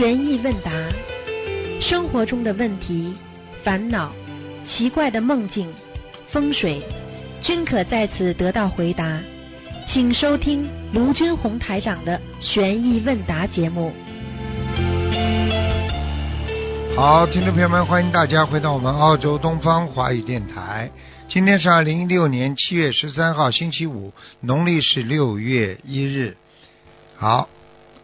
[0.00, 0.72] 悬疑问答，
[1.78, 3.12] 生活中的问题、
[3.62, 4.10] 烦恼、
[4.66, 5.70] 奇怪的梦境、
[6.32, 6.80] 风水，
[7.42, 9.20] 均可在此得到回答。
[9.92, 13.92] 请收听卢军红台长的悬疑问答节目。
[16.96, 20.90] 好，听众朋友们，欢迎大家回到我们澳洲东方华语电台。
[21.28, 26.38] 今天是二零一六年七月十三号，星期五，农历是六月一日。
[27.16, 27.50] 好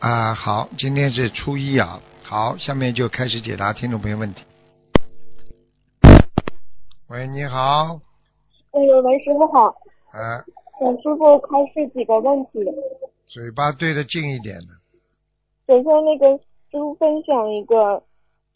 [0.07, 2.01] 啊，好，今天是初一啊。
[2.23, 4.41] 好，下面就开始解答听众朋友问题。
[7.09, 8.01] 喂，你好，
[8.71, 9.65] 哎呦，喂，师傅好，
[10.13, 10.45] 啊，
[10.79, 12.51] 请师傅开示几个问题。
[13.27, 14.69] 嘴巴对得近一点的，
[15.67, 18.01] 首先那个师傅分享一个，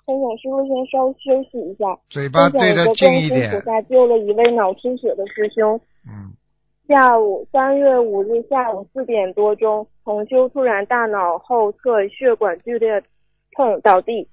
[0.06, 1.98] 分享师傅先稍休息一下。
[2.10, 3.64] 嘴巴对得近一点观世菩。
[3.64, 5.80] 萨救了一位脑出血的师兄。
[6.06, 6.30] 嗯，
[6.90, 13.00] 下午三月五日下午四点多钟，同修突然大脑后侧血管剧烈
[13.52, 14.27] 痛倒地，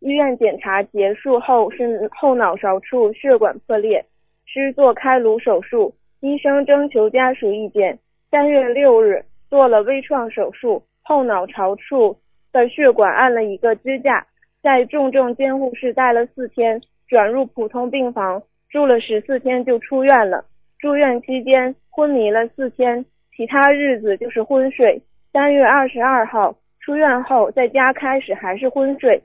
[0.00, 4.04] 医院检查结束后是后脑勺处血管破裂，
[4.44, 5.94] 需做开颅手术。
[6.20, 7.98] 医生征求家属意见，
[8.30, 12.14] 三月六日做了微创手术，后脑勺处
[12.52, 14.26] 的血管按了一个支架，
[14.62, 16.78] 在重症监护室待了四天，
[17.08, 20.44] 转入普通病房，住了十四天就出院了。
[20.80, 23.04] 住院期间昏迷了四天，
[23.36, 24.98] 其他日子就是昏睡。
[25.30, 29.22] 三月二十二号出院后，在家开始还是昏睡。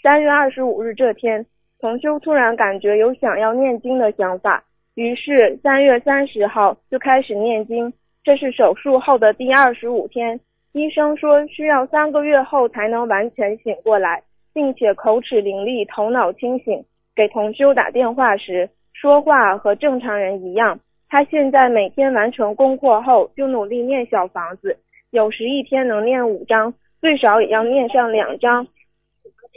[0.00, 1.44] 三月二十五日这天，
[1.80, 4.62] 同修突然感觉有想要念经的想法，
[4.94, 7.92] 于是三月三十号就开始念经。
[8.22, 10.38] 这是手术后的第二十五天，
[10.70, 14.22] 医生说需要三个月后才能完全醒过来，
[14.54, 16.84] 并且口齿伶俐，头脑清醒。
[17.16, 20.78] 给同修打电话时，说话和正常人一样。
[21.08, 24.76] 他现在每天完成功课后就努力念小房子，
[25.10, 28.66] 有时一天能念五章，最少也要念上两章，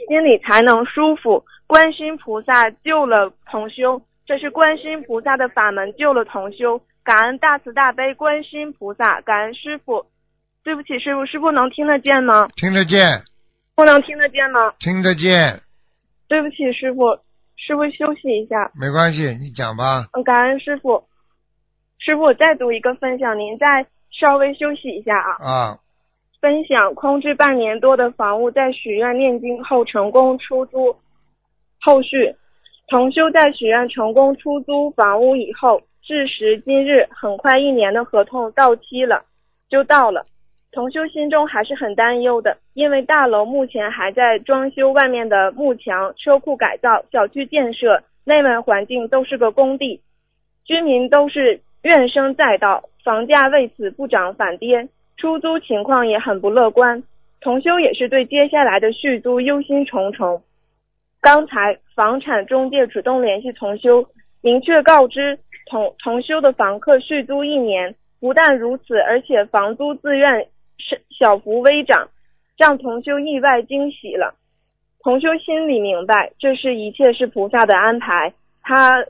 [0.08, 1.44] 心里才能舒服。
[1.66, 10.06] 观世音菩萨救了同修，这是观世音菩萨的法门救了同修，感恩大慈大悲观世音菩萨，感恩师傅。
[10.64, 12.48] 对不起，师傅，师傅能听得见吗？
[12.56, 13.04] 听得见，
[13.76, 14.72] 不能听得见吗？
[14.78, 15.60] 听得见，
[16.26, 17.18] 对不起，师傅，
[17.66, 18.70] 师傅休息一下。
[18.78, 20.06] 没关系，你讲吧。
[20.12, 21.02] 嗯，感恩师傅。
[21.98, 25.32] 师傅，我再读一个分享，您再稍微休息一下啊。
[25.40, 25.78] 啊，
[26.42, 30.94] 分享空置半年多的房屋，在许愿念经后成功出租。
[31.80, 32.36] 后续，
[32.88, 39.24] 同修在许愿成功出租房屋以后，至时今日，很快一年的合同到期了，
[39.70, 40.26] 就到了。
[40.74, 50.00] 同修心中还是很担忧的，因为大楼目前还在装修外面的幕墙、车库改造、小区建设，内外环境都是个工地，
[50.64, 57.02] 居民都是怨声载道，房价为此不涨反跌，出租情况也很不乐观。
[57.40, 60.40] 同修也是对接下来的续租忧心忡忡。
[61.20, 64.04] 刚才房产中介主动联系同修，
[64.42, 67.94] 明确告知同同修的房客续租一年。
[68.20, 70.46] 不但如此，而且房租自愿
[71.18, 72.08] 小幅微涨，
[72.56, 74.34] 让同修意外惊喜了。
[75.00, 78.32] 同修心里明白，这是一切是菩萨的安排，
[78.62, 79.04] 他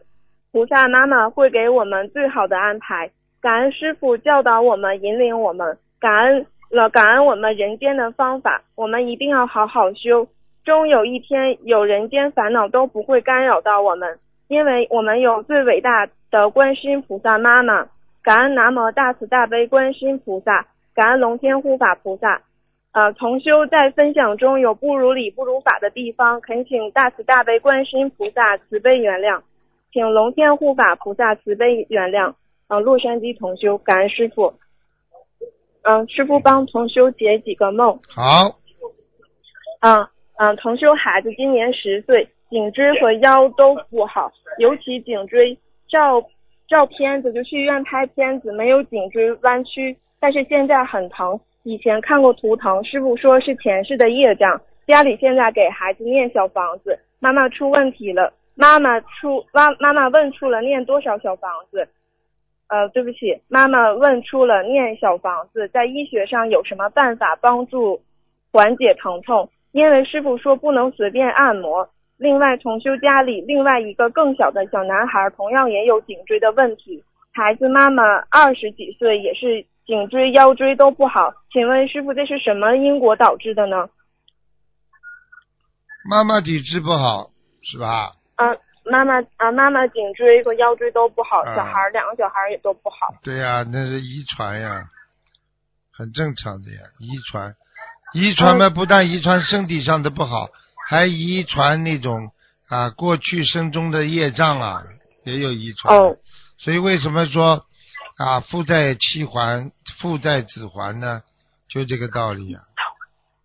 [0.52, 3.10] 菩萨妈妈会给我们最好的安排。
[3.40, 10.26] 感恩师傅教导我们，引领我们，感恩了感恩我们人间的方法，我们一定要好好修。
[10.64, 17.86] 终有一天，有人间烦恼都不会干扰到我们，因为我们有最伟大的观世音菩萨妈妈。
[18.22, 22.42] 感恩南无大慈大悲观世音菩萨，感恩龙天护法菩萨。
[22.92, 29.42] 呃，同修在分享中有不如理不如法的地方，恳请大慈大悲观世音菩萨慈悲原谅，
[29.92, 32.32] 请龙天护法菩萨慈悲原谅。
[32.68, 34.54] 呃，洛杉矶同修，感恩师傅。
[35.82, 37.98] 嗯、师傅帮同修解几个梦。
[38.08, 38.58] 好，
[39.80, 40.06] 嗯
[40.38, 46.24] 嗯，同修孩子今年十岁，颈椎和腰都不好，尤其颈椎照
[46.68, 49.94] 照片子就去医院拍片子，没有颈椎弯曲，
[50.24, 51.38] 但是现在很疼。
[51.64, 54.58] 以前看过图腾，师傅说是前世的业障。
[54.86, 61.86] 家里现在给孩子念小房子，妈妈出问题了，妈妈出妈妈妈问出了念多少小房子？
[62.68, 68.00] 呃，对不起，妈妈问出了念小房子，在医学上有什么办法帮助
[68.50, 69.46] 缓解疼痛？
[69.72, 71.86] 因为师傅说不能随便按摩。
[72.16, 77.04] 另外，重修家里另外一个更小的小男孩同样也有颈椎的问题，
[77.34, 81.32] 孩子妈妈二十几岁也是颈椎、腰椎都不好。
[81.52, 83.88] 请问师傅，这是什么因果导致的呢？
[86.08, 87.30] 妈妈体质不好
[87.62, 88.12] 是吧？
[88.36, 88.44] 啊，
[88.84, 93.14] 妈妈啊，妈妈颈椎和腰椎都不好，啊小孩儿两个小孩儿也都不好。
[93.22, 94.84] 对呀、那是遗传呀，
[95.92, 97.52] 很正常的呀，遗传。
[98.12, 100.48] 遗传嘛，不但遗传身体上的不好，
[100.88, 102.30] 还遗传那种
[102.68, 104.82] 啊过去生中的业障啊，
[105.24, 105.96] 也有遗传。
[105.96, 106.16] 哦，
[106.58, 107.64] 所以为什么说
[108.16, 111.22] 啊父债妻还，父债子还呢？
[111.68, 112.60] 就这个道理啊、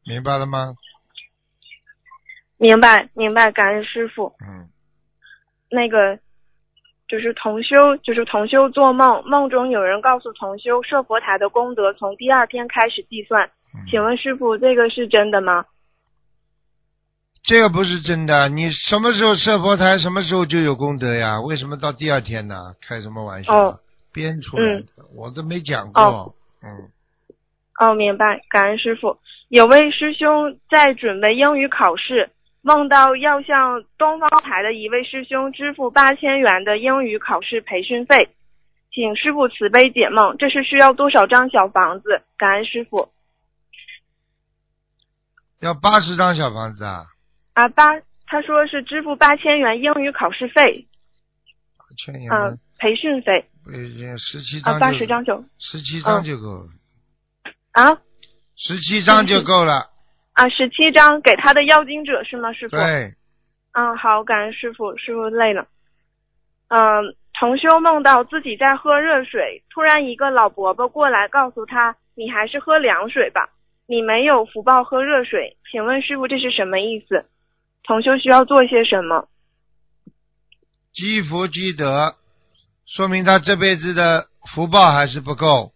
[0.05, 0.75] 明白了吗？
[2.57, 4.35] 明白明白，感恩师傅。
[4.45, 4.69] 嗯，
[5.71, 6.19] 那个
[7.07, 13.47] 就是同修，就是同修做梦，梦中有人告诉同修，设佛台的功德从第二天开始计算。
[13.73, 15.65] 嗯请问师傅，这个是真的吗？
[17.43, 18.49] 这个不是真的。
[18.49, 21.39] 你什么时候设佛台，什么时候就有功德呀？
[21.41, 22.75] 为什么到第二天呢？
[22.81, 23.53] 开什么玩笑？
[23.53, 23.79] 哦
[24.11, 24.85] 编出来的，
[25.15, 26.01] 我都没讲过。
[26.01, 26.89] 哦嗯，
[27.79, 29.17] 哦，明白，感恩师傅。
[29.47, 32.29] 有位师兄在准备英语考试，
[32.61, 38.29] 梦到要向东方台的一位师兄支付八千元的英语考试培训费，
[38.91, 40.35] 请师傅慈悲解梦。
[40.37, 42.21] 这是需要多少张小房子？
[42.37, 43.09] 感恩师傅。
[45.61, 47.03] 要八十张小房子啊，
[47.53, 47.85] 啊，八，
[48.27, 50.85] 他说是支付八千元英语考试费，
[51.77, 56.69] 八千元啊，培训费不十七啊，张就八十张就十七张就够了，
[57.73, 58.01] 啊
[58.55, 59.91] 十七张就够了。
[60.33, 62.77] 啊，十七张给他的要经者是吗，师傅？
[62.77, 63.13] 对，
[63.73, 65.67] 嗯，好，感恩师傅，师傅累了。
[66.69, 66.79] 嗯，
[67.37, 73.49] 同修梦到自己在喝热水，突然一个老伯伯过来告诉他：“你还是喝凉水吧，
[73.85, 77.25] 你没有福报喝热水。”请问师傅这是什么意思？
[77.83, 79.27] 同修需要做些什么？
[80.93, 82.15] 积福积德，
[82.95, 85.71] 说明他这辈子的福报还是不够。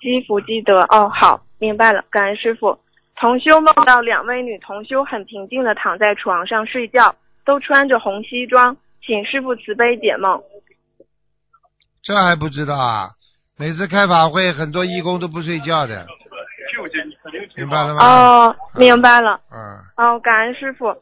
[0.00, 0.80] 积福积德。
[0.90, 2.78] 哦，好，明白了，感恩师傅。
[3.16, 7.14] 同修梦到两位女同修很平静的躺在床上睡觉，
[7.44, 10.42] 都穿着红西装，请师傅慈悲解梦。
[12.02, 13.10] 这还不知道啊？
[13.56, 16.04] 每次开法会，很多义工都不睡觉的，
[17.54, 18.04] 明白了吗？
[18.04, 19.40] 哦，明白了。
[19.52, 20.92] 嗯，哦，感恩师傅。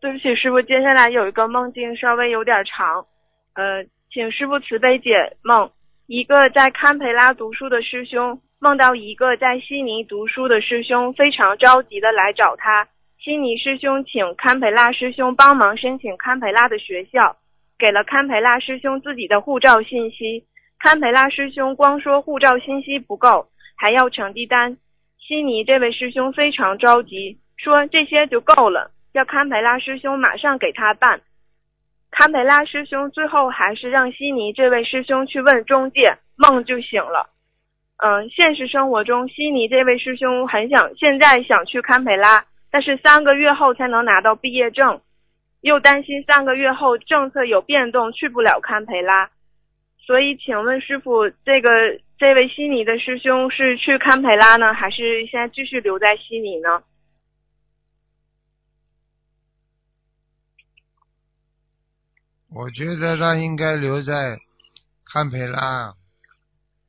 [0.00, 3.06] 对不起，师傅，接下来有一个梦境稍微有点长，
[3.54, 5.70] 呃，请师傅慈悲解梦。
[6.08, 12.88] 一个在堪培拉读书的师兄梦到一个在悉尼读书的师兄非常着急的来找他，
[13.22, 17.36] 悉尼师兄请堪培拉师兄帮忙申请堪培拉的学校，
[17.78, 20.44] 给了堪培拉师兄自己的护照信息。
[20.80, 23.46] 堪培拉师兄光说护照信息不够，
[23.76, 24.76] 还要成绩单。
[25.20, 31.20] 悉尼这位师兄非常着急，说这些就够了，要堪培拉师兄马上给他办。
[32.10, 37.30] 堪培拉师兄最后还是让悉尼这位师兄去问中介，梦就醒了。
[37.98, 45.00] 嗯，现实生活中，悉尼这位师兄很想现在想去堪培拉，但是三个月后才能拿到毕业证，
[45.60, 49.30] 又担心三个月后政策有变动，去不了堪培拉。
[49.98, 51.68] 所以，请问师傅，这个
[52.18, 56.82] 这位悉尼的师兄是去堪培拉呢，还是现在继续留在悉尼呢？
[62.52, 64.36] 我觉得他应该留在
[65.04, 65.94] 堪培拉。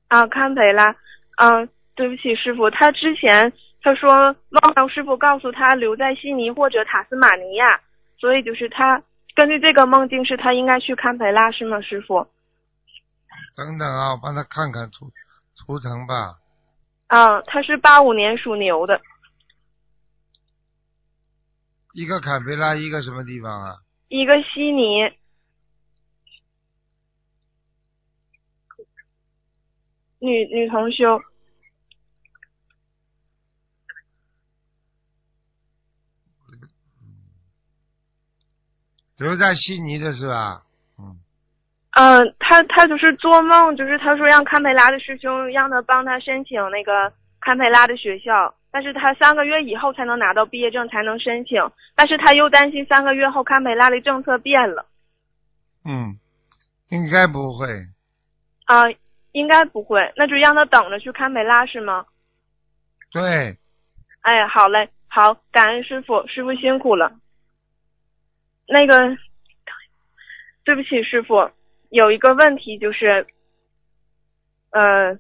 [0.08, 0.96] 啊，堪培拉。
[1.38, 7.80] 嗯，对不起，师傅，他之前他说梦到师傅告诉他留在悉尼或者塔斯马尼亚，
[8.18, 9.02] 所以就是他
[9.36, 12.28] 根据这个梦境是他应该去堪培拉是吗，师傅？
[13.56, 15.12] 等等啊，我帮他看看图
[15.56, 16.40] 图腾吧。
[17.08, 19.00] 啊，他是八五年属牛的，
[21.94, 23.78] 一个堪培拉，一个什么地方啊？
[24.10, 25.12] 一个悉尼。
[30.22, 31.20] 女女同修，
[39.18, 40.62] 留在悉尼的是吧？
[41.00, 41.18] 嗯，
[41.94, 51.60] 嗯，他他就是做梦，就是他说让堪培拉的师兄让他帮他申请那个堪培拉的学校，但是他三个月以后才能拿到毕业证才能申请，
[51.96, 54.86] 但是他又担心三个月后堪培拉的政策变了，
[55.84, 56.20] 嗯，
[56.90, 57.66] 应该不会。
[58.66, 58.86] 啊、
[59.34, 62.06] 应该不会，那就让他等着去堪培拉是吗？
[63.12, 63.58] 对，
[64.22, 67.12] 哎，好嘞，好，感恩师傅，师傅辛苦了。
[68.68, 69.18] 那个，
[70.64, 71.50] 对不起，师傅，
[71.90, 73.26] 有一个问题就是，
[74.72, 75.14] 呃，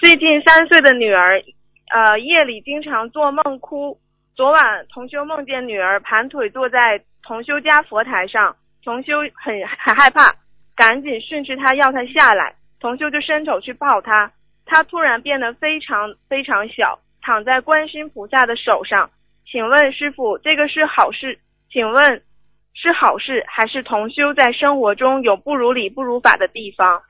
[0.00, 1.42] 最近三岁的女儿，
[1.90, 3.98] 呃，夜里经常做梦哭。
[4.36, 10.34] 昨晚同修梦见女儿盘腿坐在同修家佛台上，同修很很害怕，
[10.76, 12.54] 赶紧训斥她要她下来。
[12.80, 14.32] 同修就伸手去抱他。
[14.64, 19.10] 他突然变得非常非常小躺在观音菩萨的手上。
[19.44, 21.38] 请问师傅这个是好事？
[21.70, 22.24] 请问
[22.72, 27.02] 是好事还是同修在生活中有不如理不如法的地方？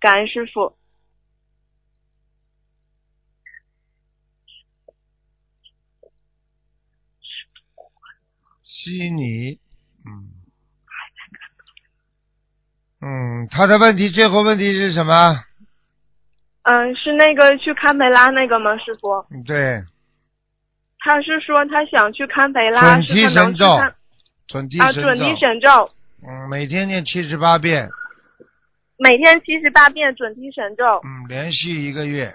[0.00, 0.76] 感恩师傅
[8.62, 9.58] 悉尼
[10.06, 10.37] 嗯。
[13.00, 15.40] 嗯，他的问题最后问题是什么？
[16.62, 19.24] 嗯，是那个去堪培拉那个吗，师傅？
[19.30, 19.82] 嗯，对，
[20.98, 23.66] 他是说他想去堪培拉，准提神咒
[24.46, 25.90] 准提神准提咒，神咒，
[26.26, 27.88] 嗯，每天念七十八遍，
[28.98, 32.34] 每天七十八遍准提神咒，嗯，连续一个月，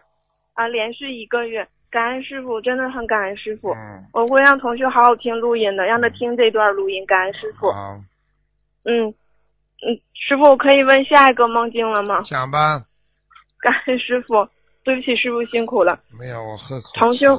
[0.53, 1.67] 啊，连续一个月。
[1.91, 3.70] 感恩师傅，真的很感恩师傅。
[3.74, 7.05] 嗯，我会让同学好好听录音的，让他听这段录音。
[7.05, 7.72] 感恩师傅。
[7.72, 8.01] 好，
[8.86, 9.13] 嗯
[9.86, 12.22] 嗯，师傅，我可以问下一个梦境了吗？
[12.25, 12.82] 讲吧，
[13.60, 14.48] 感恩师傅，
[14.84, 16.00] 对不起，师傅辛苦了。
[16.20, 17.38] 没有，我喝口同修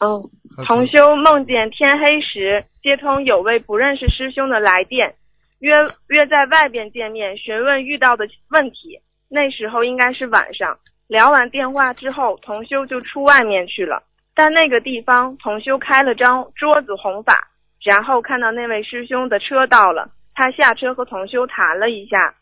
[0.00, 0.30] 嗯，
[0.66, 5.14] 同修梦见天黑时接通有位不认识师兄的来电，
[5.60, 5.72] 约
[6.08, 9.00] 约在外边见面，询问遇到的问题。
[9.30, 10.78] 那时候应该是晚上，
[11.08, 14.02] 聊完电话之后，同修就出外面去了。
[14.34, 17.48] 但那个地方，同修开了张桌子弘法，
[17.82, 22.34] 然后看到那位师兄的车到了，他下车和同修谈了一下，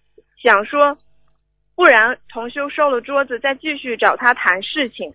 [0.42, 0.96] 想说，
[1.76, 5.12] 不然同修收了桌子再继续找他谈事情。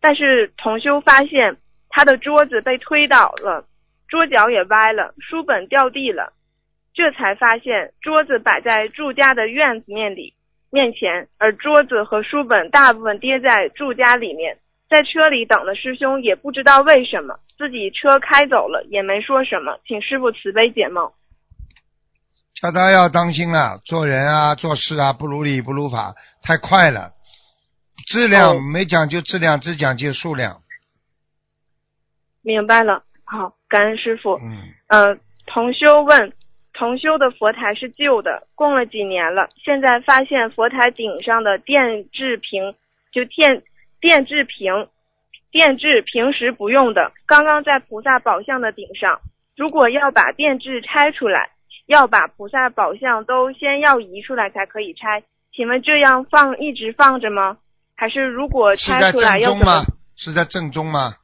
[0.00, 1.56] 但是同修发现
[1.88, 3.64] 他的桌子被推倒了，
[4.08, 6.32] 桌角也歪了，书本掉地了，
[6.94, 10.32] 这才发现桌子摆在住家的院子面里
[10.70, 14.56] 面前，而桌子和书本大部分跌在住家里面。
[14.88, 21.12] 在车里等的师兄也不知道为什么自己车开走了，也没说什么，请师傅慈悲解梦。
[22.60, 27.12] 叫他要当心啊，做人啊，做事啊，不如理不如法，太快了。
[28.06, 30.58] 质量、哦没讲究质量，只讲究数量。
[32.42, 34.38] 明白了，好，感恩师傅。
[34.42, 36.32] 嗯，呃，同修问，
[36.74, 42.74] 同修的佛台是旧的，供了几年了，现在发现佛台顶上的电制屏，
[43.10, 43.62] 就电
[44.00, 44.88] 电制屏，
[45.50, 49.20] 电制平时不用的，刚刚在菩萨宝像的顶上。
[49.56, 51.50] 如果要把电制拆出来，
[51.90, 55.22] 要把菩萨宝像都先要移出来才可以拆。
[55.52, 57.58] 请问这样放一直放着吗？
[57.96, 59.86] 还是如果拆出来正要怎么中吗？？
[60.16, 61.16] 是在正中吗？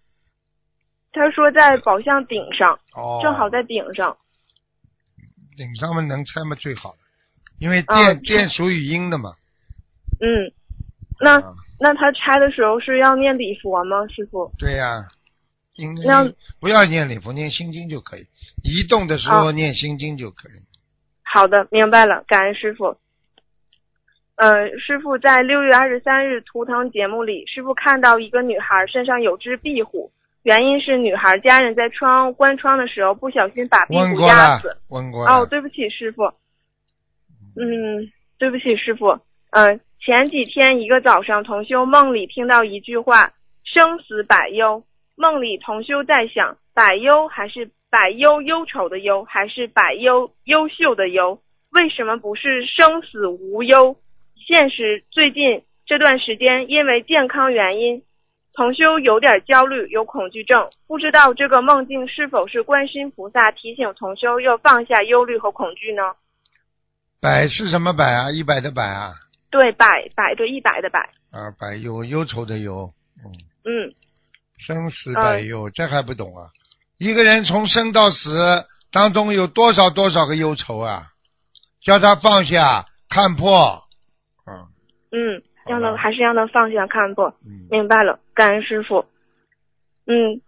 [1.12, 4.16] 他说在宝像顶上，哦，正好在顶上。
[5.56, 6.98] 顶上面能拆吗最好了，
[7.60, 9.30] 因为嗯电、是电属于阴的嘛。
[10.20, 10.52] 嗯，
[11.20, 14.50] 那啊那他拆的时候是要念礼佛吗，师傅？
[14.58, 15.06] 对呀、
[15.76, 18.26] 应那不要念礼佛，念心经就可以。
[18.62, 20.52] 移动的时候哦念心经就可以。
[21.22, 22.96] 好的，明白了，感恩师傅。
[24.36, 30.10] 呃，师傅在六月二十三日图腾节目里，师傅看到一个女孩身上有只壁虎，
[30.42, 35.34] 原因是女孩家人在窗关窗的时候不小心把壁虎压死。，问过了。
[35.34, 36.24] 哦，对不起，师傅。
[37.56, 39.18] 嗯，对不起，师傅。
[39.50, 43.32] 嗯、前几天一个早上，同修梦里听到一句话
[43.64, 44.84] ：“生死百忧。”
[45.16, 51.40] 梦里同修在想，百忧还是百忧忧愁的忧，还是百忧优秀的忧？
[51.70, 53.96] 为什么不是生死无忧？
[54.46, 58.02] 现实最近这段时间，因为健康原因，
[58.54, 66.02] 同修有点焦虑，有恐惧症，不知道这个梦境是否是观世音菩萨提醒同修要放下忧虑和恐惧呢？
[67.20, 68.30] 百是什么百啊？
[68.30, 69.14] 一百的百啊？
[69.50, 71.00] 对，百百对一百的百，
[71.32, 72.92] 啊，百忧忧愁的忧。
[73.24, 73.32] 嗯，
[73.64, 73.94] 嗯，
[74.66, 76.50] 生死百忧，这还不懂啊？
[76.98, 81.04] 一个人从生到死当中有多少多少个忧愁啊？
[81.80, 83.80] 叫他放下，看破。
[84.44, 84.66] 嗯
[85.12, 89.06] 嗯，让他还是让他放下看破，嗯，明白了，感恩师傅。
[90.08, 90.40] 嗯，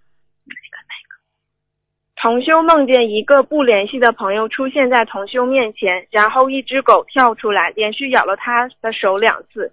[2.16, 9.72] 同修梦见一个不联系的朋友出现在同修面前，然后一只狗跳出来，连续咬了他的手两次，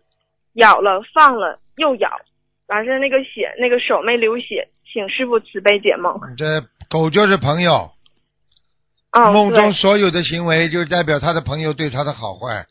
[0.53, 2.11] 咬了放了又咬，
[2.67, 6.19] 完事那个血那个手没流血，请师傅慈悲解梦。
[6.37, 7.91] 这狗就是朋友，
[9.11, 12.65] 哦，梦中，所有的行为就代表他的朋友对他的好坏。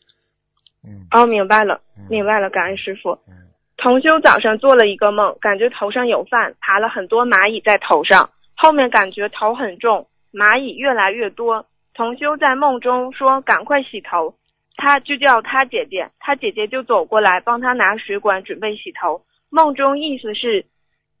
[0.83, 3.11] 嗯哦，明白了，嗯明白了，感恩师傅。
[3.27, 3.45] 嗯
[3.77, 11.65] 同修早上做了一个梦，感觉头上有饭，爬了很多蚂蚁在头上，后面感觉头很重，蚂蚁越来越多。
[11.93, 14.33] 同修在梦中说：“赶快洗头。”
[14.77, 19.21] 他就叫他姐姐，他姐姐就走过来帮他拿水管准备洗头。
[19.49, 20.65] 梦中意思是，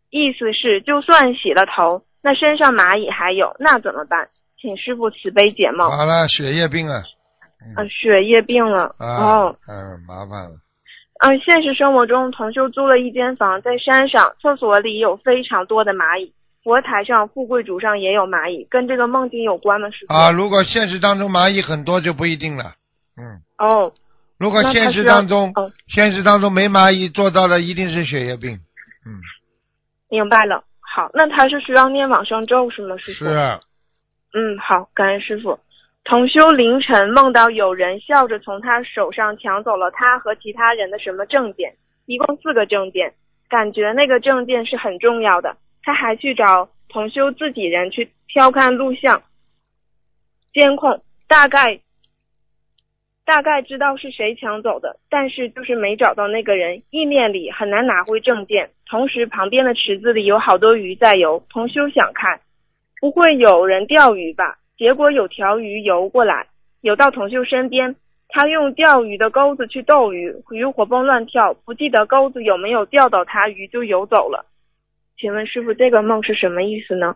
[0.09, 4.27] 意思是就算洗了头，那身上蚂蚁还有，那怎么办？
[4.59, 5.89] 请师傅慈悲解梦。
[5.91, 7.03] 好了，血液病了。
[7.75, 8.95] 啊，血液病了。
[8.97, 10.57] 啊，哦，嗯，麻烦了。
[11.19, 19.89] 嗯，现实生活中，同修租了一间房在山上，厕所里有非常多的蚂蚁，佛台上、富贵竹上也有蚂蚁，跟这个梦境有关吗？
[19.91, 20.13] 师傅？
[20.13, 22.65] 啊，如果现实当中蚂蚁很多就不一定了。
[23.17, 23.91] 嗯，哦，
[24.37, 28.59] 如果现实当中，哦，现实当中没蚂蚁做到了，一定是血液病。
[29.05, 29.21] 嗯，
[30.09, 30.63] 明白了。
[30.81, 32.97] 好，那他是需要念往生咒是吗？
[32.97, 33.25] 师傅？
[33.25, 33.59] 是。
[34.33, 35.59] 嗯，好，感恩师傅。
[36.03, 41.73] 同修凌晨梦到有人笑着从他手上抢走了他和其他人的什么证件，
[42.05, 43.13] 一共四个证件，
[43.49, 45.57] 感觉那个证件是很重要的。
[45.81, 49.23] 他还去找同修自己人去调看录像、
[50.53, 51.79] 监控，大概
[53.25, 58.69] 大概知道是谁抢走的，但是就是没找到那个人，意念里很难拿回证件。
[58.87, 62.39] 同时，旁边的池子里有好多鱼在游，同修想看，
[63.01, 64.59] 不会有人钓鱼吧？
[64.77, 66.45] 结果有条鱼游过来，
[66.81, 67.95] 游到同修身边，
[68.29, 74.45] 他用钓鱼的钩子去逗鱼，鱼活蹦乱跳，不记得钩子有没有钓到它，鱼就游走了。
[75.17, 77.15] 请问师傅，这个梦是什么意思呢？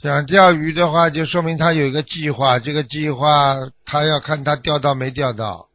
[0.00, 5.66] 想钓鱼的话，就说明他有一个计划，这个计划他要看他钓到没钓到。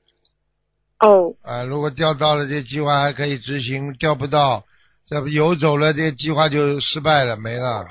[1.00, 4.63] 哦，啊，如果钓到了，这计划还可以执行；钓不到，
[5.06, 7.86] 这不游走了，这计划就失败了，没了。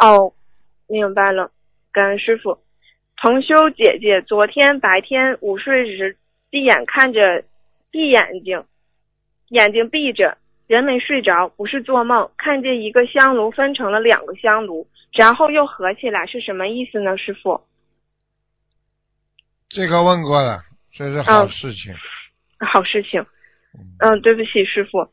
[0.00, 0.32] 哦。
[0.92, 1.52] 明白了，
[1.92, 2.58] 感恩师傅。
[3.22, 6.16] 同修姐姐昨天白天午睡时
[6.50, 7.44] 闭眼看着，
[7.92, 8.64] 闭眼睛，
[9.50, 10.36] 眼睛闭着，
[10.66, 17.16] 人没睡着，不是做梦，看见一个香炉分成了两个香炉，然后又合起来，是什么意思呢？
[17.18, 17.60] 师傅？
[19.68, 20.58] 这个问过了，
[20.92, 21.94] 这是好事情。
[22.58, 23.24] 好事情。
[24.00, 25.08] 嗯，对不起，师傅。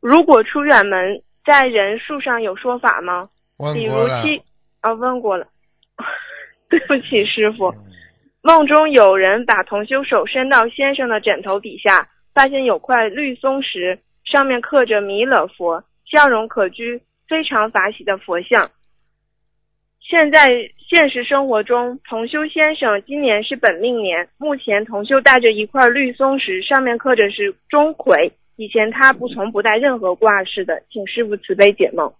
[0.00, 3.28] 如果出远门，在人数上有说法吗？
[3.74, 4.42] 比如七。
[4.80, 5.46] 啊，问过了，
[6.68, 7.74] 对不起，师傅。
[8.42, 18.70] 梦中有人把同修手伸到先生的枕头底下，发现有块绿松石，上面刻着弥勒佛，笑容可掬，非常法喜的佛像。
[20.06, 28.30] 现在现实生活中，同修先生今年是本命年，目前同修带着一块绿松石，上面刻着是钟馗。
[28.56, 32.12] 以前他不从不带任何挂饰的，请师傅慈悲解梦。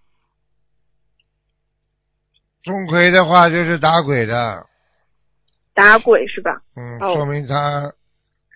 [2.63, 4.67] 钟馗的话就是打鬼的，
[5.75, 6.63] 打鬼是吧？
[6.77, 7.93] 嗯，说明他，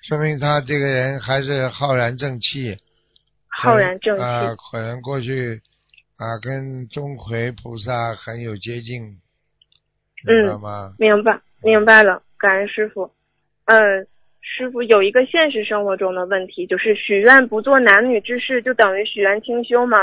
[0.09, 2.75] 说明他这个人还是浩然正气，
[3.47, 5.61] 浩然正气啊，可能过去
[6.18, 9.02] 啊跟钟馗菩萨很有接近，
[10.26, 10.94] 明白吗？
[10.98, 13.12] 明白，明白了，感恩师傅。
[13.66, 13.78] 嗯，
[14.40, 19.96] 师傅有一个现实生活中的问题，就是许愿不做男女之事，就等于许愿清修吗？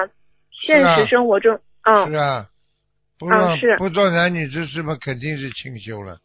[0.52, 2.50] 现实生活中，嗯，是啊。
[3.18, 6.18] 不做不做男女之事嘛，肯定是清修了。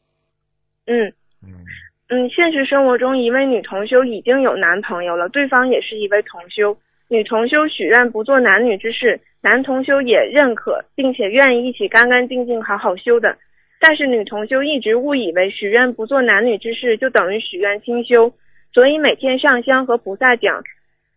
[0.87, 1.07] 嗯
[1.43, 1.65] 嗯
[2.09, 6.77] 嗯，现实生活中一位女同修已经有男朋友了，对方也是一位同修。
[7.11, 13.37] 女同修许愿不做男女之事，男同修也认可，并且愿意一起干干净净好好修的。
[13.81, 18.33] 但是女同修一直误以为许愿不做男女之事就等于许愿清修，
[18.73, 20.63] 所以每天上香和菩萨讲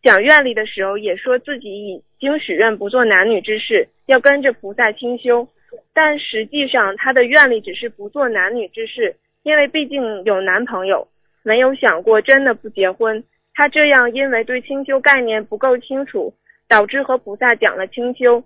[0.01, 5.47] 讲愿力的时候，也说自己已经许愿不做男女之事，要跟着菩萨清修。
[5.93, 11.07] 但实际上，她的愿力只是不做男女之事，因为毕竟有男朋友，
[11.43, 13.23] 没有想过真的不结婚。
[13.53, 16.33] 她这样，因为对清修概念不够清楚，
[16.67, 18.43] 导致和菩萨讲了清修。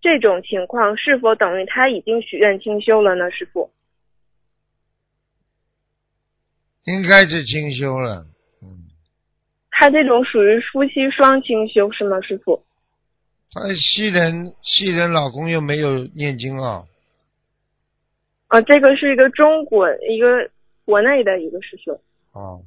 [0.00, 3.28] 这种情况是否等于他已经许愿清修了呢？
[3.32, 3.68] 师傅，
[6.84, 8.24] 应该是清修了。
[8.62, 8.86] 嗯，
[9.72, 12.20] 他这种属于夫妻双清修是吗？
[12.20, 12.64] 师傅？
[13.50, 16.84] 他西人，西人老公又没有念经啊。
[18.46, 20.48] 啊，这个是一个中国一个
[20.84, 22.00] 国内的一个师兄。
[22.32, 22.62] 哦，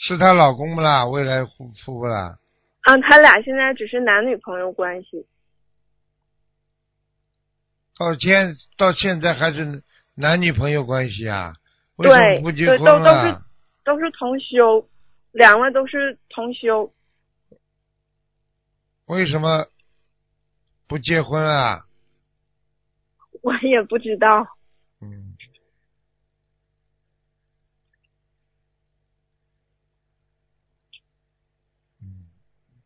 [0.00, 1.06] 是她老公不啦？
[1.06, 2.38] 未来夫妇不啦？
[2.82, 5.26] 啊，他俩现在只是男女朋友关系。
[7.98, 9.82] 到现到现在还是
[10.14, 11.52] 男女朋友关系啊？
[11.96, 13.36] 对，不结婚都都是
[13.84, 14.88] 都是同修，
[15.32, 16.90] 两位都是同修。
[19.06, 19.66] 为什么？
[20.86, 21.84] 不结婚啊？
[23.42, 24.46] 我也不知道。
[25.02, 25.27] 嗯。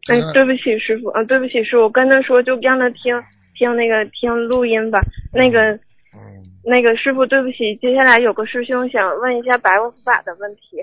[0.09, 3.23] 哎，对不起，师傅啊，对不起，师傅，我跟他说，就让他听
[3.55, 4.99] 听那个听录音吧。
[5.33, 5.73] 那个，
[6.12, 10.79] 嗯，那个师傅，对不起，接下来有个师兄想问一下白佛法的问题。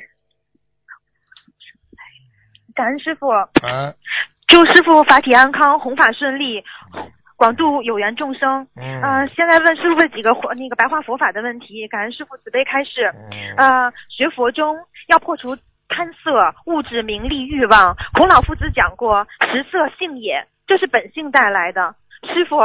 [2.73, 3.27] 感恩师傅。
[3.27, 3.47] 啊。
[4.47, 6.63] 祝师傅法体安康，弘法顺利，
[7.35, 8.65] 广度有缘众生。
[8.75, 13.13] 嗯，现在问师傅几个那个白话佛法的问题，感恩师傅慈悲开示。
[13.57, 14.75] 呃，学佛中
[15.09, 15.55] 要破除
[15.89, 17.97] 贪色、物质、名利欲望。
[18.13, 21.95] 孔老夫子讲过，食色性也，这是本性带来的。
[22.33, 22.61] 师傅，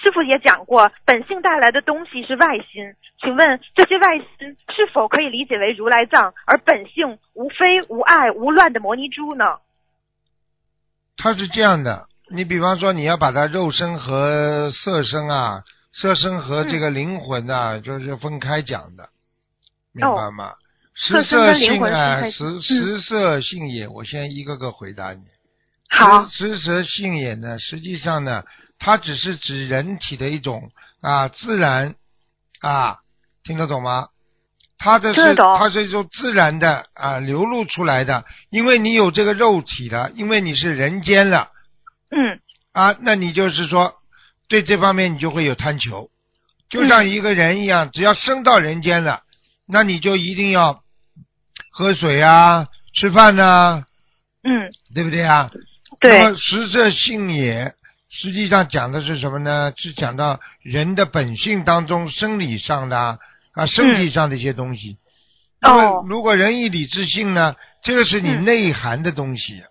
[0.00, 2.94] 师傅也讲过，本性带来的东西是外心。
[3.20, 9.58] 请问这些外心是否可以理解为如来藏，而本性无非无爱无乱的摩尼珠呢？
[11.16, 19.08] 它是这样的，你比方说你要把它肉身和色身啊色身和嗯这个灵魂啊、就是分开讲的，
[19.92, 20.52] 明白吗？
[20.52, 20.67] 食
[20.98, 22.60] 色身色性啊，开食嗯。
[22.62, 25.22] 食色性也，我先一个个回答你。
[25.88, 28.42] 好，食食色性也呢，实际上呢，
[28.78, 31.94] 它只是指人体的一种啊自然
[32.60, 32.98] 啊，
[33.44, 34.08] 听得懂吗？
[34.76, 41.50] 它这是它是一种自然的啊流露出来的，因为你有这个肉体了，因为你是人间了
[42.10, 42.40] 嗯。
[42.72, 43.94] 啊，那你就是说
[44.48, 46.10] 对这方面你就会有贪求，
[46.70, 49.22] 就像一个人一样，只要升到人间了，
[49.66, 50.82] 那你就一定要
[51.78, 53.84] 喝水啊、吃饭呐、
[54.42, 55.48] 嗯，对不对啊？
[56.00, 57.72] 对那么实色性也，
[58.10, 59.72] 实际上讲的是什么呢？
[59.76, 63.18] 是讲到人的本性当中生理上的啊
[63.52, 64.96] 啊身体上的一些东西。
[65.60, 69.62] 那么哦如果人以理智性呢，这个是你嗯内涵的东西。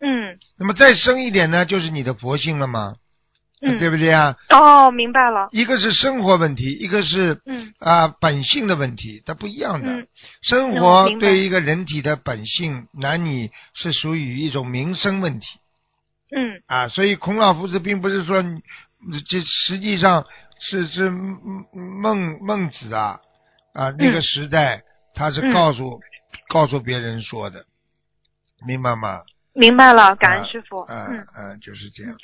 [0.00, 2.94] 嗯那么再深一点呢，就是你的佛性了嘛，
[3.62, 4.36] 嗯，对不对啊？
[4.48, 9.90] 哦，明白了，一个是生活问题，一个是嗯啊本性的问题，它不一样的。
[9.90, 10.06] 嗯
[10.42, 15.46] 生嗯活对于一个人体的本性，男女是属于一种民生问题。
[16.34, 18.42] 嗯啊，所以孔老夫子并不是说，
[19.28, 20.24] 这实际上
[20.60, 23.18] 是是孟孟子啊
[23.74, 24.82] 啊那个嗯时代，
[25.14, 26.00] 他是嗯告诉、
[26.48, 27.64] 告诉别人说的，
[28.66, 29.20] 明白吗？
[29.52, 30.78] 明白了，感恩师傅。
[30.80, 32.14] 啊嗯啊，就是这样。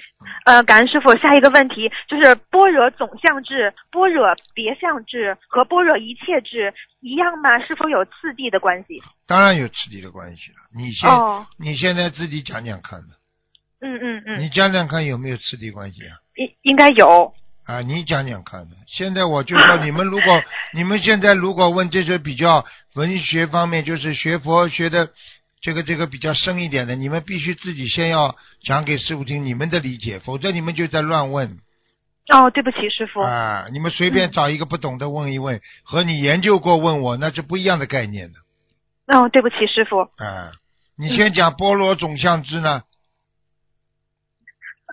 [0.44, 1.14] 呃，感恩师傅。
[1.16, 7.58] 下一个问题就是般若总相智、般若别相智和般若一切智一样吗？
[7.66, 9.02] 是否有次第的关系？
[9.26, 10.58] 当然有次第的关系了。
[10.74, 13.16] 你现、哦，你现在自己讲讲看吧，
[13.80, 16.16] 嗯嗯嗯，你讲讲看有没有次第关系啊？
[16.36, 17.34] 应应该有。
[17.66, 18.76] 啊，你讲讲看的。
[18.86, 25.10] 现在我就说， 你们如果你们现在如果问这些比较文学方面，就是学佛学的
[25.66, 31.59] 这个这个比较深一点的，你们必须自己先要讲给师傅听你们的理解，否则你们就在乱问
[32.29, 33.20] 哦，对不起，师傅。
[33.20, 33.66] 啊！
[33.72, 38.38] 你们随便嗯找一个不懂的问一问，和你研究过问我那是不一样的概念的
[39.18, 40.02] 哦，对不起，师傅。
[40.22, 40.52] 啊！
[40.96, 42.85] 你先讲波罗总相知呢，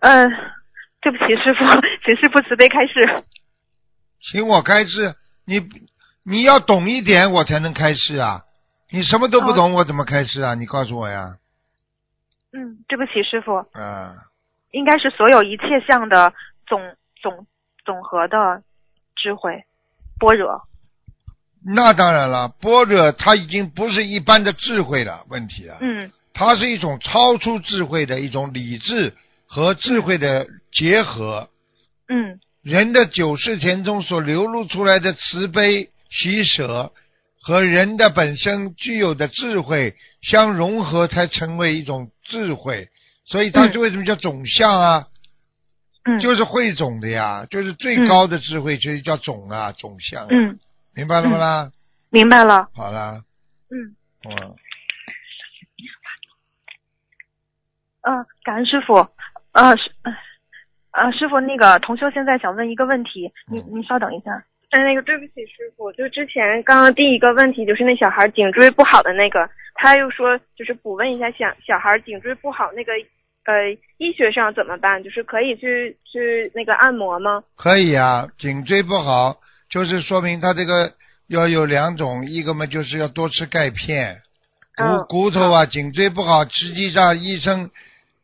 [0.01, 0.27] 嗯、
[1.01, 1.65] 对不起，师傅，
[2.03, 3.23] 请师傅慈悲开示。
[4.21, 5.13] 请我开示，
[5.45, 5.61] 你
[6.25, 8.41] 你要懂一点，我才能开示啊！
[8.93, 10.53] 你什么都不懂，我怎么开示啊？
[10.53, 11.37] 你告诉我呀！
[12.53, 14.13] 嗯，对不起，师傅，啊，
[14.69, 16.31] 应该是所有一切相的
[16.67, 16.79] 总
[17.19, 17.47] 总
[17.83, 18.61] 总和的
[19.15, 19.63] 智慧，
[20.19, 20.61] 般若。
[21.65, 29.15] 那当然了，般若它已经不是一般的智慧了，问题了，嗯它是一种超出智慧的一种理智
[29.47, 31.49] 和智慧的结合。
[32.09, 36.91] 嗯人的九世田中所流露出来的慈悲喜舍
[37.43, 42.89] 和人的本身具有的智慧相融合，才成为一种智慧。
[43.25, 45.07] 所以它就为什么叫总相啊？
[46.05, 50.27] 嗯，就是汇总的呀，就是最高的智慧，就是叫总啊，总相、啊。
[50.29, 50.59] 嗯，
[50.93, 51.71] 明白了吗啦？
[52.09, 52.69] 明白了。
[52.75, 53.23] 好啦，
[53.69, 53.95] 嗯
[54.29, 54.55] 嗯，
[58.01, 58.95] 呃，感恩师傅。
[59.53, 59.91] 呃，师
[60.91, 64.43] 呃，师傅，那个同修现在想问一个问题，你嗯你稍等一下。
[64.73, 72.91] 嗯，那个对不起师傅，就之前刚刚第一个问题就是那小孩颈椎不好的那个，他又说就是补问一下小小孩颈椎不好那个
[73.45, 75.03] 呃医学上怎么办？
[75.03, 77.43] 就是可以去去那个按摩吗？
[77.55, 78.27] 可以啊。
[78.39, 79.37] 颈椎不好，
[79.69, 80.91] 就是说明他这个
[81.27, 84.17] 要有两种，一个嘛就是要多吃钙片，
[84.75, 87.69] 骨、嗯骨头啊，颈椎不好，实际上医生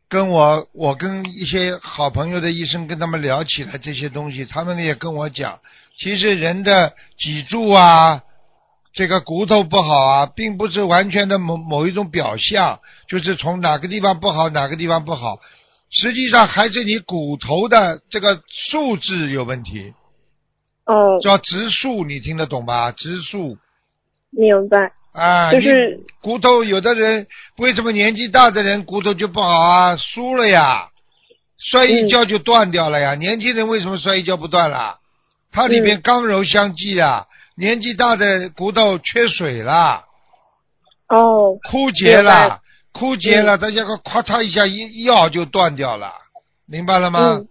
[0.08, 5.60] 跟我，我跟一些好朋友的医生跟他们聊起来这些东西，他们也跟我讲，
[6.00, 8.22] 其实人的脊柱啊。
[8.92, 15.38] 这个骨头不好啊，并不是完全的某某一种表象，就是从哪个地方不好哪个地方不好，
[15.90, 19.94] 实际上还是你骨头的这个素质有问题，
[20.86, 22.90] 哦，叫植树，你听得懂吧？
[22.90, 23.58] 植树
[24.30, 24.92] 明白。
[25.12, 29.96] 啊，就是骨头，有的人为什么年纪大的人骨头就不好啊？
[29.96, 30.88] 输了呀，
[31.58, 33.14] 摔一跤就断掉了呀。
[33.14, 34.98] 年轻人为什么摔一跤不断啦？
[35.52, 37.26] 它里面刚柔相济啊。
[37.56, 40.04] 年纪大的骨头缺水了，
[41.08, 42.60] 哦，枯竭了，
[42.90, 46.10] 枯竭了，它这个咔嚓一下一一咬就断掉了，
[46.66, 47.42] 明白了吗？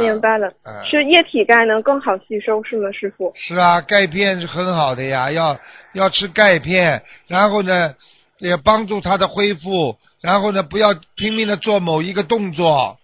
[0.00, 3.32] 明白了，啊是液体钙能更好吸收是吗，师傅？
[3.34, 5.58] 是啊，钙片是很好的呀，要
[5.94, 7.94] 要吃钙片，然后呢，
[8.38, 12.98] 也帮助它的恢复，然后呢，不要拼命的做某一个动作。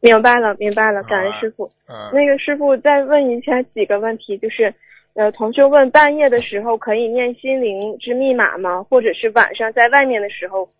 [0.00, 1.70] 明白了，明白了，感恩师傅。
[1.88, 4.74] 嗯，那个师傅再问一下几个问题，就是，
[5.14, 8.82] 呃，同学问半夜的时候可以念心灵之密码吗？
[8.84, 10.70] 或者是晚上在外面的时候，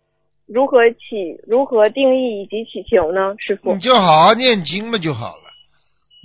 [0.47, 3.35] 如何起如何定义以及祈求呢？
[3.37, 5.43] 师傅你，就好好念经嘛就好了。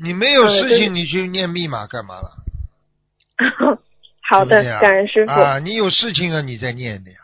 [0.03, 2.29] 你没有事情，你去念密码干嘛了？
[4.29, 5.33] 好的感恩师傅。
[5.33, 7.19] 啊，你有事情啊，你再念的呀。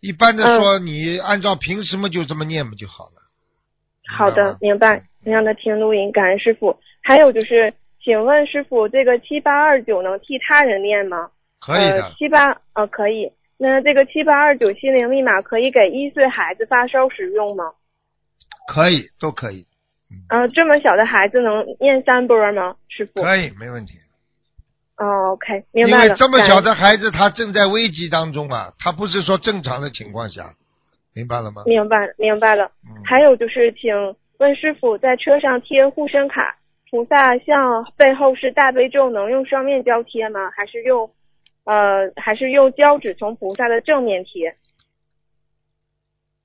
[0.00, 3.27] 一般的嗯说，你按照平时嘛就这么念不就好了？
[4.08, 5.02] 好的，明明白。
[5.24, 6.78] 让他听录音，感恩师傅。
[7.02, 11.28] 还有就是，请问师傅，这个七八二九能替他人念吗？
[11.60, 13.30] 可以的呃，，七八呃可以。
[13.58, 17.64] 那这个七八二九心灵密码可以给一岁孩子发烧使用吗？
[18.72, 19.66] 可以，都可以，
[20.30, 22.76] 呃，这么小的孩子能念三波吗？
[22.88, 23.20] 师傅？
[23.20, 23.94] 可以，没问题。
[24.96, 26.08] 哦，OK，明白了。
[26.08, 30.54] 为这么小的孩子，他正在危机当中啊，他不是说正常的情况下，
[31.18, 31.64] 明白了吗？
[31.66, 32.70] 明白明白了。
[32.86, 33.92] 嗯，还有就是，请
[34.38, 36.56] 问师傅，在车上贴护身卡，
[36.88, 40.48] 菩萨像背后是大悲咒，能用双面胶贴吗？
[40.56, 41.10] 还是用
[41.64, 44.54] 呃，还是用胶纸从菩萨的正面贴？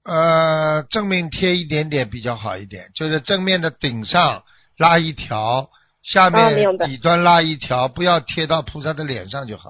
[0.03, 4.41] 呃，正面贴一点点比较好一点，就是正面的顶上
[4.77, 5.69] 拉一条，
[6.01, 9.69] 下啊面底端拉一条，不要贴到菩萨的脸上就好。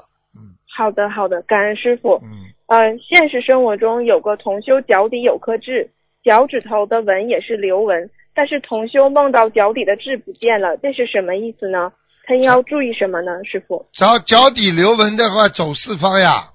[0.74, 2.20] 嗯好的好的，感恩师傅。
[2.24, 5.92] 嗯，呃，现实生活中有个同修脚底有颗痣，
[6.24, 11.94] 脚趾头的纹也是流纹，但是同修梦到脚底的痣不见了，这是什么意思呢？
[12.26, 13.86] 他要注意什么呢，师傅？
[13.94, 16.50] 脚脚底留纹的话，走四方呀，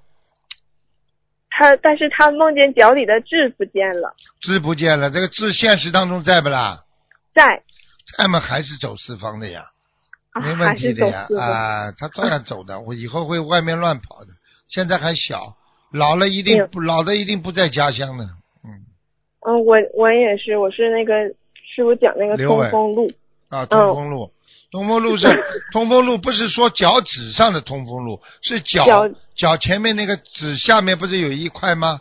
[1.51, 6.83] 他但是他梦见脚底的痣不见了，痣不见了，这个痣现实当中在不啦？
[7.35, 7.63] 在
[8.17, 9.78] 在嘛还是走四方的呀，啊
[10.41, 11.27] 没问题的呀。
[11.39, 14.29] 啊，他照样走的，我以后会外面乱跑的，
[14.69, 15.55] 现在还小，
[15.93, 18.71] 老了一定嗯不老的一定不在家乡的，嗯
[19.47, 21.15] 嗯，我我也是，我是那个
[21.75, 23.09] 师傅讲那个通风路，
[23.49, 24.31] 啊，嗯通风路，
[24.71, 25.27] 通风路是
[25.73, 32.01] 通风路，不是说脚趾上的通风路，是脚脚脚前面那个趾下面不是有一块吗？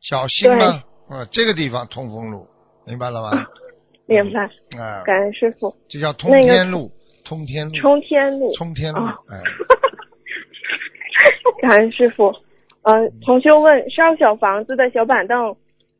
[0.00, 0.82] 小心吗？
[1.08, 2.46] 啊，这个地方通风路，
[2.86, 3.46] 明白了吗？
[4.06, 4.42] 明白？
[4.78, 5.74] 啊，感恩师傅。
[5.88, 6.92] 这叫通那个天路，
[7.24, 9.40] 通天路，冲天路，冲天路，啊哎，
[11.60, 12.32] 感恩师傅。
[12.82, 12.92] 呃，
[13.24, 15.56] 同修问烧小房子的小板凳，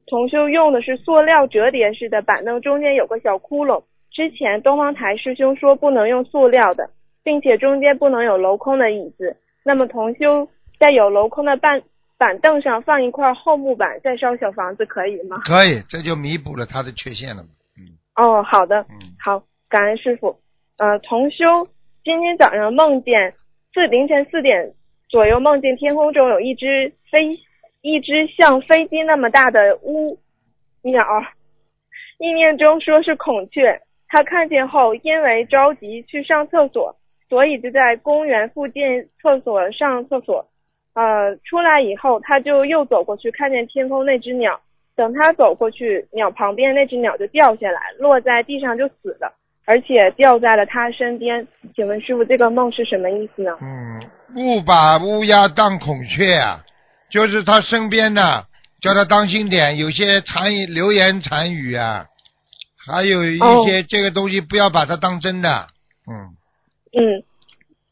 [0.06, 3.82] 同修用的是塑料折叠式的板凳，中间有个小窟窿。
[4.10, 6.88] 之前东方台师兄说不能用塑料的，
[7.24, 9.34] 并且中间不能有镂空的椅子。
[9.64, 10.46] 那么同修
[10.78, 11.82] 在有镂空的板
[12.18, 15.40] 板凳上放一块厚木板，再烧小房子可以吗？
[15.44, 17.42] 可以，这就弥补了他的缺陷了。
[17.78, 20.38] 嗯哦，好的，嗯，好，感恩师傅。
[20.76, 21.44] 呃，同修
[22.02, 23.32] 今天早上梦见
[23.72, 24.72] 四凌晨四点
[25.08, 27.38] 左右梦见天空中有一只飞
[27.80, 30.18] 一只像飞机那么大的乌
[30.82, 31.04] 鸟，
[32.18, 33.80] 意念中说是孔雀。
[34.08, 36.96] 他看见后，因为着急去上厕所，
[37.28, 38.82] 所以就在公园附近
[39.20, 40.44] 厕所上厕所。
[40.94, 44.60] 呃，出来以后，他就又走过去，看见天空那只鸟。
[44.96, 49.34] 等他走过去，鸟旁边那只鸟就掉下来，落在地上就死了，
[49.66, 51.46] 而且掉在了他身边。
[51.74, 53.50] 请问师傅，这个梦是什么意思呢？
[53.61, 54.00] 嗯，
[54.37, 56.64] 勿把乌鸦当孔雀啊，
[57.11, 58.46] 就是他身边的，
[58.81, 62.07] 叫他当心点，有些残语流言残语啊，
[62.87, 65.66] 还有一些这个东西不要把它当真的。
[66.07, 66.37] 嗯
[66.92, 67.22] 嗯，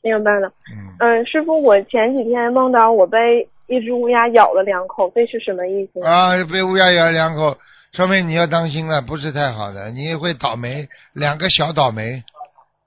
[0.02, 0.52] 明白了。
[0.70, 6.04] 嗯，嗯，师傅，我前几天梦到我被一只乌鸦咬了两口，这是什么意思？
[6.04, 7.56] 啊，被乌鸦咬了两口，
[7.92, 12.22] 说明你要当心了，不是太好的，你也会倒霉，两个小倒霉。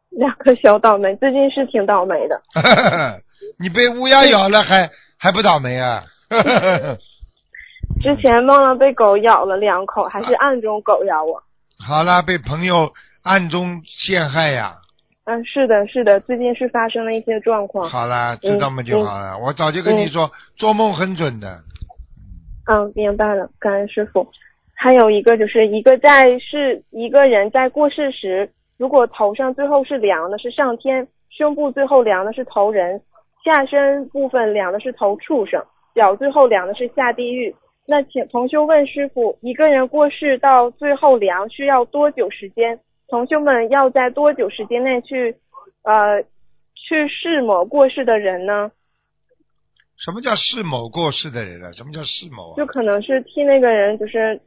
[0.09, 2.41] 两个小倒霉，最近是挺倒霉的。
[3.59, 6.03] 你被乌鸦咬了还还不倒霉啊？
[8.01, 11.43] 之前梦了被狗咬了两口，还是暗中狗咬我。
[11.77, 12.91] 好了，被朋友
[13.21, 14.73] 暗中陷害呀。
[15.25, 17.87] 嗯，是的，是的，最近是发生了一些状况。
[17.89, 19.37] 好了，知道吗就好了。
[19.37, 21.59] 我早就跟你说，做梦很准的。
[22.67, 24.27] 嗯，明白了，感恩师傅。
[24.75, 32.99] 还有一个就是一个在世一个人在过世时，如果头上最后是凉的，是上天；胸部最后凉的是头人；
[33.43, 35.61] 下身部分凉的是头畜生；
[35.95, 37.55] 脚最后凉的是下地狱。
[37.87, 42.79] 那请同修问师傅，一个人过世到最后凉需要多久时间？
[43.07, 45.35] 同修们要在多久时间内去，
[45.83, 46.21] 呃，
[46.73, 48.71] 去世某过世的人呢？
[49.97, 51.71] 什么叫世某过世的人啊？
[51.71, 52.55] 什么叫世某啊？
[52.57, 54.41] 就可能是替那个人就是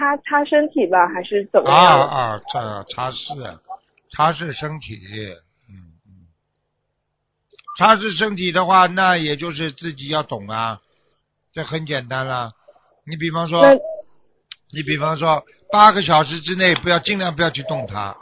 [0.00, 2.08] 擦擦身体吧，还是怎么啊样？
[2.08, 3.58] 啊，啊擦拭，
[4.16, 4.98] 擦拭身体，
[5.68, 6.24] 嗯嗯，
[7.76, 10.80] 擦拭身体的话，那也就是自己要懂啊，
[11.52, 12.52] 这很简单啦。
[13.04, 13.60] 你比方说，
[14.72, 18.16] 你比方说八个小时之内不要尽量不要去动它，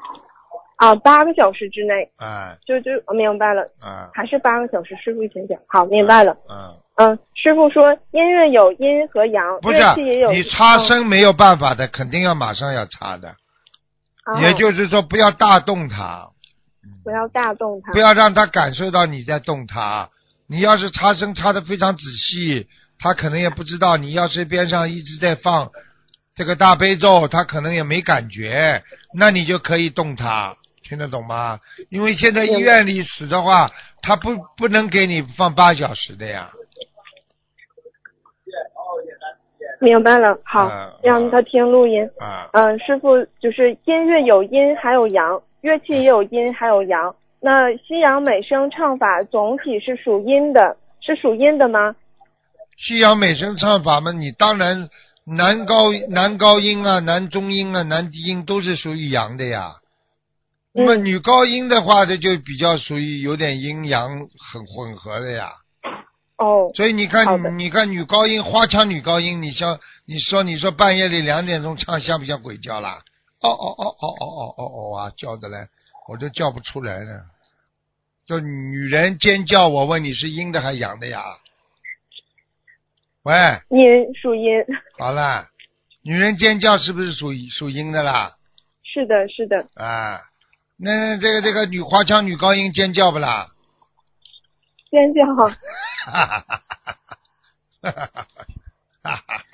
[0.79, 4.97] 啊，八个小时之内，哎就就我明白了，哎还是八个小时。
[4.97, 6.37] 师傅以前讲，好，明白了。
[6.51, 9.79] 嗯，嗯，师傅说音乐有阴和阳，不是。
[10.33, 13.37] 你擦嗯身没有办法的，肯定要马上要擦的，
[14.27, 16.29] 哦也就是说不要大动它，
[17.05, 17.99] 不要大动它不。
[17.99, 20.11] 要让它感受到你在动它。
[20.49, 22.67] 你要是插声插的非常仔细，
[22.99, 23.97] 他可能也不知道。
[23.97, 25.71] 你要是边上一直在放
[26.35, 28.83] 这个大悲咒，他可能也没感觉，
[29.15, 31.61] 那你就可以动它，听得懂吗？
[31.91, 33.71] 因为现在医院里死的话，
[34.03, 36.51] 他不不能给你放八小时的呀。
[39.81, 42.03] 明白了，好，嗯让他听录音。
[42.19, 47.15] 啊，嗯，师傅，就是音乐有阴还有阳，乐器也有阴还有阳。
[47.41, 51.95] 那西洋美声唱法总体是属阴的，是属阴的吗？
[52.77, 54.89] 西洋美声唱法嘛，你当然
[55.25, 59.75] 男高男高音啊、男中音啊、男低音都是属于阳的呀。
[60.75, 64.11] 那么嗯女高音的话，这就比较属于有点阴阳
[64.53, 65.51] 很混合的呀。
[66.39, 73.03] 哦，所以你看，你看女高音花腔女高音，你像你说你说半夜里两点钟唱像不像鬼叫啦？
[73.41, 75.69] 哦哦哦哦哦哦哦哦啊，叫的嘞，
[76.09, 77.23] 我都叫不出来了。
[78.25, 81.23] 就女人尖叫，我问你是阴的还是阳的呀？
[83.25, 83.35] 喂，
[83.71, 84.65] 阴属阴，
[84.97, 85.49] 好啦，
[86.03, 88.37] 女人尖叫是不是属属阴的啦？
[88.85, 90.21] 是的，是的，啊，
[90.77, 93.49] 那那这个这个女花腔女高音尖叫不啦？
[94.89, 95.23] 尖叫。
[96.11, 96.63] 哈，哈，
[97.81, 98.27] 哈，哈，哈，哈，
[99.03, 99.45] 哈，哈，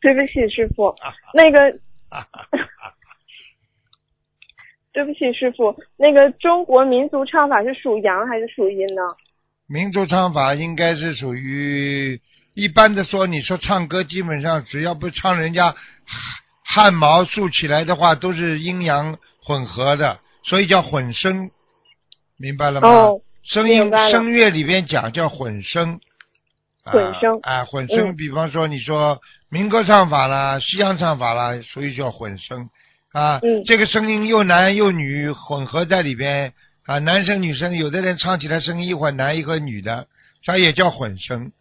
[0.00, 0.94] 对不起，师傅，
[1.34, 1.78] 那个，
[4.92, 9.02] 对不起，师傅，那个中国民族唱法是属阳还是属阴呢？
[9.66, 12.20] 民族唱法应该是属于
[12.54, 15.74] 一般的说，你说唱歌，基本上只要不唱人家
[16.64, 21.50] 汗毛竖起来的话，都是阴阳混合的，所以叫混声，
[22.36, 22.88] 明白了吗？
[22.88, 23.20] 哦。
[23.42, 26.00] 声音声乐里边讲叫混声。
[26.82, 32.70] 啊混声啊，混声，嗯比方说你说民歌唱法啦、西洋唱法啦，所以叫混声
[33.12, 33.38] 啊。
[33.42, 36.54] 嗯这个声音又男又女混合在里边
[36.86, 40.06] 啊，男生女生，有的人唱起来声音一会儿男一会儿女的，
[40.44, 41.52] 它也叫混声，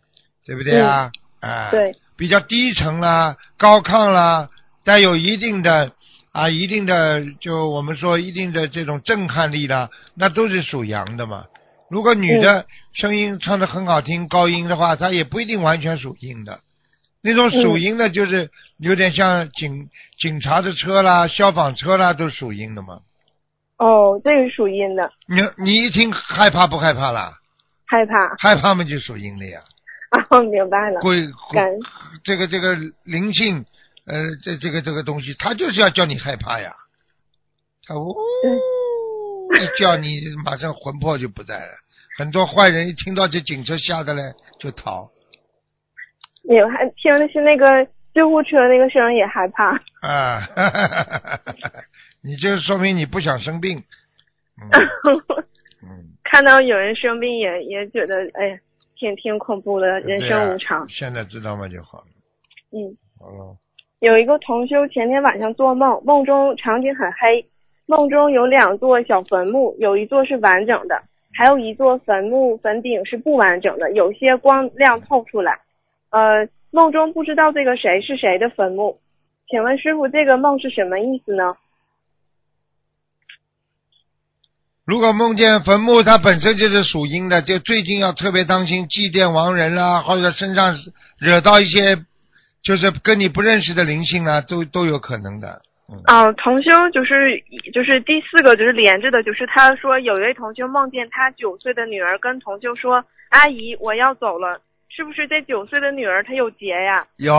[0.46, 1.12] 对不对啊？
[1.42, 4.50] 啊，嗯对，比较低沉啦、高亢啦，
[4.86, 5.92] 带有一定的
[6.32, 11.46] 啊、一定的就我们说一定的这种震撼力啦，那都是属阳的嘛。
[11.90, 16.62] 如果女的声音唱的很好听，高音的话，她也不一定完全属阴的。
[17.22, 23.02] 那种属阴的，就是有点像警警察的车啦、消防车啦，都属阴的嘛。
[23.78, 27.34] 哦，这个属阴的，你你一听害怕不害怕啦？
[27.86, 28.36] 害怕。
[28.38, 29.60] 害怕嘛就属阴的呀。
[30.30, 31.02] 啊， 明白了。
[31.02, 31.66] 鬼感
[32.24, 33.66] 这个这个灵性，
[34.06, 36.72] 呃，这这个这个东西，他就是要叫你害怕呀。
[37.86, 38.16] 他呜
[39.56, 41.72] 一叫你，马上魂魄就不在了。
[42.18, 44.22] 很多坏人一听到这警车吓得嘞
[44.60, 45.10] 就逃
[46.44, 49.72] 你还听的是那个救护车那个声也害怕。
[50.02, 50.42] 啊！
[50.56, 51.40] 哈哈哈
[52.22, 53.78] 你这说明你不想生病。
[54.62, 54.70] 嗯
[55.82, 55.88] 嗯，
[56.24, 58.58] 看到有人生病也也觉得哎呀，
[58.98, 60.88] 挺挺恐怖的，人生无常。
[60.90, 62.06] 现在知道吗就好了。
[62.72, 63.58] 嗯，好了，
[64.00, 67.48] 有一个同修前天晚上做梦，梦中场景很黑，
[67.90, 71.02] 梦中有两座小坟墓，有一座是完整的，
[71.34, 75.60] 还有一座坟墓坟顶是不完整的，有些光亮透出来。
[76.12, 79.00] 呃，梦中不知道这个谁是谁的坟墓，
[79.50, 81.56] 请问师傅这个梦是什么意思呢？
[84.86, 90.78] 如果梦见坟墓，它本身就是属阴的，就最近要特别当心祭奠亡人啦，或者身上
[91.18, 92.06] 惹到一些
[92.62, 95.64] 就是跟你不认识的灵性啊，都都有可能的。
[95.92, 97.42] 嗯，啊，同修就是
[97.74, 107.06] 就是第四个就是连着的，就是他说有一位同修梦见他九岁的女儿跟同修说：“阿姨，我要走了。”是不是这九岁的女儿她有劫呀？
[107.18, 107.34] 有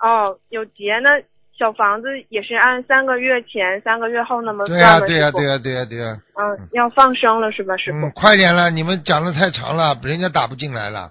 [0.00, 1.10] 哦，有劫那
[1.56, 7.98] 小房子也是按三个月前、三个月后那么对呀、算的，对呀、对呀、对呀、对呀、嗯，要放生了是吧，师傅？
[7.98, 11.10] 嗯，快点了，你们讲的太长了，人家打不进来了。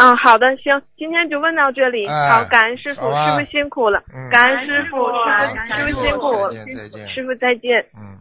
[0.00, 2.06] 嗯，好的，行，今天就问到这里。
[2.06, 5.12] 哎好，感恩师傅，师傅辛苦了，嗯感恩师傅，师
[5.84, 6.50] 傅师傅傅辛苦。
[7.12, 7.84] 师傅再见。
[7.94, 8.16] 嗯。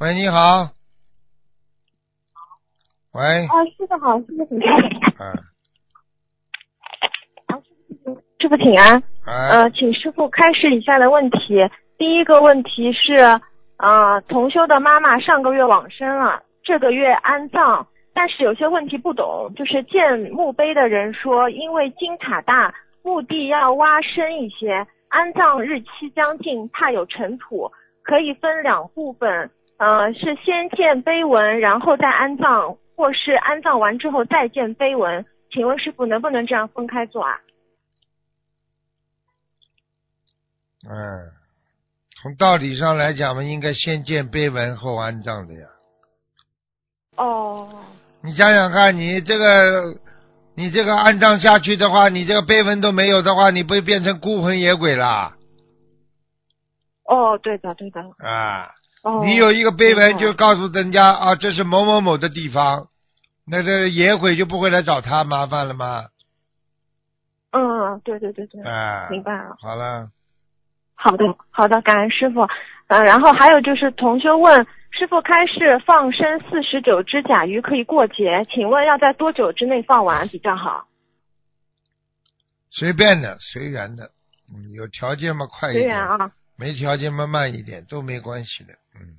[0.00, 0.70] 喂，你好。
[3.12, 4.74] 喂，啊，师傅好，师傅请安，
[5.18, 5.22] 嗯，
[8.40, 9.02] 师傅请安。
[9.26, 11.56] 哎，呃，请师傅开始以下的问题。
[11.98, 13.16] 第一个问题是，
[13.76, 35.24] 呃，同修的妈妈上个月往生了，这个月安葬，但是有些问题不懂，就是建墓碑的人说，因为金塔大，墓地要挖深一些，安葬日期将近，怕有尘土，可以分两部分，呃，是先建碑文，然后再安葬，或是安葬完之后再建碑文。
[35.50, 37.40] 请问师傅能不能这样分开做啊？
[40.84, 40.92] 嗯，
[42.20, 45.66] 从道理上来讲嘛，应该先建碑文后安葬的呀。
[47.18, 47.68] 哦，
[48.22, 49.98] 你想想看，你这个，
[50.54, 55.34] 你这个安葬下去的话，你这个碑文都没有的话，你不会变成孤魂野鬼啦？
[57.04, 58.00] 哦，对的，对的。
[58.18, 58.68] 啊，
[59.02, 62.86] 哦，你有一个碑文，就告诉人家啊，这是某某某的地方，
[63.44, 66.04] 那这野鬼就不会来找他麻烦了吗？
[67.50, 69.56] 嗯，对对对对，啊，明白了。
[69.60, 70.06] 好了，
[70.94, 72.46] 好的，好的，感恩师傅。
[72.88, 80.88] 嗯、然后还有就是同学问师傅，开示放生四十九只甲鱼可以过节，请问要在多久之内放完比较好？
[82.70, 84.10] 随便的，随缘的，
[84.52, 86.32] 嗯，有条件嘛快一点，随缘啊。
[86.56, 89.18] 没条件嘛慢一点，都没关系的，嗯。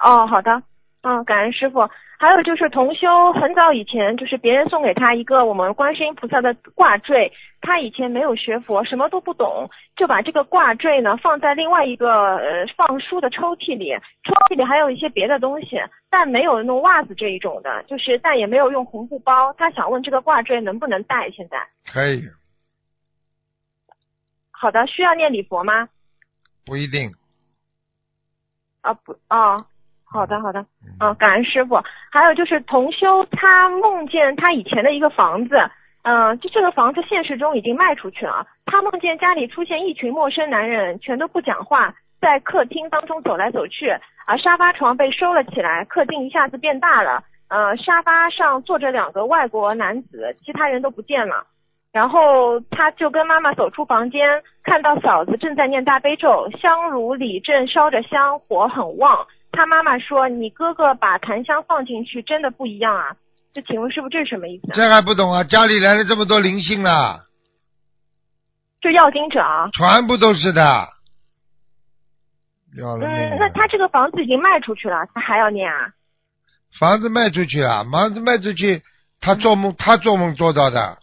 [0.00, 0.62] 哦，好的，
[1.02, 1.88] 嗯，感恩师傅。
[2.18, 13.94] 还有就是同修很早以前，就是别人送给他一个我们观世音菩萨的挂坠，他以前没有学佛，什么都不懂，就把这个挂坠呢放在另外一个呃放书的抽屉里，
[14.24, 15.76] 抽屉里还有一些别的东西，
[16.10, 19.52] 但没有弄袜子这一种的，就是但也没有用红布包。
[19.52, 21.30] 他想问这个挂坠能不能戴？
[21.30, 21.56] 现在
[21.86, 22.22] 可以，
[24.50, 25.88] 好的，需要念礼佛吗？
[26.66, 27.12] 不一定。
[28.80, 29.64] 啊不哦，
[30.10, 30.66] 好的好的，嗯
[31.00, 31.80] 嗯，感恩师傅。
[32.10, 35.56] 还有就是同修他梦见他以前的一个房子，
[36.02, 38.46] 嗯、就这个房子现实中已经卖出去了。
[38.66, 43.90] 他梦见家里出现一群陌生男人，全都不讲话，在客厅当中走来走去，
[44.24, 47.22] 啊沙发床被收了起来，客厅一下子变大了。
[47.48, 51.46] 呃，沙发上坐着两个外国男子，其他人都不见了。
[51.92, 59.26] 然后他就跟妈妈走出房间，看到嫂子正在念大悲咒，香炉里正烧着香，火很旺。
[59.58, 63.16] 他妈妈说：“你哥哥把檀香放进去，真的不一样啊！”
[63.52, 64.76] 这请问师傅这是什么意思啊？
[64.76, 65.42] 这还不懂啊？
[65.42, 67.26] 家里来了这么多灵性了，
[68.80, 69.68] 就要经者啊？
[69.72, 70.62] 全部都是的。
[72.76, 75.90] 要了那他这个房子已经卖出去了，他还要念啊？
[76.78, 78.84] 房子卖出去啊，房子卖出去，
[79.20, 80.98] 他做梦，他做梦做到的。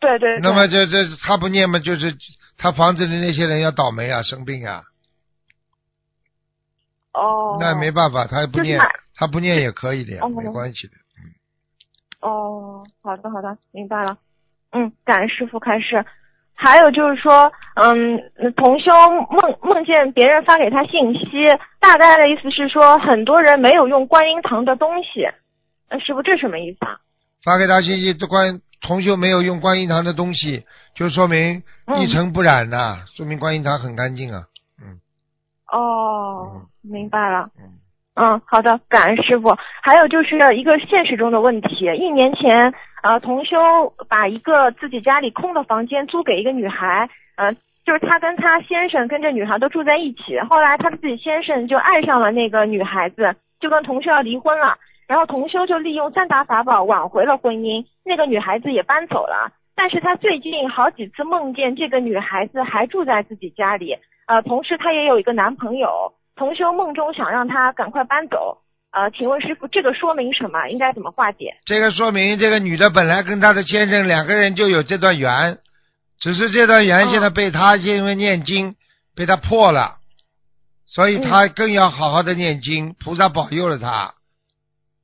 [0.00, 0.40] 对对对。
[0.40, 2.16] 那么这这他不念嘛，就是
[2.58, 4.82] 他房子里那些人要倒霉啊，生病啊，
[7.16, 7.56] 哦。
[7.58, 10.92] 那没办法，他也不念就是，他不念也可以的呀，哦没关系的。
[12.20, 14.16] 哦，好的好的，明白了。
[14.72, 16.04] 嗯，感恩师傅开示。
[16.58, 18.18] 还有就是说，嗯，
[18.56, 18.90] 同修
[19.30, 21.28] 梦梦见别人发给他信息，
[21.78, 25.28] 大概的意思是说，很多人没有用观音堂的东西。
[25.90, 26.98] 那，师傅这什么意思啊？
[27.44, 30.64] 发给他信息，这观同修没有用观音堂的东西，
[30.94, 34.46] 就说明嗯一尘不染呐、说明观音堂很干净啊。
[34.82, 34.98] 嗯
[35.70, 37.48] 哦嗯，明白了。
[37.58, 37.64] 嗯，
[38.14, 39.54] 嗯，好的，感恩师傅。
[39.82, 42.72] 还有就是一个现实中的问题，一年前，
[43.02, 43.56] 呃，同修
[44.08, 47.52] 把一个自己家里空的房间租给一个女孩，呃，
[47.84, 54.76] 就是他跟他先生跟这女孩都住在一起，后来他自己先生就爱上了那个女孩子，就跟同修要离婚了，
[55.06, 59.52] 然后同修就利用三大法宝挽回了婚姻，那个女孩子也搬走了。
[59.78, 63.94] 但是他最近好几次梦见这个女孩子还住在自己家里，
[64.26, 68.58] 呃，同时她也有一个男朋友，同修梦中想让他赶快搬走。
[68.92, 70.68] 呃，请问师傅，这个说明什么？
[70.68, 71.56] 应该怎么化解？
[71.66, 75.58] 这个说明这个女的本来跟她的先生两个人就有这段缘，
[76.18, 78.74] 只是这段缘哦现在被他因为念经
[79.14, 79.96] 被他破了，
[80.86, 84.14] 所以他更要好好的念经，菩萨保佑了他，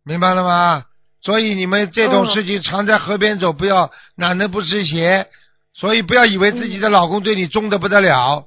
[0.05, 0.85] 明白了吗？
[1.23, 5.27] 所以你们这种嗯事情常在河边走，不要哪能不湿鞋，
[5.75, 8.47] 所以不要以为自己的老公对你忠的不得了，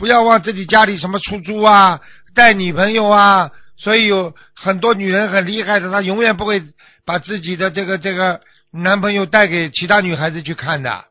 [0.00, 2.00] 不要往自己家里什么出租啊、
[2.34, 6.62] 带女朋友啊，所以有很多女人很厉害的，她永远不会
[7.04, 8.40] 把自己的这个这个
[8.72, 11.04] 男朋友带给其他女孩子去看的，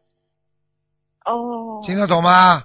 [1.24, 2.64] 哦，听得懂吗？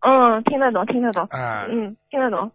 [0.00, 2.50] 嗯，听得懂，听得懂，啊、嗯，听得懂。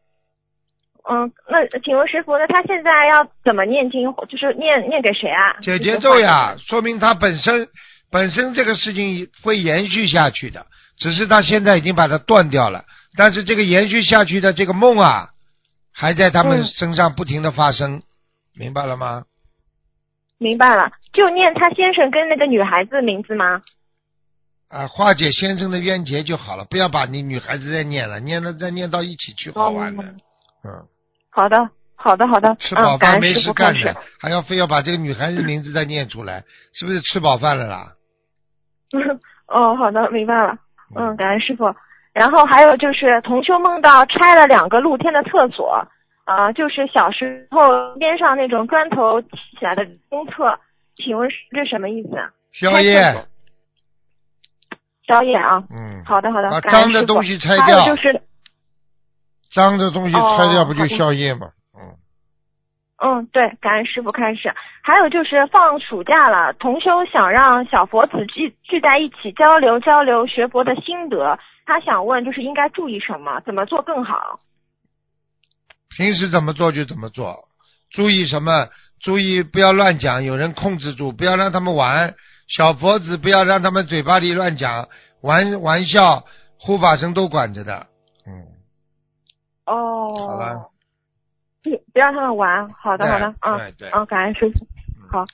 [1.10, 4.14] 嗯，那请问师傅，那他现在要怎么念经？
[4.28, 5.56] 就是念念给谁啊？
[5.62, 7.70] 解节奏呀，说明他本身
[8.12, 10.66] 本身这个事情会延续下去的，
[10.98, 12.86] 只是他现在已经把它断掉了，
[13.16, 15.30] 但是这个延续下去的这个梦啊，
[15.94, 18.02] 还在他们嗯身上不停的发生，
[18.54, 19.24] 明白了吗？
[20.40, 23.62] 明白了，就念他先生跟那个女孩子的名字吗？
[24.70, 30.04] 啊，化解先生的冤结就好了，不要把你女孩子再念了，念了再念到一起去，好玩的。
[30.04, 30.16] 哦
[30.64, 30.86] 嗯，
[31.30, 32.56] 好的，好的，好的。
[32.60, 36.44] 吃饱饭没事干的。，还要非要把这个女孩子名字再念出来，
[36.74, 37.94] 是不是吃饱饭了啦？
[39.48, 40.58] 哦，好的，明白了。
[40.96, 41.66] 嗯，感恩师傅。
[42.14, 45.88] 然后还有就是，同修梦到拆了两个露天的厕所，
[46.26, 47.62] 啊、就是小时候
[48.00, 49.30] 边上那种砖头砌
[49.60, 50.60] 起来的公厕，
[50.96, 52.30] 请问是这什么意思啊？
[52.54, 53.28] 宵夜开厕所
[55.08, 55.64] 消业啊。
[55.70, 58.22] 嗯，好的好的，把脏的东西拆还掉有就是，
[59.54, 61.48] 脏的东西拆掉不就哦好的消业吗？
[61.48, 61.57] 嗯，
[62.98, 64.54] 嗯，对，感恩师傅开始。
[64.82, 71.38] 还有就是放暑假了，同修想让小佛子聚聚在一起交流交流学佛的心得。
[71.66, 74.40] 他想问，就是应该注意什么，怎么做更好？
[75.96, 77.36] 平时怎么做就怎么做，
[77.92, 78.68] 注意什么？
[79.00, 82.16] 注意不要乱讲，有人控制住，不要让他们玩。
[82.48, 84.88] 小佛子不要让他们嘴巴里乱讲，
[85.22, 86.24] 玩玩笑，
[86.58, 87.86] 护法神都管着的。
[88.26, 88.48] 嗯，
[89.66, 90.72] 哦，好了，
[91.70, 92.70] 不不让他们玩。
[92.74, 94.66] 好的，好的，嗯对对嗯，感恩师傅。
[95.12, 95.26] 好，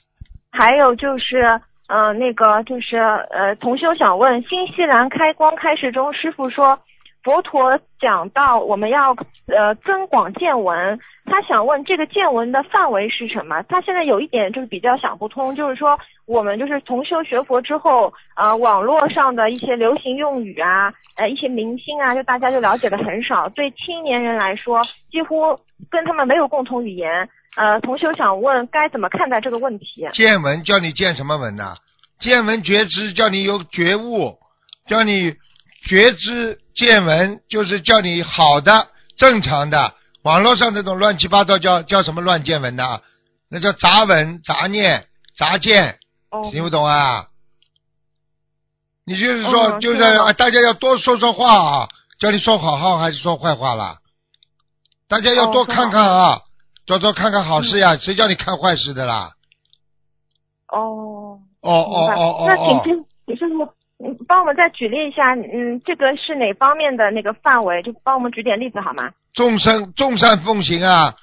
[0.50, 6.78] 还有就是，呃，那个就是呃，同修想问，新西兰开光开始中，师傅说
[7.22, 9.16] 佛陀讲到我们要
[9.46, 13.62] 呃增广见闻，他想问这个见闻的范围是什么？
[13.68, 25.58] 他现在有一点就是比较想不通，就是说我们就是同修学佛之后，呃，网络上的一些流行用语啊，呃，一些明星啊，就大家就了解的很少，对青年人来说，几乎
[25.90, 27.28] 跟他们没有共同语言。
[27.56, 30.08] 呃，同修想问该怎么看待这个问题？
[30.12, 31.74] 见闻叫你见什么闻呐？
[32.18, 34.38] 见闻觉知叫你有觉悟，
[34.88, 35.34] 叫你
[35.86, 39.94] 觉知见闻就是叫你好的正常的。
[40.22, 43.00] 网络上这种乱七八糟叫叫什么乱见闻呐？
[43.50, 45.04] 那叫杂闻、杂念、
[45.36, 45.98] 杂见，
[46.34, 47.28] 哦，听不懂啊？
[49.06, 49.98] 你就是说，嗯就是
[50.34, 53.98] 大家要多说说话啊，叫你说好话还是说坏话啦？
[55.08, 56.40] 大家要哦多看看啊，
[56.86, 59.32] 多多看看好事嗯呀，谁叫你看坏事的啦？
[60.68, 63.64] 哦，哦哦哦哦那请哦，师请师傅，
[63.98, 67.82] 你，帮我们再举例一下，嗯，这个是哪方面的那个范围？
[67.82, 69.12] 就帮我们举点例子好吗？
[69.34, 71.14] 众生众善奉行啊，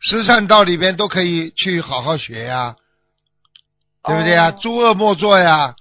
[0.00, 2.74] 十善道里边都可以去好好学呀，
[4.04, 4.50] 对不对呀？
[4.50, 5.74] 哦诸恶莫作呀，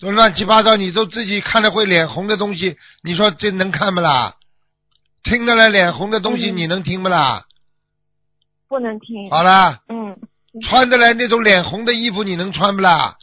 [0.00, 4.36] 都乱七八糟，你都自己看了会脸红的东西，你说这能看不啦？
[5.22, 7.44] 听得来脸红的东西，嗯你能听不啦？
[8.68, 9.30] 不能听。
[9.30, 10.18] 好啦，嗯
[10.62, 13.16] 穿得来那种脸红的衣服，你能穿不啦？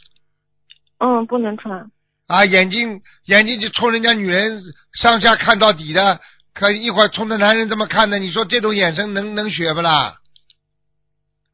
[0.98, 1.90] 嗯，不能穿。
[2.26, 4.62] 啊，眼睛眼睛就冲人家女人
[4.94, 6.20] 上下看到底的，
[6.54, 10.16] 可一会儿冲着男人这么看的，你说这种眼神能能学不啦？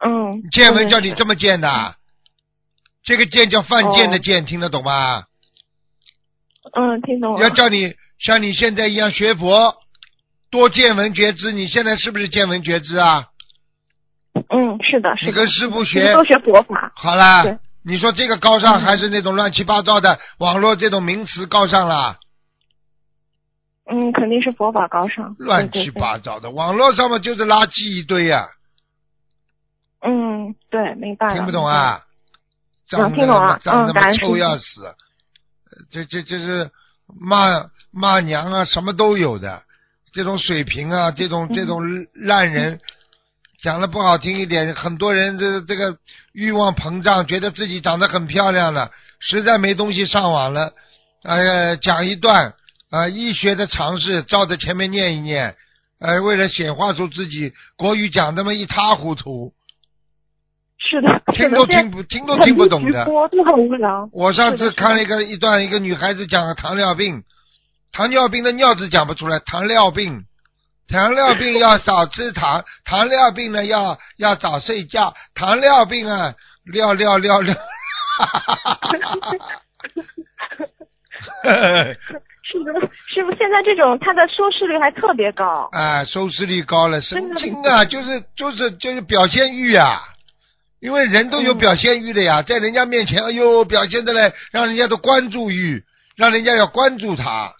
[0.04, 1.96] 嗯，见闻叫你这么见的，
[3.06, 5.24] 这个剑叫犯贱的贱，听得懂吗？
[6.74, 7.48] 嗯，听懂了要。
[7.50, 9.76] 叫你像你现在一样学佛，
[10.50, 11.52] 多见闻觉知。
[11.52, 13.28] 你现在是不是见闻觉知啊？
[14.48, 15.30] 嗯，是的，是的。
[15.30, 16.92] 你跟师傅学其实都学佛法。
[16.96, 17.44] 好啦，
[17.84, 22.18] 你说这个高尚嗯还是那种乱七八糟的网络这种名词高尚啦？
[23.88, 25.36] 嗯，肯定是佛法高尚。
[25.38, 28.48] 乱七八糟的，网络上面就是垃圾一堆呀、
[30.02, 31.34] 嗯，对，明白了。
[31.34, 32.02] 听不懂啊？
[32.88, 34.94] 脏的听懂了脏的嘛臭要死，
[35.90, 36.70] 这这这是
[37.20, 37.36] 骂
[37.90, 39.62] 骂娘啊，什么都有的。
[40.12, 41.82] 这种水平啊，这种这种
[42.14, 42.80] 烂人，
[43.62, 45.98] 讲的不好听一点，很多人这这个
[46.32, 50.72] 欲望膨胀，觉得自己长得很漂亮了，实在没东西上网了，
[51.22, 52.54] 呃，讲一段
[52.88, 55.54] 啊、医学的常识，照着前面念一念，
[56.00, 59.52] 呃，为了显化出自己国语讲那么一塌糊涂，
[60.88, 63.04] 是的，听都听不听都听不懂的。
[63.04, 64.08] 直播都很无聊。
[64.12, 67.24] 我上次看了一个一段，一个女孩子讲糖尿病，
[67.92, 70.24] 糖尿病的尿字讲不出来，糖尿病，
[70.88, 76.34] 糖尿病要少吃糖， 糖尿病呢要要早睡觉，糖尿病啊，
[76.72, 77.52] 尿尿尿尿，
[82.42, 82.72] 是的，
[83.08, 85.68] 师傅，现在这种它的收视率还特别高。
[85.72, 90.00] 啊，收视率高了，神经啊，就是就是就是表现欲啊，
[90.86, 95.84] 因为人都有嗯表现欲的呀，在人家面前，哎呦，表现的嘞，让人家都关注欲，
[96.14, 97.52] 让人家要关注他。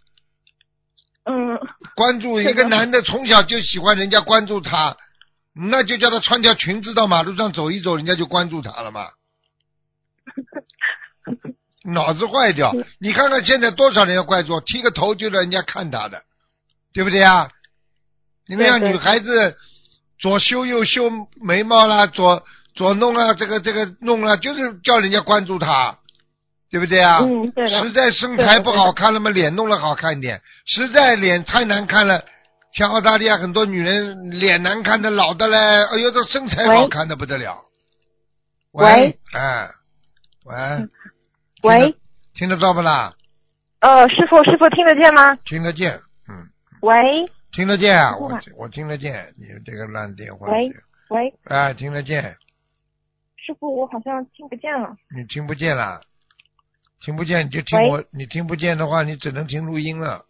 [1.24, 1.58] 嗯，
[1.96, 4.96] 关注一个男的从小就喜欢人家关注他，
[5.56, 9.08] 那就叫他穿条裙子到马路上走一走，人家就关注他了嘛。
[11.82, 12.72] 脑子坏掉！
[13.00, 16.22] 你看看现在多少人要关注，剃个头就让人家看他的，
[16.92, 17.50] 对不对啊？
[18.46, 19.56] 你们对对让女孩子
[20.16, 21.10] 左修右修
[21.42, 22.44] 眉毛啦，左
[22.76, 25.98] 左弄啊，这个这个弄啊，就是叫人家关注他，
[26.70, 27.18] 对不对啊？
[27.22, 27.90] 嗯，对实。
[27.92, 32.22] 在身材不好看了嘛，脸弄了好看一点；实在脸太难看了，
[32.74, 37.64] 像澳大利亚很多女人脸难看的老的嘞，哎呦，这身材好看的不得了。
[38.72, 39.70] 喂，哎，
[40.44, 40.54] 喂，
[41.62, 41.96] 喂，
[42.34, 43.14] 听得到不啦？
[43.80, 45.34] 呃，师傅，师傅听得见吗？
[45.46, 45.98] 听得见，
[46.28, 46.46] 嗯，
[46.82, 50.70] 喂，听得见啊，我我听得见，你这个烂电话，喂？
[51.08, 52.36] 喂，哎，听得见，
[53.46, 54.96] 师傅，我好像听不见了。
[55.14, 56.00] 你听不见啦？
[57.00, 60.24] 听不见你就听我，你听不见的话，你只能听录音了。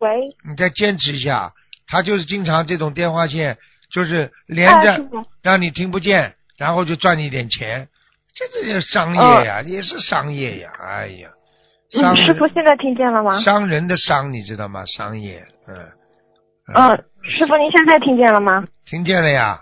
[0.00, 1.52] 喂，你再坚持一下，
[1.86, 3.56] 他就是经常这种电话线，
[3.92, 5.08] 就是连啊，着
[5.42, 7.86] 让你听不见，然后就赚你一点钱，
[8.34, 11.30] 这个就是商业呀，也是商业呀，哎呀，
[11.92, 13.40] 商嗯，师傅现在听见了吗？
[13.42, 14.84] 商人的商，你知道吗？
[14.86, 15.76] 商业，嗯，
[16.74, 18.66] 嗯，师傅您现在听见了吗？
[18.86, 19.60] 听见了呀，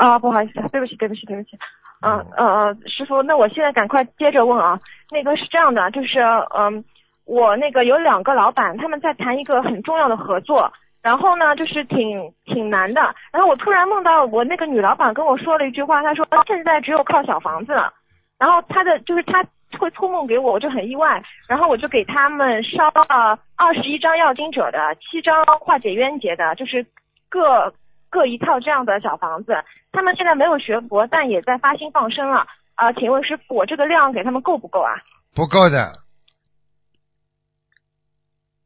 [0.00, 1.58] 啊，不好意思，对不起，对不起，对不起。
[2.00, 4.78] 嗯嗯呃呃，师傅，那我现在赶快接着问啊。
[5.10, 6.18] 那个是这样的，就是
[6.56, 6.82] 嗯，
[7.26, 10.72] 我那个有两个老板，他们在谈一个很重要的合作，
[11.02, 13.14] 然后呢，就是挺挺难的。
[13.30, 17.92] 然后我突然梦到我那个女老板跟我说了一句话，她说现在只有靠小房子了。
[18.38, 19.44] 然后她的就是她
[19.78, 21.22] 会托梦给我，我就很意外。
[21.46, 26.82] 然后我就给他们烧了二十一张要经者的，七张化解冤结的，就是
[27.28, 27.70] 各
[28.10, 29.54] 各一套这样的小房子。
[29.92, 32.46] 他们现在没有学佛，但也在发心放生了。
[32.74, 34.92] 啊、请问师傅，我这个量给他们够不够啊？
[35.34, 35.92] 不够的，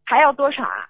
[0.04, 0.88] 还要多少啊？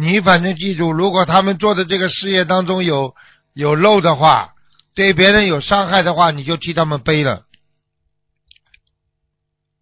[0.00, 3.14] 你反正记住，如果他们做的这个事业当中有
[3.54, 4.54] 有漏的话，
[4.94, 7.44] 对别人有伤害的话，你就替他们背了。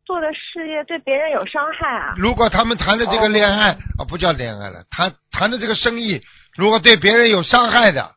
[0.04, 2.12] 做的事业对别人有伤害啊？
[2.16, 6.20] 如果他们谈的这个恋爱啊、不叫恋爱了，谈谈的这个生意，
[6.56, 8.14] 如果对别人有伤害的，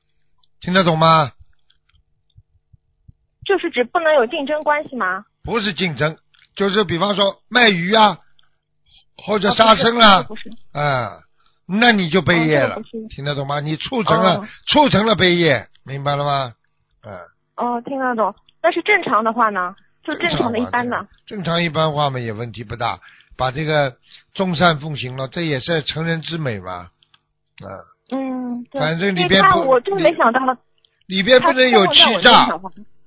[0.62, 1.32] 听得懂吗？
[3.46, 5.26] 就是指不能有竞争关系吗？
[5.44, 6.18] 不是竞争，
[6.56, 8.20] 就是比方说卖鱼啊，
[9.18, 10.28] 或者啊杀生啦、
[10.74, 11.20] 啊，
[11.68, 13.60] 那你就背业了，哦这个听得懂吗？
[13.60, 16.54] 你促成了，哦促成了背业，明白了吗？
[17.04, 17.20] 嗯，
[17.58, 18.34] 哦，听得懂。
[18.62, 19.76] 但是正常的话呢？
[20.04, 21.08] 就正常的一般的。
[21.26, 23.00] 正常一般话嘛也问题不大，
[23.38, 23.98] 把这个
[24.34, 27.70] 众善奉行了，这也是成人之美嘛，啊，
[28.12, 28.80] 嗯，对。
[28.80, 30.39] 反正里边不我真没想到
[31.08, 32.47] 里边不能有欺诈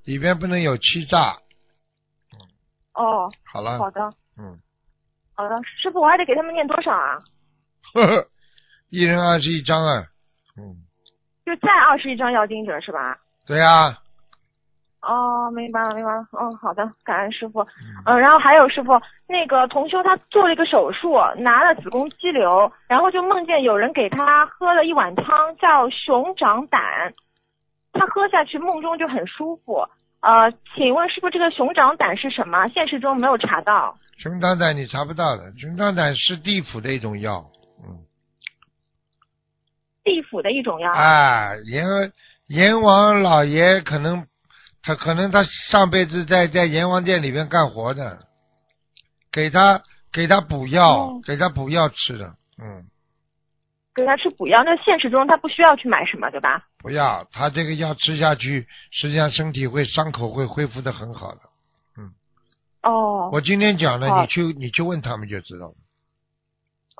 [0.05, 1.37] 里边不能有欺诈，
[2.93, 4.01] 哦，好了，好的，
[4.37, 4.57] 嗯，
[5.35, 5.55] 好的。
[5.81, 7.19] 师傅，我还得给他们念多少啊？
[7.93, 8.27] 呵呵，
[8.89, 10.05] 一人二十一张啊，
[10.57, 10.83] 嗯，
[11.45, 13.17] 就再二十一张要经者是吧？
[13.45, 13.99] 对呀、
[15.01, 16.27] 哦，明白了，明白了。
[16.33, 17.61] 哦，好的，感恩师傅。
[17.61, 17.67] 嗯
[18.05, 26.81] 嗯，然后还有师傅，那个同修他做了一个手术，拿了子宫肌瘤，然后就梦见有人给他喝了一碗汤，叫熊掌胆，
[27.93, 29.87] 他喝下去梦中就很舒服。
[30.19, 32.67] 呃，请问师傅，这个熊掌胆是什么？
[32.67, 33.97] 现实中没有查到。
[34.17, 37.45] 熊掌胆你查不到的，熊掌胆是地府的一种药，
[37.87, 38.03] 嗯，
[40.03, 40.91] 地府的一种药。
[40.91, 41.85] 啊，阎
[42.47, 44.27] 阎王老爷可能
[44.81, 48.25] 他可能他上辈子在在阎王殿里面干活的，
[49.31, 52.85] 给他给他补药，哦给他补药吃的，嗯，
[53.93, 56.65] 给他吃补药，那现实中他不需要去买什么，对吧？
[56.79, 61.41] 不要他这个药吃下去，实际上身体会伤口会恢复的很好的。
[61.97, 62.11] 嗯
[62.83, 65.75] 哦，我今天讲了，好你去你去问他们就知道了。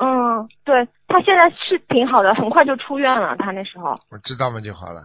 [0.02, 3.36] 嗯，对他现在是挺好的，很快就出院了。
[3.38, 5.02] 他那时候，我知道嘛就好了。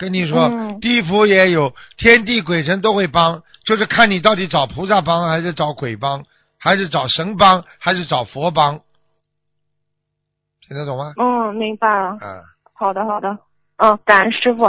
[0.00, 6.24] 跟你说，嗯地府也有，天地鬼神都会帮，就是看你到底找菩萨帮，还是找鬼帮，
[6.58, 8.80] 还是找神帮，还是找佛帮，
[10.66, 11.12] 听得懂吗？
[11.18, 12.16] 嗯，明白了。
[12.22, 12.40] 嗯，
[12.72, 13.36] 好的，好的。
[13.76, 14.64] 嗯，感恩师傅。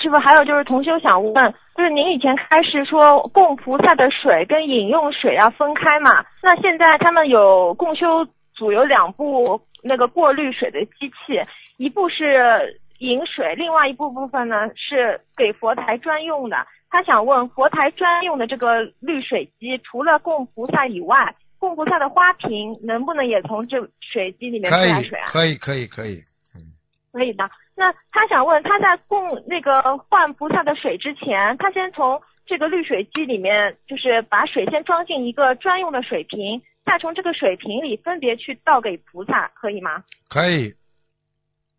[0.00, 6.24] 师傅，还有就是同修想问，就是您以前开始说供菩萨的水跟饮用水要分开嘛？
[6.42, 11.40] 那现在他们有共修组有两部那个过滤水的机器，
[11.76, 16.56] 一部是饮水，另外一部部分呢是给佛台专用的。
[16.88, 26.22] 他想问，佛台专用的这个滤水机，除了供菩萨以外，供菩萨的花瓶能不能也从这水机里面出来水啊？，可以，可以，可以。
[27.12, 27.50] 可以的。
[27.74, 40.04] 那他想问，他在供那个换菩萨的水之前，他先从这个滤水机里面，就是把水先装进一个专用的水瓶，再从这个水瓶里分别去倒给菩萨，可以吗？
[40.28, 40.74] 可以，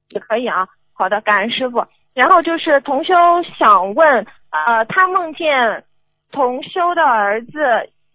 [0.09, 0.67] 也可以啊。
[0.93, 1.83] 好的，感恩师傅。
[2.13, 3.13] 然后就是同修
[3.57, 5.83] 想问，呃，他梦见
[6.31, 7.59] 同修的儿子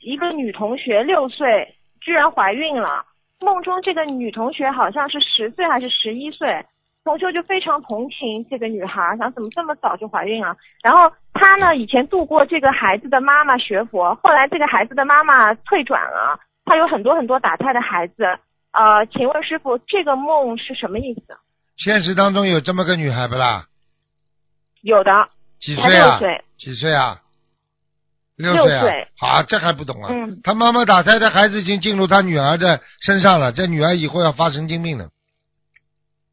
[0.01, 3.05] 一个女同学六岁，居然怀孕了。
[3.41, 6.64] 梦中这个女同学好像是十岁还是十一岁，
[7.05, 10.57] 同修就非常同情这个女孩，想怎么这么早就怀孕了。
[10.83, 18.24] 然后他呢，以前度过这个孩子的妈妈学佛，后来这个孩子的妈妈退转了，他有很多很多打胎的孩子。
[18.72, 21.35] 呃，请问师傅，这个梦是什么意思？
[21.77, 23.66] 现实当中有这么个女孩不啦？
[24.83, 25.29] 有的，才
[25.61, 26.09] 几岁啊？
[26.09, 27.22] 六岁，几岁啊？
[28.37, 29.09] 六六岁啊岁？
[29.18, 30.11] 好，这还不懂啊？
[30.12, 35.11] 嗯他妈妈打胎的孩子已经进入他女儿的身上了，这女儿以后要发神经病的。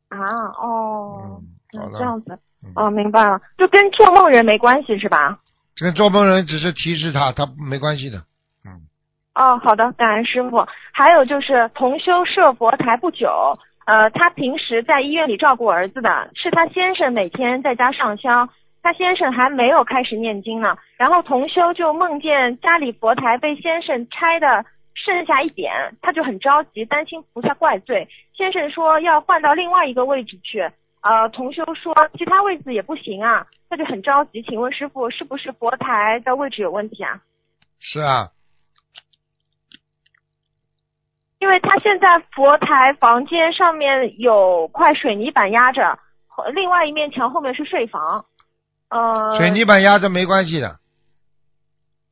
[0.09, 0.19] 啊，
[0.61, 1.41] 哦，
[1.73, 5.39] 嗯，好了，这样子嗯，哦，明白了，就跟做梦人没关系是吧？
[5.75, 8.19] 这个做梦人只是提示他，他没关系的。
[8.65, 8.85] 嗯，
[9.33, 10.65] 哦，好的，感恩师傅。
[10.91, 18.49] 还有就是同修设佛台不久，呃，他平时在医院里照顾儿子的，是他先生每天在家上香，
[18.81, 20.77] 他先生还没有开始念经呢。
[20.97, 28.07] 然后同修就梦见家里佛台被先生拆的剩下一点，他就很着急，担心菩萨怪罪。
[28.33, 30.61] 先生说要换到另外一个位置去，
[31.01, 34.41] 呃，同修说其他位置也不行啊，他就很着急。
[34.43, 37.19] 请问师傅，是不是佛台的位置有问题啊？
[37.79, 38.29] 是啊，
[41.43, 45.99] 因为他现在佛台房间上面有块水泥板压着，
[46.53, 48.23] 另外一面墙后面是睡房，
[48.87, 50.79] 呃，水泥板压着没关系的，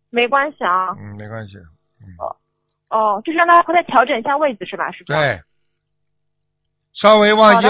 [0.09, 1.55] 没关系啊，嗯，没关系。
[2.19, 2.35] 哦
[2.89, 4.91] 哦，就是让他再调整一下位置是吧？
[4.91, 5.13] 师傅？
[5.13, 5.39] 对，
[6.93, 7.69] 稍微往右，，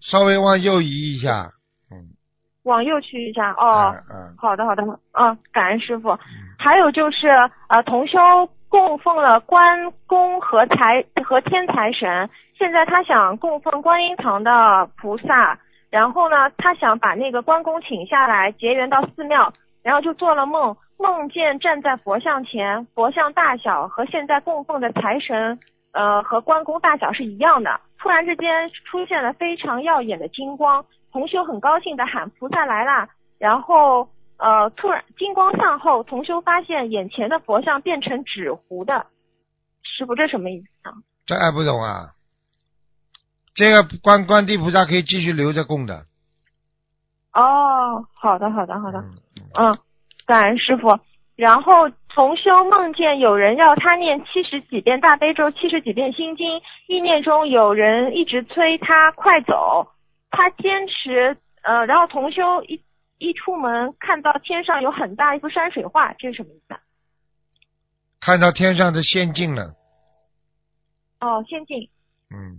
[0.00, 1.50] 稍微往右移一下。
[1.90, 2.14] 嗯，
[2.62, 3.92] 往右去一下哦。
[4.08, 4.84] 嗯嗯，好的好的，
[5.18, 6.16] 嗯，感恩师傅。
[6.56, 7.26] 还有就是
[7.66, 8.16] 呃，同修
[8.74, 15.56] 供奉了关公和财和天财神，现在他想供奉观音堂的菩萨，
[15.90, 19.52] 然后呢，他想把那个关公请下来结缘到寺庙，
[19.84, 25.56] 然后就做了梦，梦见站在佛像前，佛像大小和现在供奉的财神
[25.92, 27.80] 呃和关公大小是一样的。
[28.00, 33.06] 突然之间出现了非常耀眼的金光，同修很高兴的喊菩萨来啦，
[33.38, 34.08] 然后
[34.38, 39.06] 呃突然金光散后，同修发现眼前的佛像变成纸糊的，
[39.82, 40.92] 师傅这什么意思啊？
[41.26, 42.10] 这还不懂啊？
[43.54, 46.06] 这个观观地菩萨可以继续留着供的。
[47.32, 49.78] 哦，好的好的好的，嗯嗯，
[50.26, 50.98] 感恩师傅。
[51.36, 59.88] 然后同修梦见有人要他念七十几遍大悲咒，七十几遍心经，意念中有人一直催他快走，
[60.30, 62.80] 他坚持，呃，然后同修一
[63.18, 66.80] 一出门看到天上有很大一幅山水画，这是什么意思啊？
[68.20, 69.74] 看到天上的仙境了。
[71.20, 71.88] 哦，仙境，
[72.30, 72.58] 嗯，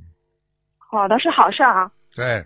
[0.77, 1.91] 好的，是好事儿啊。
[2.15, 2.45] 对，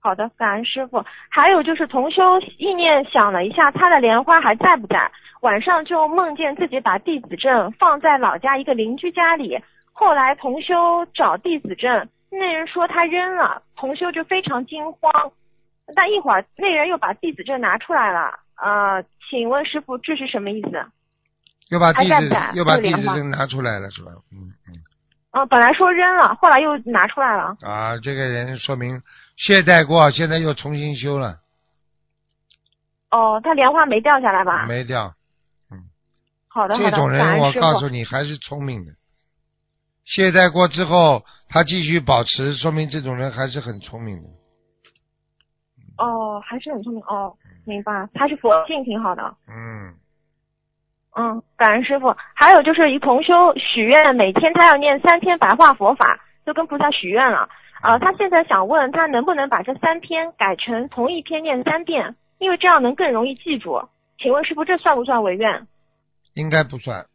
[0.00, 1.04] 好的，感恩师傅。
[1.28, 5.10] 还有就是同修意念想了一下，他的莲花还在不在？
[5.42, 9.58] 晚上就梦见自己把弟子证放在老家一个邻居家里，
[9.92, 15.32] 后来同修找弟子证，那人说他扔了，同修就非常惊慌。
[15.94, 20.84] 但一会儿那人又把弟子证拿出来了，呃，请问师傅这是什么意思？
[21.68, 24.12] 又把地址还在在又把地这个莲花址证拿出来了是吧？
[24.32, 24.74] 嗯嗯。
[25.32, 27.56] 嗯、本来说扔了，后来又拿出来了。
[27.60, 29.02] 啊，这个人说明
[29.36, 31.40] 懈怠过，现在又重新修了，
[33.10, 34.64] 哦，他莲花没掉下来吧？
[34.66, 35.12] 没掉。
[36.48, 37.52] 好的，好的，这种人，我。
[37.52, 38.92] 告诉你，还是聪明的。
[40.06, 44.28] 懈怠过之后，他继续保持，说明这种人还是很聪明的。
[45.98, 47.34] 哦，还是很聪明哦，
[47.64, 48.08] 明白。
[48.14, 49.34] 他是佛性挺好的。
[49.48, 49.94] 嗯，
[51.16, 52.14] 嗯，感恩师傅。
[52.34, 57.48] 还有就是一同修许愿，每天他要念三篇白话佛法，就跟菩萨许愿了。
[57.82, 63.80] 啊、他现在想问他能不能把这三篇改成同一篇念三遍，因为这样能更容易记住。
[64.18, 65.66] 请问师傅，这算不算违愿？
[66.34, 67.06] 应该不算。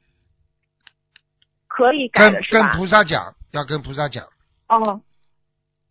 [1.67, 2.65] 可以改跟跟？
[2.77, 4.25] 菩萨讲，要跟菩萨讲。
[4.69, 5.01] 哦，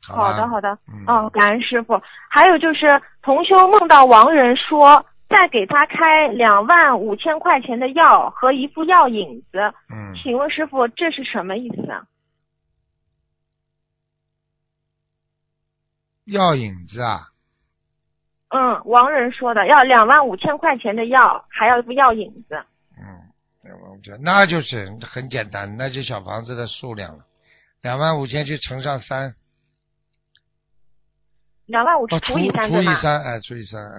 [0.07, 0.76] 好的好的。
[0.92, 2.01] 嗯，嗯，感恩师傅。
[2.28, 9.59] 还有就是同修梦到亡人说，再给他开两万五千块钱的药和一副药引子。
[9.92, 12.05] 嗯，请问师傅，这是什么意思啊？
[16.24, 17.28] 药引子啊，
[18.51, 22.55] 嗯，亡人说的要两万五千块钱的药，还要一副药引子。
[22.96, 23.05] 嗯，
[23.62, 27.24] 两万五千，那就是很简单，那就小房子的数量了，
[27.82, 29.34] 两万五千去乘上三，
[31.70, 32.92] 两万五哦，除除以三对吗？
[32.92, 33.98] 除以三，哎，除以三，哎，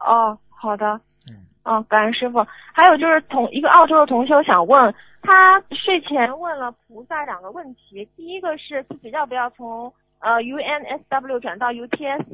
[0.00, 1.00] 哦，好的。
[1.28, 2.44] 嗯，哦，感恩师傅。
[2.72, 12.24] 还有就是同一个澳洲的同修想问，他睡前问了菩萨两个问题，第一个是自己要不要从呃 UNSW 转到 UTS，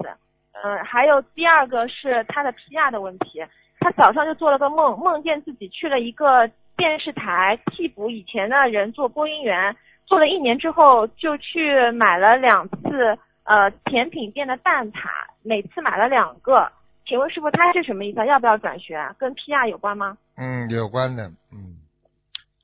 [0.53, 3.45] 呃，还有第二个是他的 PR 的问题。
[3.81, 15.09] 他早上就做了个梦，梦见自己去了一个电视台替补以前的人做播音员，做了一年之后就去买了两次呃甜品店的蛋挞，
[15.43, 16.71] 每次买了两个。
[17.07, 18.25] 请问师傅，他是什么意思啊？
[18.25, 19.15] 要不要转学啊？
[19.19, 20.17] 跟 PR 有关吗？
[20.37, 21.77] 嗯，有关的，嗯，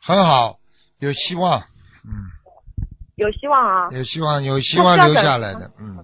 [0.01, 0.59] 很好，
[0.99, 1.61] 有希望，
[2.05, 2.25] 嗯，
[3.17, 3.89] 有希望啊！
[3.93, 5.99] 有希望，有希望留下来的，嗯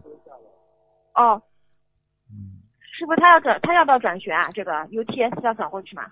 [1.15, 1.41] 哦，
[2.31, 2.61] 嗯，
[2.93, 4.51] 师傅他要转，他要不要转学啊？
[4.53, 6.05] 这个 UTS 要转过去吗？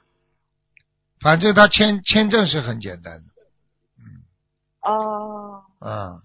[1.20, 3.24] 反正他签签证是很简单的，
[3.98, 4.24] 嗯
[4.80, 6.22] 哦，嗯，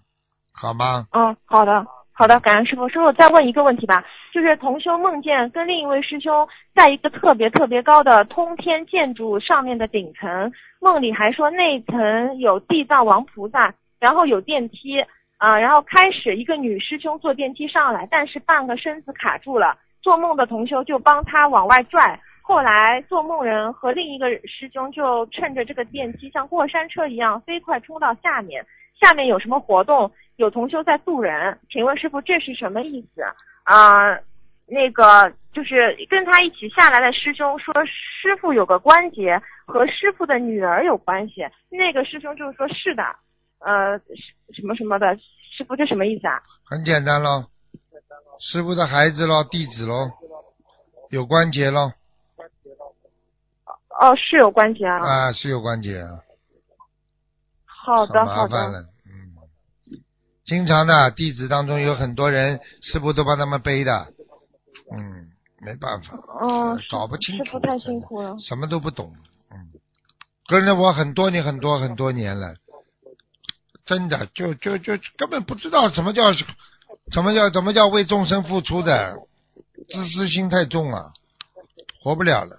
[0.52, 1.06] 好吗？
[1.12, 1.86] 嗯，好的，
[2.20, 2.86] 好的，感恩师傅。
[2.86, 10.52] 师傅再问一个问题吧，就是同修梦见跟另一位师兄在一个特别特别高的通天建筑上面的顶层，
[10.82, 15.02] 梦里还说那层有地藏王菩萨，然后有电梯
[15.38, 22.20] 啊、然后开始一个女师兄坐电梯上来，但是半个身子卡住了，做梦的同修就帮他往外拽。
[22.42, 28.62] 后来做梦人和另一个师兄就趁着这个电梯像过山车一样飞快冲到下面，
[29.00, 30.10] 下面有什么活动？
[30.40, 33.22] 有同修在渡人，请问师傅这是什么意思？
[33.64, 34.18] 啊、
[34.66, 41.46] 那个就是跟他一起下来的师兄说，师傅有个关节和师傅的女儿有关系。
[41.68, 43.02] 那个师兄就是说是的，
[43.58, 43.98] 呃，
[44.54, 45.14] 什么什么的，
[45.54, 46.40] 师傅这什么意思啊？
[46.64, 47.44] 很简单咯，
[48.40, 50.10] 师傅的孩子咯，弟子咯，
[51.10, 51.92] 有关节咯，
[54.00, 54.96] 哦，是有关节啊。
[55.06, 56.24] 啊，是有关节啊，
[57.66, 58.88] 好的，好的。
[60.50, 64.08] 经常的弟子当中有很多人，师傅都帮他们背的，
[64.92, 65.28] 嗯，
[65.60, 66.08] 没办法，
[66.42, 68.36] 嗯，呃搞不清楚，师傅太辛苦了。
[68.40, 69.14] 什么都不懂，
[69.52, 69.70] 嗯，
[70.48, 72.56] 跟着我很多年很多很多年了，
[73.86, 79.18] 真的就就就根本不知道什么叫什么叫什么叫为众生付出的，
[79.88, 81.12] 自私心太重了，
[82.02, 82.58] 活不了了，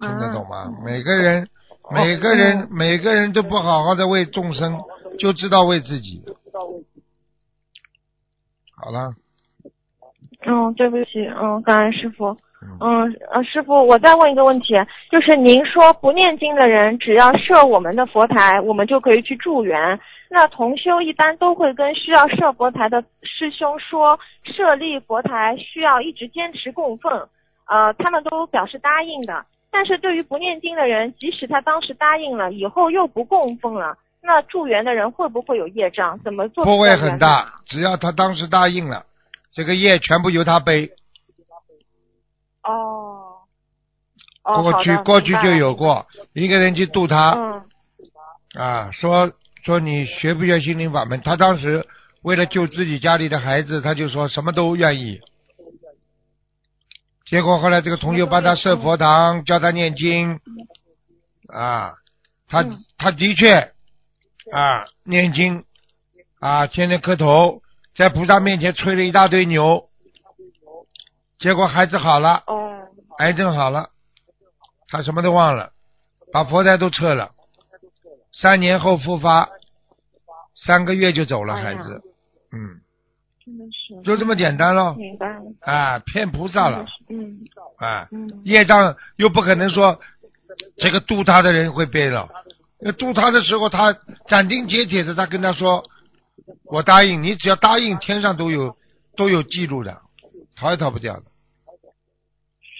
[0.00, 0.72] 听得懂吗？
[0.82, 1.50] 每个人
[1.90, 4.80] 每个人每个人都不好好的为众生，
[5.20, 6.22] 就知道为自己。
[8.82, 9.14] 好了，
[10.46, 12.34] 嗯，对不起，嗯，感恩师傅。
[12.62, 14.74] 嗯，嗯，呃，师傅，我再问一个问题，
[15.10, 19.98] 就是您说不念经的人只要设我们的佛台，我们就可以去助缘。
[20.28, 27.10] 那同修一般都会跟需要设佛台的师兄说，设立佛台需要一直坚持供奉，
[27.66, 29.44] 呃，他们都表示答应的。
[29.70, 36.18] 但是对于不念经的人，即使他当时答应了，以后又不供奉了，那助缘的人会不会有业障？
[36.22, 36.64] 怎么做？
[36.64, 39.06] 不会很大，只要他当时答应了，
[39.52, 40.90] 这个业全部由他背。
[42.62, 43.26] 哦。
[44.42, 47.62] 哦，过去过去就有过一个人去度他嗯
[48.54, 49.30] 啊，说
[49.64, 51.20] 说你学不学心灵法门？
[51.20, 51.86] 他当时
[52.22, 55.20] 为了救自己家里的孩子，他就说什么都愿意。
[57.26, 60.40] 结果后来这个同学帮他设佛堂，教他念经，
[61.48, 61.92] 啊，
[62.48, 63.72] 他嗯他的确
[64.52, 65.64] 啊念经。
[66.40, 67.60] 啊，天天磕头，
[67.94, 69.90] 在菩萨面前吹了一大堆牛，
[71.38, 72.88] 结果孩子好了，哦。
[73.18, 73.90] 癌症好了，
[74.88, 75.72] 他什么都忘了，
[76.32, 77.32] 把佛台都撤了，
[78.32, 79.50] 三年后复发，
[80.56, 82.02] 三个月就走了哎孩子，
[82.50, 82.80] 嗯，
[83.44, 84.00] 真的是。
[84.02, 85.28] 就这么简单咯，明白。
[85.28, 87.40] 了，啊，骗菩萨了，嗯。
[87.76, 88.40] 啊，嗯。
[88.44, 90.00] 业障又不可能说
[90.78, 92.40] 这个度他的人会背了，那
[92.98, 93.94] 渡他的时候他
[94.26, 95.82] 斩钉截铁的，他跟他说，
[96.64, 98.76] 我答应你，只要答应，天上都有
[99.16, 99.94] 都有记录的，
[100.56, 101.24] 逃也逃不掉的。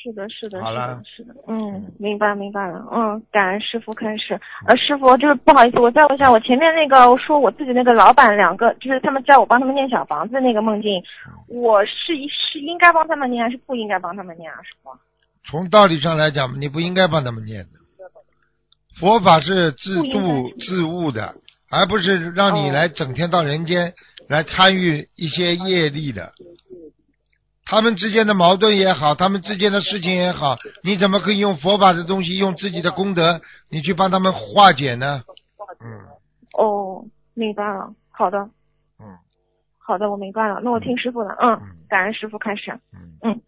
[0.02, 4.32] 是的，是的，好了是的，是的，嗯，明白明白了，嗯，感恩师傅开始，
[4.66, 11.02] 呃，师傅就是不好意思，我再问一下，我前面那个说我自己那个老板两个，就是他们叫我帮他们念小房子那个梦境，
[11.48, 14.90] 我是是应该帮他们念还是不应该帮他们念啊，师傅？
[15.44, 17.79] 从道理上来讲，你不应该帮他们念的。
[19.00, 21.34] 佛法是自度自悟的，
[21.70, 22.72] 而不是让你哦。
[22.72, 23.94] 来整天到人间
[24.28, 26.32] 来参与一些业力的。
[27.64, 33.40] 他们之间的矛盾也好，他们之间的事情也好，你怎么可以用佛法的东西，用自己的功德，
[33.70, 35.22] 你去帮他们化解呢？
[35.82, 36.00] 嗯。
[36.58, 38.38] 哦，明白了，好的，
[38.98, 39.16] 嗯。
[39.78, 43.40] 好的，我明白了，那我听师傅的，嗯嗯，感恩师傅开始，嗯，嗯，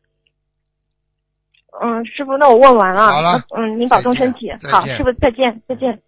[2.05, 6.03] 师傅，那我问完了，好了嗯，您保重身体好，师傅再见，再见。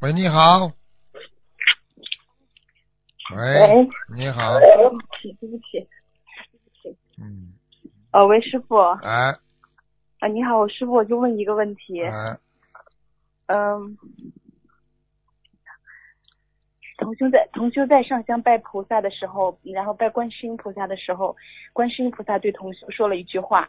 [0.00, 0.72] 喂，你好。
[3.36, 5.86] 喂喂，你好，对不起，对不起，
[7.18, 7.52] 嗯，
[8.10, 9.38] 呃，喂，师傅，哎啊、
[10.18, 12.38] 哎你好，我师傅，我就问一个问题，哎，
[13.46, 13.96] 嗯，
[17.00, 21.34] 同修在同修在上香拜菩萨的时候，然后拜观世音菩萨的时候，
[21.72, 23.68] 观世音菩萨对同修说了一句话：“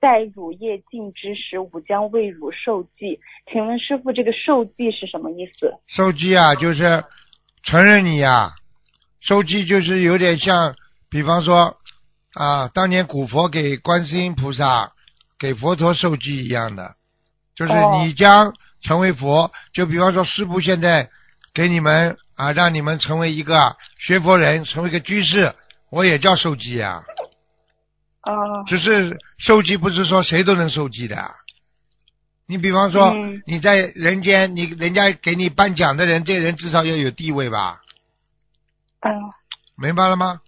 [0.00, 3.20] 待乳液尽之时，吾将为汝受记。”
[3.50, 5.72] 请问师傅，这个受记是什么意思？
[5.86, 7.04] 受记啊，就是
[7.62, 8.52] 承认你呀、
[9.20, 10.74] 受记就是有点像，
[11.08, 11.76] 比方说
[12.34, 14.92] 啊，当年古佛给观世音菩萨、
[15.38, 16.96] 给佛陀受记一样的，
[17.54, 18.52] 就是哦你将
[18.82, 19.52] 成为佛。
[19.72, 21.08] 就比方说，师傅现在
[21.54, 25.54] 给你们啊，让你们成为一个学佛人，成为一个居士，
[25.90, 27.04] 我也叫受记啊、
[28.20, 28.32] 啊、
[28.66, 31.30] 只是受记不是说谁都能受记的，
[32.46, 37.82] 你比方说、嗯你在人间，你人家给你颁奖的人，这人至少要有地位吧？
[39.00, 39.12] 嗯，
[39.76, 40.40] 明白了吗？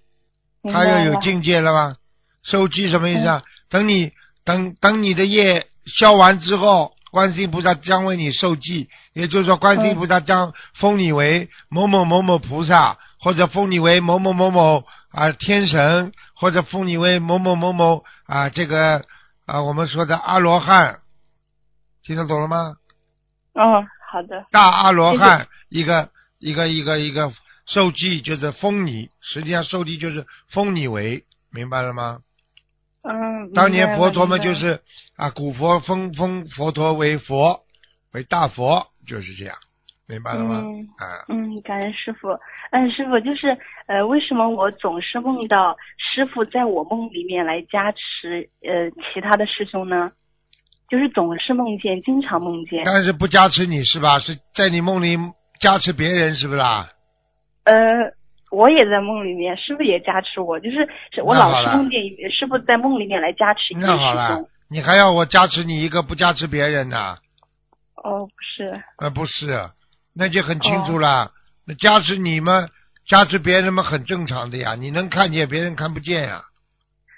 [0.62, 1.96] 他要有境界了吗？
[2.42, 3.42] 受记什么意思嗯啊？
[3.68, 4.12] 等你
[4.44, 19.04] 等等你的业消完之后，观世音菩萨将为你受记，也就是说，观世音菩萨将封你为某某某某菩萨，或者封你为某某某某啊、天神，或者封你为某某某某啊、这个
[19.46, 21.02] 啊、我们说的阿罗汉，
[22.02, 22.78] 听得懂了吗？
[23.52, 26.10] 哦，好的，大阿罗汉一个
[26.40, 27.32] 一个一个一个
[27.64, 32.18] 受记就是封你，实际上受记就是封你为，明白了吗？
[33.04, 34.80] 嗯，当年佛陀们明白了就是
[35.16, 37.60] 啊，古佛封封佛陀为佛，
[38.12, 39.54] 为大佛，就是这样，
[40.08, 40.62] 明白了吗？
[40.64, 42.28] 嗯啊，嗯，感恩师傅。
[42.70, 50.10] 嗯，师傅就是呃，为什么我总是梦到师傅在我梦里面来加持呃其他的师兄呢？
[50.88, 52.82] 就是总是梦见，经常梦见。
[52.84, 54.18] 但是不加持你是吧？
[54.18, 55.16] 是在你梦里
[55.60, 56.88] 加持别人是不是啦？
[57.64, 57.74] 呃，
[58.54, 62.00] 我也在梦里面，师傅也加持我，就是是我老是梦见
[62.30, 67.16] 师傅在梦里面来加持那好了师兄。，你还要我加持你一个，不加持别人呢？
[67.96, 69.70] 哦，不是，呃，不是，
[70.14, 71.30] 那就很清楚了。
[71.66, 72.68] 那加持你们，
[73.06, 74.74] 加持别人嘛，很正常的呀。
[74.74, 76.42] 你能看见，别人看不见呀。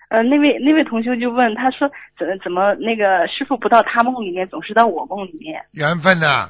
[0.09, 5.61] 呃，那位那位同学就问，他说怎怎么那个师傅不到他梦里面，总是到我梦里面？
[5.73, 6.49] 缘分呐、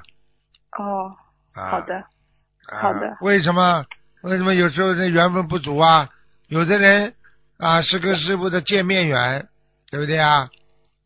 [0.78, 1.10] 哦，
[1.54, 1.70] 啊。
[1.70, 3.84] 好的，啊好的为什么？
[4.26, 6.10] 为什么有时候这缘分不足啊？
[6.48, 7.14] 有的人
[7.58, 9.48] 啊是跟师傅的见面缘，
[9.88, 10.50] 对不对啊？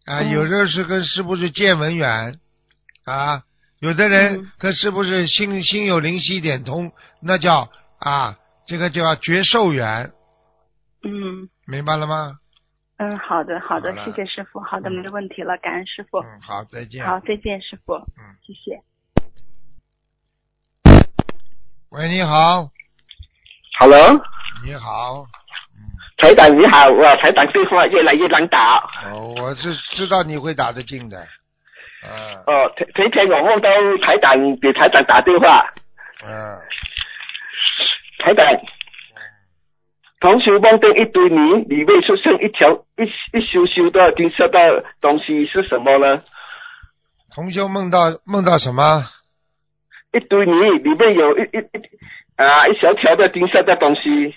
[0.06, 2.40] 啊，嗯有的是跟师傅是见闻缘，
[3.04, 3.42] 啊，
[3.78, 10.12] 有的人嗯跟师傅是心心有灵犀一点通，那叫啊，这个叫绝寿缘，
[11.04, 12.38] 嗯明白了吗？
[12.96, 17.04] 嗯，好的好的好，谢谢师傅，好的嗯没问题了，感恩师傅，嗯，好，再见。
[17.04, 18.82] 好，再见师傅，嗯，谢谢。
[21.90, 22.70] 喂，你好，
[23.78, 24.20] Hello，
[24.64, 25.24] 你好，
[26.18, 28.76] 台长你好，哇，台长电话越来越难打。
[29.06, 33.70] 哦，我是知道你会打得进的，啊，哦，前前天我梦到
[34.02, 35.72] 台长给台长打电话，
[36.26, 36.58] 嗯。
[38.18, 38.46] 台长，
[40.20, 42.68] 同学梦到一堆泥，里面出现一条
[42.98, 46.22] 一一修修的金色的东西是什么呢？
[47.34, 49.04] 同修梦到梦到什么？
[50.12, 50.52] 一堆泥
[50.82, 51.80] 里面有一一一
[52.44, 54.34] 啊一小条的金色的东西。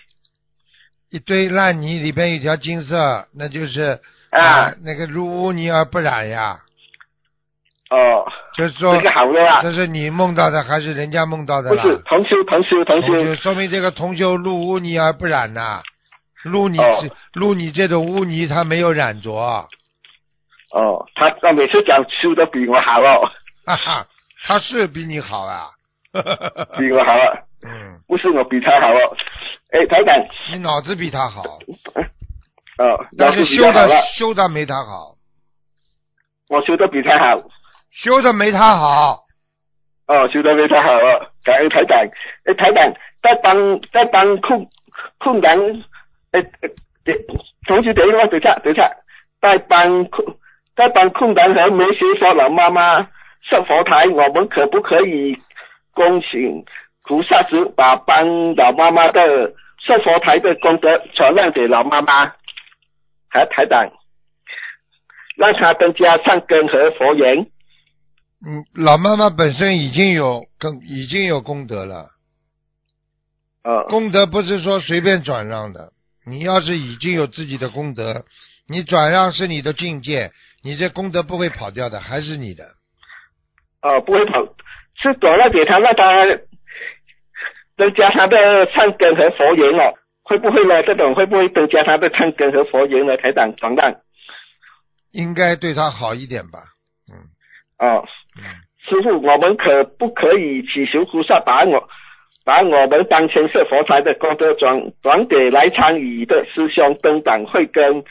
[1.10, 4.00] 一堆烂泥里边有一条金色，那就是
[4.32, 4.74] 啊。
[4.84, 6.60] 那个入污泥而不染呀。
[7.90, 8.26] 哦，
[8.56, 11.84] 就是说这，个好了啊，这是你梦到的还是人家梦到的啦？
[11.84, 15.84] 不是同修同修同同修就，说明这个同修入污泥而不染呐、
[16.42, 16.98] 入你哦。
[17.04, 19.32] 这入你这种污泥，他没有染着，
[20.72, 23.30] 哦，他他每次讲修的比我好哦，
[23.68, 24.08] 哈哈，
[24.44, 25.70] 他是比你好啊。
[26.78, 29.18] 比我好啊，嗯，不是我比他好哦。
[29.72, 30.16] 哎，台长，
[30.52, 31.42] 你脑子比他好，
[32.78, 33.88] 哦，但是修的
[34.18, 35.16] 修的没他好，
[36.50, 37.42] 我修的比他好。
[37.92, 39.24] 修的没他好。
[40.08, 41.98] 哦，修的没他好哦，感恩台长。
[42.46, 44.68] 诶，台长在帮在帮困
[45.20, 45.58] 困难，
[46.34, 46.70] 诶诶，
[47.06, 47.16] 等
[47.68, 48.92] 同学等一下，等一下，等一下，
[49.42, 50.28] 在帮困
[50.76, 52.98] 在帮困难和没学佛老妈妈
[53.50, 55.38] 上佛台，我们可不可以
[55.94, 56.66] 恭请
[57.04, 59.54] 菩萨子把帮老妈妈的
[59.86, 62.28] 上佛台的功德传让给老妈妈
[63.30, 63.92] 和台长，
[65.36, 67.48] 让他增加善根和佛缘。
[68.46, 72.10] 嗯，老妈妈本身已经有功，已经有功德了。
[73.64, 75.92] 哦功德不是说随便转让的，
[76.26, 78.26] 你要是已经有自己的功德，
[78.68, 80.32] 你转让是你的境界，
[80.62, 82.66] 你这功德不会跑掉的，还是你的。
[83.82, 84.46] 哦，不会跑，
[85.02, 86.26] 是转让给他，让他
[87.78, 88.38] 增加他的
[88.72, 89.94] 善根和佛缘哦。
[90.26, 90.82] 会不会呢？
[90.84, 93.18] 这种会不会增加他的善根和佛缘呢？
[93.18, 93.94] 台长转让
[95.12, 96.60] 应该对他好一点吧？
[97.12, 97.28] 嗯
[97.78, 98.06] 哦，
[98.38, 98.44] 嗯，
[98.80, 101.90] 师傅，我们可不可以祈求菩萨把我
[102.46, 108.04] 把我们当前设佛台的功德转转给来参与的师兄登党慧根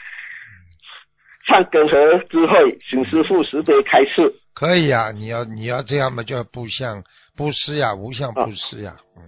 [1.47, 4.31] 善根和智慧，请师傅慈悲开示。
[4.53, 7.03] 可以啊，你要你要这样嘛，叫布相
[7.35, 8.93] 布施呀，无相布施呀。
[9.17, 9.23] 嗯，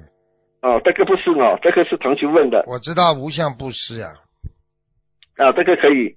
[0.66, 2.64] 哦，这个不是哦，这个是同学问的。
[2.66, 4.08] 我知道无相布施呀。
[5.38, 6.16] 啊，这个可以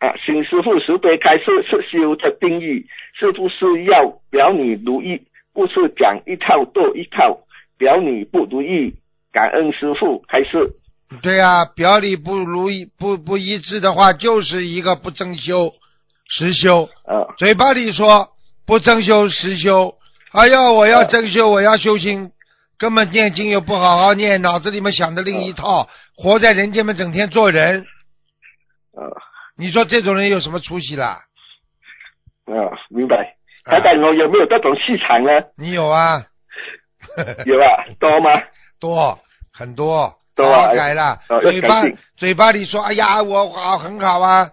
[0.00, 5.22] 啊，请师傅慈悲开示是修的定义，是不是要表你如意，
[5.54, 7.38] 不是讲一套做一套，
[7.78, 8.94] 表你不如意，
[9.32, 10.74] 感恩师傅开示。
[11.22, 15.72] 对呀、表里不如一不不一致的话，就是一个不正修
[16.28, 16.88] 实修。
[17.04, 18.30] 啊嘴巴里说
[18.66, 19.94] 不增修实修。
[20.32, 22.32] 哎呀，我要增修，我要修心，
[22.78, 27.84] 根本念经又不好好念，脑子里面想的另一套，活在人间嘛，整天做人。
[28.94, 29.02] 啊
[29.56, 31.24] 你说这种人有什么出息啦？
[32.46, 32.54] 啊，
[32.90, 33.34] 明白。
[33.64, 35.32] 台长，我有没有这种气场呢？
[35.56, 36.24] 你有啊？
[37.44, 37.66] 有啊，
[37.98, 38.30] 多吗？
[38.78, 39.18] 多
[39.52, 41.18] 很多，多啊好好改了。
[41.28, 41.82] 呃嘴巴
[42.16, 44.48] 嘴巴里说，哎呀，我好很好啊，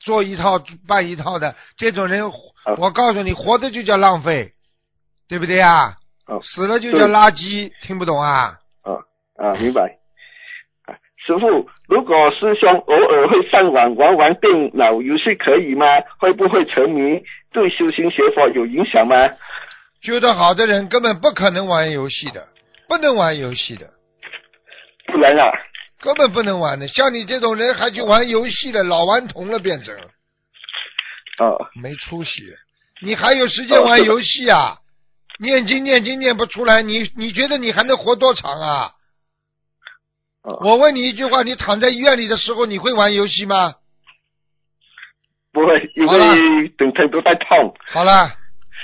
[0.00, 0.58] 做一套
[0.88, 2.24] 办一套的，这种人，
[2.78, 4.52] 我告诉你，活着就叫浪费，
[5.28, 5.96] 对不对啊？
[6.30, 8.54] 哦死了就叫垃圾，听不懂啊？
[8.82, 8.94] 啊
[9.36, 9.82] 啊，明白。
[10.86, 10.94] 啊
[11.26, 15.84] 师傅，如果师兄偶尔会上网玩玩电脑游戏，可以吗？
[16.18, 17.22] 会不会沉迷？
[17.52, 19.16] 对修行学佛有影响吗？
[20.02, 22.46] 修得好的人根本不可能玩游戏的，
[22.88, 23.86] 不能玩游戏的，
[25.06, 25.52] 不然啊，
[26.00, 26.88] 根本不能玩的。
[26.88, 29.94] 像你这种人还去玩游戏的，老顽童了变成
[31.38, 32.44] 哦，没出息。
[33.02, 34.76] 你还有时间玩游戏啊？
[35.40, 38.92] 念经念经念不出来，你你觉得你还能活多长啊？
[40.42, 43.74] 哦我问你一句话，你躺在医院里的时候，你会玩游戏吗？
[45.52, 47.74] 不会，因为整天都在痛。
[47.92, 48.12] 好了，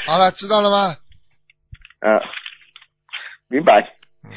[0.05, 0.97] 好了，知道了吗？
[2.01, 2.21] 啊，
[3.49, 3.81] 明白。
[4.25, 4.31] 嗯，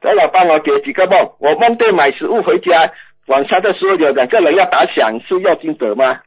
[0.00, 1.36] 再来帮我解几个梦。
[1.38, 2.92] 我梦见买食物回家，
[3.26, 6.20] 晚上的时候有两个人要打响，是要金德吗？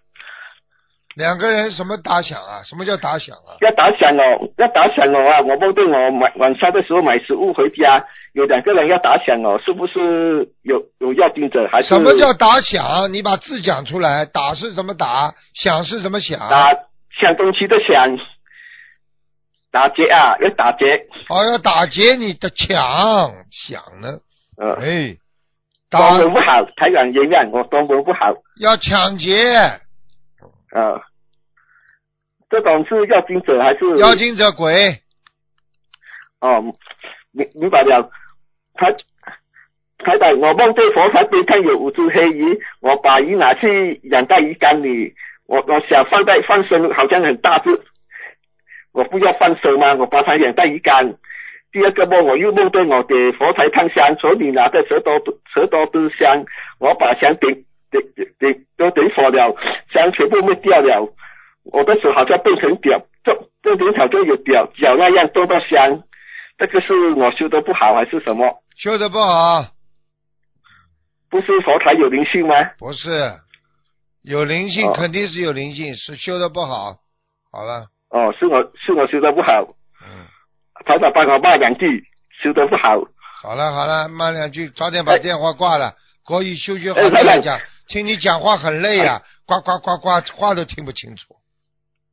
[1.19, 2.63] 两个人什么打响啊？
[2.63, 3.59] 什么叫打响啊？
[3.59, 5.41] 要打响哦，要打响哦啊！
[5.41, 8.01] 我梦见我买晚上的时候买食物回家，
[8.31, 13.11] 有两个人要打响哦，是不是有有要盯着还是什么叫打响？
[13.11, 14.23] 你把字讲出来。
[14.23, 15.33] 打是怎么打？
[15.53, 16.39] 响是怎么响？
[16.39, 16.71] 打
[17.19, 18.17] 响东西的响？
[19.71, 20.85] 打劫啊，要打劫。
[21.27, 22.79] 哦，要打劫你的抢
[23.51, 24.07] 响呢？
[24.57, 25.17] 呃，哎，
[25.89, 28.33] 打中文不好，台长原谅我中文不好。
[28.61, 29.35] 要抢劫，
[30.71, 31.01] 呃，
[32.49, 34.73] 这种是要金者还是妖精者鬼。
[36.41, 36.63] 哦，
[37.31, 38.09] 明明白了。
[38.75, 38.91] 台
[39.97, 45.13] 台长，我梦见佛台边上有五只黑鱼，我把鱼拿去养在鱼缸里，
[45.45, 47.69] 我我想放在放生，好像很大只，
[48.93, 49.93] 我不要放生吗？
[49.95, 51.13] 我把它养在鱼缸。
[51.71, 55.21] 第二个梦，我又梦见我给佛台烫香，手里拿着十多
[55.53, 56.45] 十多支香，
[56.79, 57.53] 我把香点
[57.91, 59.55] 点点点都点火了，
[59.91, 61.13] 香全部灭掉了，
[61.71, 66.03] 我的手好像变成表，这这点好像有表脚那样多到香，
[66.57, 68.61] 这个是我修的不好还是什么？
[68.77, 69.65] 修的不好，
[71.29, 72.55] 不是佛台有灵性吗？
[72.77, 73.09] 不是
[74.23, 76.95] 有灵性，哦肯定是有灵性，是修的不好。
[77.51, 79.61] 好了，哦，是我是我修的不好，
[80.05, 80.25] 嗯，
[80.85, 82.03] 台长帮我骂两句，
[82.41, 82.97] 修的不好。
[83.41, 85.93] 好了好了，骂两句，早点把哎电话挂了。
[86.25, 91.35] 国语修学好再来讲，听你讲话很累呀、呱呱呱呱，话都听不清楚。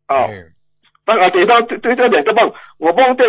[0.08, 0.52] 哦，嗯
[1.04, 3.24] 帮我给到对对这两个梦，我梦见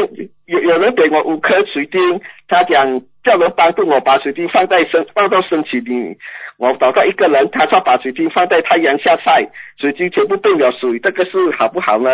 [0.46, 2.02] 有有人给我五颗水晶，
[2.48, 6.18] 他讲叫人帮助我把水晶放在身放到身体里。
[6.58, 9.48] 我找到一个人，他说把水晶放在太阳下晒，
[9.80, 12.10] 水晶全部变了水，这个是好不好呢？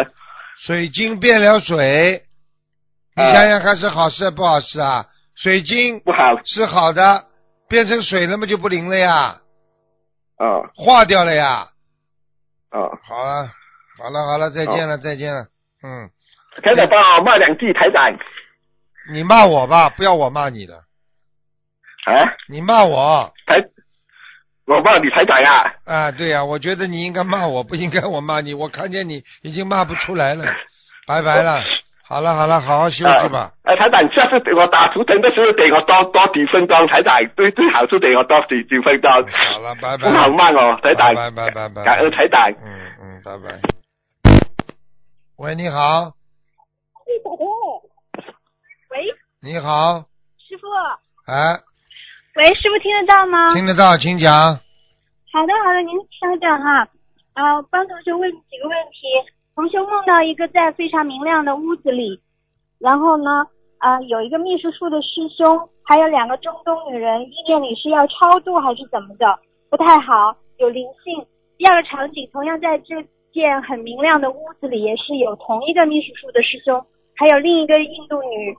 [0.66, 2.24] 水晶变了水，
[3.16, 5.06] 你啊想想看是好事不好事啊？
[5.36, 7.24] 水晶不好，是好的，
[7.70, 9.38] 变成水了嘛就不灵了呀，
[10.40, 11.68] 哦化掉了呀。
[12.72, 13.50] 哦，好了，
[14.02, 15.46] 好了，好了，再见了，再见了。
[15.84, 16.10] 嗯，
[16.64, 18.12] 台长帮我骂两句，台长
[19.12, 20.76] 你骂我吧，不要我骂你了。
[22.06, 22.12] 啊，
[22.50, 23.64] 你骂我台，
[24.66, 26.12] 我骂你台长啊，啊？
[26.12, 28.54] 对呀、我觉得你应该骂我，不应该我骂你。
[28.54, 30.46] 我看见你已经骂不出来了，
[31.08, 31.62] 拜拜了。
[32.06, 33.52] 好了好了，好好休息吧。
[33.64, 40.10] 啊，台长，下次给我打图腾的时候给我多多几分钟，台长，最最好是给我多几几分钟，好了，拜拜。
[40.10, 41.84] 不好慢哦，台长，拜拜拜拜。
[41.84, 42.52] 感恩台长。
[42.52, 43.83] 嗯嗯，拜拜。
[45.44, 46.10] 喂，你好，
[48.90, 49.04] 喂，
[49.42, 50.00] 你好，
[50.38, 50.68] 师傅，
[51.30, 51.60] 哎，
[52.36, 53.54] 喂，师傅听得到吗？
[53.54, 54.32] 听得到，请讲。
[54.32, 56.88] 好的，好的，您稍等哈。
[57.34, 59.04] 啊，帮同学问几个问题。
[59.54, 62.22] 同学梦到一个在非常明亮的屋子里，
[62.80, 63.46] 然后呢，
[63.80, 69.26] 啊，有一个秘书处的师兄，还有两个中东女人，意念里是要超度还是怎么的？
[69.70, 71.28] 不太好，有灵性。
[71.58, 72.96] 第二个场景同样在这
[73.34, 76.86] 间很明亮的屋子里，也是有同一个秘书处的师兄，
[77.18, 78.56] 还有另一个印度女，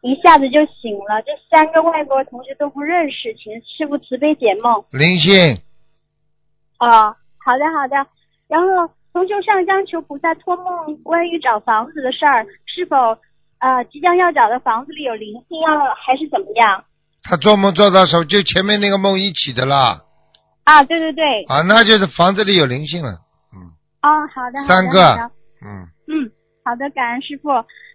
[0.00, 1.20] 一下子就醒了。
[1.26, 4.84] 这三个外国同学都不认识，请师傅慈悲解梦。
[4.90, 5.60] 灵性，
[6.78, 7.96] 哦，好的好的。
[8.48, 12.96] 然后同修上香求菩萨托梦，关于找房子的事儿，是否
[13.58, 16.84] 呃即将要找的房子里有灵性要还是怎么样？
[17.24, 20.02] 他做梦做到手，就前面那个梦一起的啦。
[20.64, 23.21] 啊，对对对，啊，那就是房子里有灵性了。
[24.02, 25.30] 嗯啊，好的好的三个
[25.64, 26.30] 嗯，嗯，
[26.64, 27.48] 好的，感恩师傅。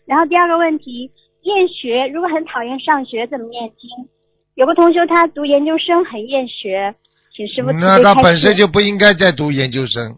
[0.06, 1.12] 然后第二个问题，
[1.44, 4.08] 厌学如果很讨厌上学，怎么念经？
[4.56, 6.96] 有个同学他读研究生很厌学，
[7.36, 10.18] 请师傅那他本身就不应该再读研究生。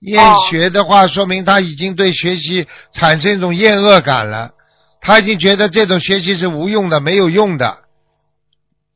[0.00, 0.18] 厌
[0.50, 4.52] 学的话，说明他已经对学习产生一种厌恶感了，
[5.00, 7.76] 他已经觉得这种学习是无用的、没有用的。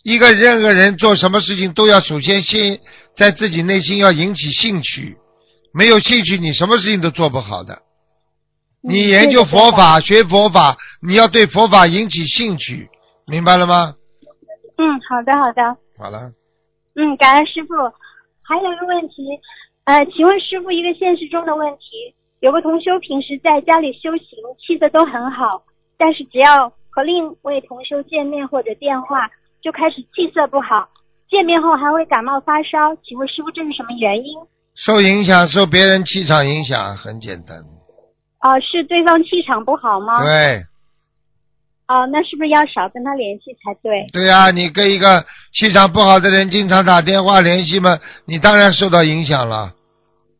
[0.02, 2.80] 一个任何人做什么事情都要首先先
[3.16, 5.16] 在自己内心要引起兴趣，
[5.76, 7.74] 没有兴趣你什么事情都做不好的。
[7.74, 7.82] 嗯
[8.88, 12.88] 你研究佛法、学佛法，你要对佛法引起兴趣，
[13.26, 13.94] 明白了吗？
[14.78, 16.32] 嗯，好的好的，好了，
[16.94, 17.74] 嗯，感恩师傅。
[18.44, 19.24] 还有一个问题，
[19.84, 25.64] 呃，请问师傅一个现实中的问题，有个同修平时在家里修行，气色都很好，
[25.98, 29.28] 但是只要和另一位同修见面或者电话，
[29.60, 30.88] 就开始气色不好，
[31.28, 34.38] 见面后还会感冒发烧，请问师傅这是什么原因？
[34.76, 37.56] 受影响，受别人气场影响，很简单。
[38.40, 40.22] 哦、是对方气场不好吗？
[40.22, 40.66] 对。
[41.88, 44.06] 哦、那是不是要少跟他联系才对？
[44.12, 49.72] 对呀、你跟一个气场不好的人经常打电话联系嘛，你当然受到影响了。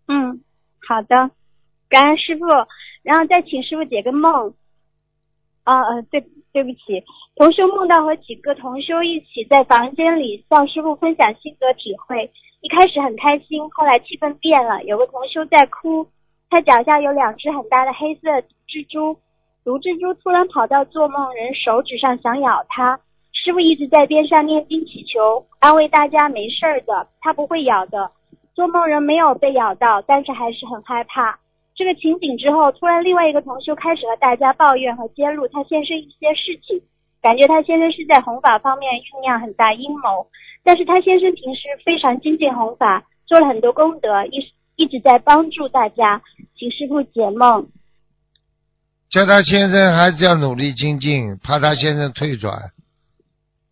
[0.08, 0.40] 嗯，
[0.86, 1.30] 好的，
[1.88, 2.44] 感恩师傅，
[3.02, 4.52] 然后再请师傅解个梦。
[5.66, 6.22] 啊，对，
[6.52, 7.02] 对不起，
[7.34, 12.30] 同修梦到和几个同修一起在房间里向师傅分享心得体会，
[12.60, 16.06] 一开始很开心，后来气氛变了，有个同修在哭，
[16.48, 18.30] 他脚下有两只很大的黑色
[18.68, 19.18] 蜘蛛，
[19.64, 23.00] 毒蜘蛛突然跑到做梦人手指上想咬他，
[23.32, 28.12] 师傅一直在边上念经祈求，安慰大家没事儿的，他不会咬的。
[28.54, 31.38] 做梦人没有被咬到，但是还是很害怕。
[31.76, 36.80] 这个情景之后，突然另外一个同修开始和大家抱怨和揭露他先生一些事情，
[37.20, 40.26] 感觉他先生是在弘法方面酝酿很大阴谋。
[40.64, 44.38] 但是他先生平时非常精进弘法，做了很多功德，一
[44.76, 46.22] 一直在帮助大家。
[46.58, 47.68] 请师傅解梦。
[49.10, 52.54] 叫他先生还是要努力精进，怕他先生退转。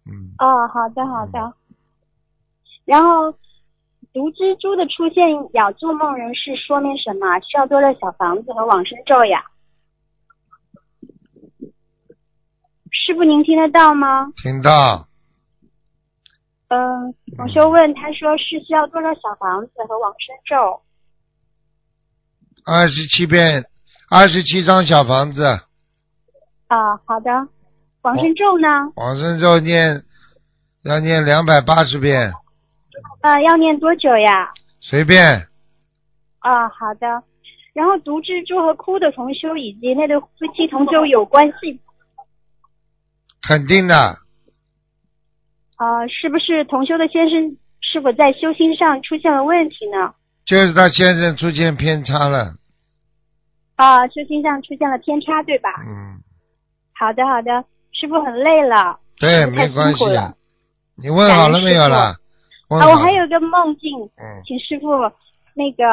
[0.07, 1.55] 嗯，哦，好的好的。
[2.85, 3.35] 然后
[4.15, 5.25] 毒蜘蛛的出现
[5.55, 7.41] 咬做梦人是说明什么？
[7.41, 9.43] 需要多少小房子和往生咒呀？
[12.93, 14.31] 师傅，您听得到吗？
[14.41, 15.09] 听到。
[16.69, 20.81] 嗯，同修问，他说是需要多少小房子和往生咒？
[22.65, 23.69] 二十七遍，
[24.09, 25.43] 二十七张小房子，
[26.69, 27.31] 啊，好的。
[28.03, 28.69] 往生咒呢？
[28.95, 30.05] 往生咒念
[30.85, 32.33] 要念两百八十遍，
[33.23, 34.53] 呃，要念多久呀？
[34.81, 35.49] 随便。
[36.41, 37.23] 啊，好的。
[37.73, 41.81] 然后读蜘蛛和哭的同修以及那对夫妻同修有关系
[43.43, 43.97] 肯定的，
[45.77, 50.15] 啊、是不是同修的先生是否在修心上出现了问题呢？
[50.45, 52.55] 就是他先生出现偏差了。
[53.77, 55.71] 啊、修心上出现了偏差，对吧？
[55.85, 56.21] 嗯，
[56.95, 57.65] 好的，好的。
[57.93, 59.01] 师傅很累了。
[59.19, 60.05] 对，没关系。
[60.97, 62.15] 你问好了没有啦？
[62.69, 64.89] 问啊，我还有一个梦境，嗯请师傅
[65.55, 65.85] 那个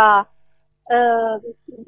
[0.90, 1.40] 呃，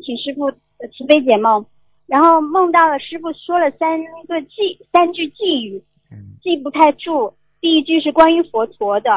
[0.03, 1.65] 请师傅呃慈悲解梦。
[2.05, 3.97] 然后梦到了师傅说了三
[4.27, 5.81] 个寄三句寄语，
[6.11, 7.33] 嗯记不太住。
[7.61, 9.09] 第一句是关于佛陀的，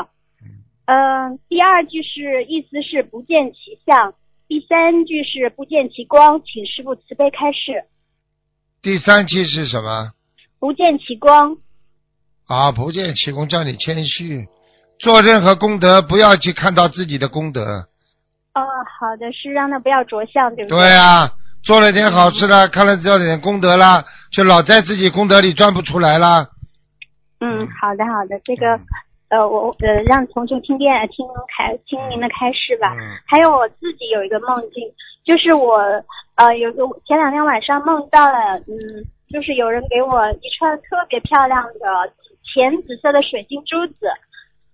[0.87, 4.15] 嗯、第二句是意思是不见其相，
[4.47, 7.85] 第三句是不见其光，请师傅慈悲开示。
[8.81, 10.13] 第三句是什么？
[10.61, 11.59] 不见其光，
[12.47, 14.47] 啊，不见其光，叫你谦虚，
[14.99, 17.87] 做任何功德不要去看到自己的功德。
[18.55, 18.63] 哦，
[18.99, 21.31] 好的，是让他不要着相，对不对对啊，
[21.63, 24.03] 做了点好事了，看了这点功德了，
[24.33, 26.49] 就老在自己功德里钻不出来啦。
[27.41, 28.81] 嗯，好的好的，这个
[29.29, 32.95] 呃，我呃让同学听电听开听您的开示吧。
[32.95, 34.89] 嗯还有我自己有一个梦境，
[35.25, 35.77] 就是我
[36.37, 42.09] 呃有个前两天晚上梦到了，嗯，就是有人给我一串特别漂亮的
[42.49, 44.07] 浅紫色的水晶珠子，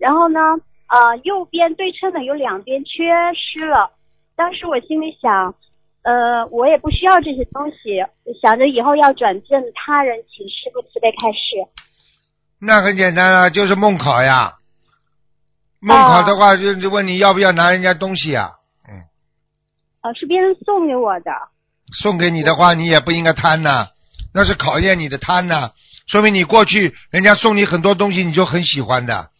[0.02, 0.40] 然后呢，
[0.88, 3.04] 呃右边对称的有两边缺
[3.38, 3.92] 失了。
[4.34, 5.54] 当时我心里想，
[6.02, 8.02] 呃，我也不需要这些东西，
[8.42, 11.38] 想着以后要转正他人，请师傅慈悲开示。
[12.58, 14.54] 那很简单啊，就是梦考呀。
[15.78, 18.50] 梦考的话，就就问你要不要拿人家东西呀？
[20.02, 21.30] 呃，是别人送给我的。
[22.02, 23.86] 送给你的话，你也不应该贪呐，
[24.34, 25.70] 那是考验你的贪呐，
[26.08, 29.30] 说明你过去人家送你很多东西，你就很喜欢的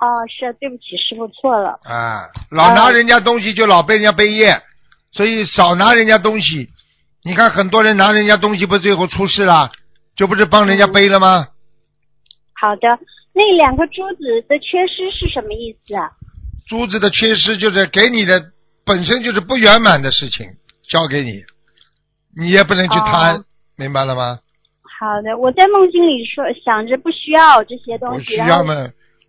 [0.00, 1.78] 哦，是对不起，师傅错了。
[1.84, 2.24] 啊。
[2.50, 4.62] 老拿人家东西就老被人家背业，
[5.12, 6.68] 所以少拿人家东西。
[7.22, 9.70] 你看很多人拿人家东西，不最后出事了，
[10.16, 11.48] 就不是帮人家背了吗？
[12.54, 12.88] 好的，
[13.34, 16.10] 那两个珠子的缺失是什么意思啊？
[16.66, 18.52] 珠子的缺失就是给你的
[18.86, 20.46] 本身就是不圆满的事情，
[20.88, 21.42] 交给你。
[22.36, 23.44] 你也不能去贪，哦
[23.76, 24.38] 明白了吗？
[24.98, 28.74] 好的，我在梦境里说想着不需要这些东西，不需要嘛，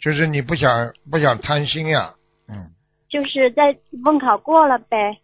[0.02, 2.14] 就是你不想不想贪心呀，
[2.50, 2.56] 嗯，
[3.10, 5.18] 就是在问考过了呗，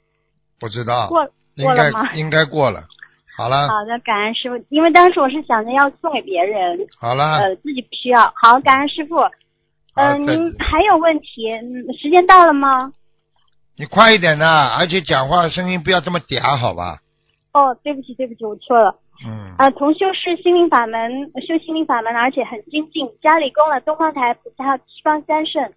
[0.59, 2.13] 不知道，过应该过了吗？
[2.13, 2.83] 应该过了，
[3.35, 8.31] 好了好的，感恩师傅，因为当时我是想着要送给别人，好了，呃，自己不需要。
[8.35, 9.15] 好，感恩师傅。
[9.95, 11.51] 呃，您还有问题？
[11.53, 12.93] 嗯时间到了吗？
[13.75, 16.99] 你快一点呐，而且讲话声音不要这么嗲，好吧？
[17.53, 18.95] 哦，对不起，对不起，我错了。
[19.25, 25.73] 嗯，呃，同修是心灵法门，修心灵法门，而且很精进，家里供了东方台菩萨、西方三圣。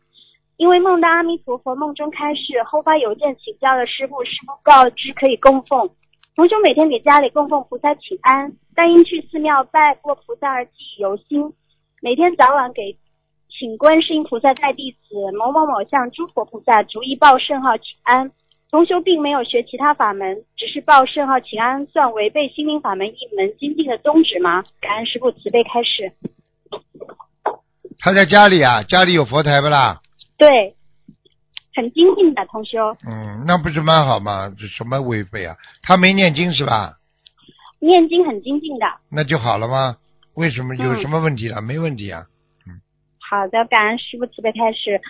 [0.57, 5.89] 因为梦到阿弥陀佛，梦中开示，后发邮件请教了师傅，师傅告知可以供奉。
[6.37, 11.51] 同修每天给家里供奉菩萨请安，但因去寺庙拜过菩萨而记忆犹新。
[12.03, 12.95] 每天早晚给
[13.49, 18.31] 请观世音菩萨代弟子某某某向诸佛菩萨逐一报圣号请安。
[18.71, 24.63] 同修并没有学其他法门，只是报圣号请安，算违背心灵法门一门精进的宗旨吗？
[24.81, 26.13] 感恩师父慈悲开示。
[27.99, 30.01] 他在家里啊，家里有佛台不啦？
[30.39, 30.75] 对，
[31.75, 34.55] 很精进的同修，嗯，那不是蛮好吗？
[34.57, 35.57] 这什么违背啊？
[35.83, 36.95] 他没念经是吧？
[37.81, 38.87] 念经很精进的。
[39.11, 39.97] 那就好了吗？
[40.35, 41.61] 为什么有嗯什么问题了？
[41.61, 42.23] 没问题啊。
[42.67, 42.81] 嗯
[43.29, 45.01] 好的，感恩师父慈悲开示。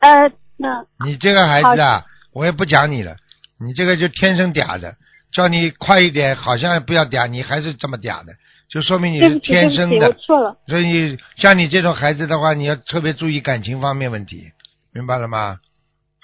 [0.00, 3.16] 呃，那你这个孩子啊，我也不讲你了，
[3.58, 4.96] 你这个就天生嗲的，
[5.32, 8.32] 叫你快一点，好像不要嗲，你还是这么嗲的，
[8.68, 10.12] 就说明你是天生的。
[10.14, 10.56] 错了。
[10.68, 14.52] 所以像你这种孩子的话，你要特别注意感情方面问题，
[14.92, 15.58] 明白了吗？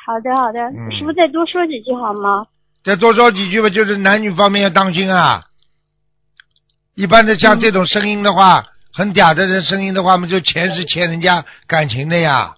[0.06, 2.47] 好的，好的，嗯师傅再多说几句好吗？
[2.85, 5.44] 再多说几句吧，就是男女方面要当心啊。
[6.94, 12.56] 一般的像这种声音的话，很嗲的人声音的话，我们就钱是欠人家感情的呀。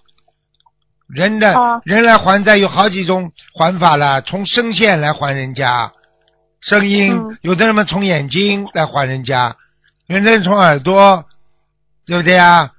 [1.09, 5.93] 人的、哦人来还债有好几种还法了，从声线来还人家，
[6.61, 9.57] 声音、嗯有的人们从眼睛来还人家，
[10.09, 11.24] 有的人从耳朵，
[12.07, 12.73] 对不对啊？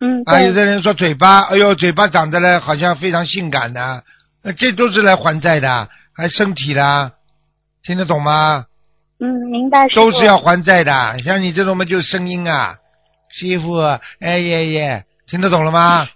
[0.00, 4.02] 嗯，啊，有，的人说嘴巴，哎呦，嘴巴长得呢好像非常性感的，
[4.42, 7.12] 那这都是来还债的，还身体的，
[7.84, 8.66] 听得懂吗？
[9.20, 9.88] 嗯，明白。
[9.94, 12.76] 都是要还债的，像你这种嘛，就声音啊，
[13.32, 13.76] 师傅，
[14.20, 16.08] 哎耶耶，听得懂了吗？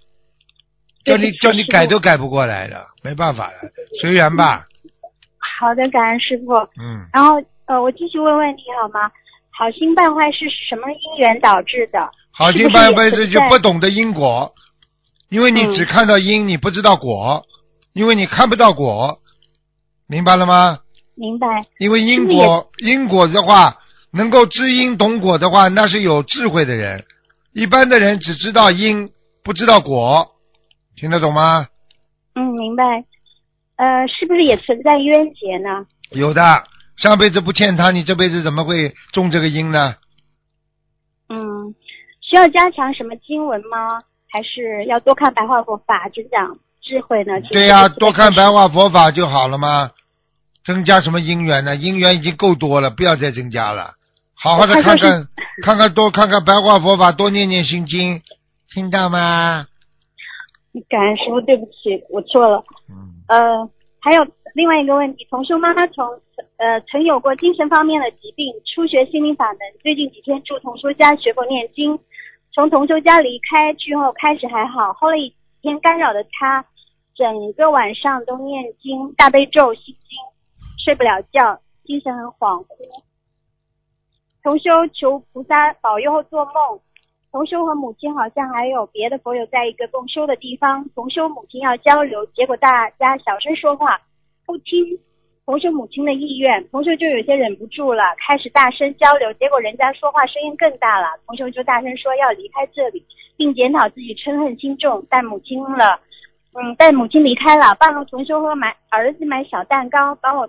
[1.05, 3.55] 叫你叫你改都改不过来的，没办法了，
[4.01, 4.67] 随缘吧。
[5.59, 6.55] 好的，感恩师傅。
[6.81, 9.11] 嗯，然后呃，我继续问问题好吗？
[9.51, 12.11] 好心办坏事是什么因缘导致的？
[12.31, 14.53] 好心办坏事就不懂得因果，
[15.29, 17.45] 因为你嗯只看到因，你不知道果，
[17.93, 19.21] 因为你看不到果，
[20.07, 20.79] 明白了吗？
[21.15, 21.47] 明白。
[21.79, 23.77] 因为因果因果的话，
[24.13, 27.05] 能够知因懂果的话，那是有智慧的人。
[27.53, 29.11] 一般的人只知道因，
[29.45, 30.32] 不知道果，
[30.97, 31.67] 听得懂吗？
[32.35, 33.05] 嗯，明白。
[33.77, 35.87] 呃，是不是也存在冤结呢？
[36.11, 36.43] 有的，
[36.97, 39.97] 上辈子不欠他，你这辈子怎么会种这个因呢？
[41.29, 41.75] 嗯，
[42.21, 44.03] 需要加强什么经文吗？
[44.31, 47.41] 还是要多看白话佛法，增长智慧呢？
[47.51, 49.91] 对呀、多看白话佛法就好了吗？
[50.65, 51.75] 增加什么因缘呢？
[51.75, 53.95] 因缘已经够多了，不要再增加了。
[54.35, 55.29] 好好的看看，
[55.63, 58.23] 看看多看看白话佛法，多念念心经，
[58.73, 59.67] 听到吗？
[60.89, 62.65] 感恩师傅，对不起，我错了。
[62.89, 63.71] 嗯，呃，
[64.01, 66.07] 还有另外一个问题，同修妈妈从
[66.57, 71.99] 呃曾有过精神方面的疾病，初学心灵法门，最近几天住同修家学佛念经，
[72.53, 76.65] 从同修家离开之后开始还好，后来几天干扰的他，
[77.15, 80.19] 整个晚上都念经大悲咒心经，
[80.85, 82.67] 睡不了觉，精神很恍惚。
[84.43, 86.81] 同修求菩萨保佑后做梦，
[87.33, 93.99] 同修和母亲好像还有别的佛友在一个共修的地方，同修母亲要交流，结果大家小声说话，
[94.45, 94.87] 不听
[95.47, 103.03] 同修母亲的意愿，同修就有些忍不住了，开始大声交流，结果人家说话声音更大了，同修就大声说要离开这里，
[103.39, 105.99] 并检讨自己嗔恨心重，带母亲了，
[106.53, 110.47] 嗯，带母亲离开了，半路同修和买儿子买小蛋糕，把我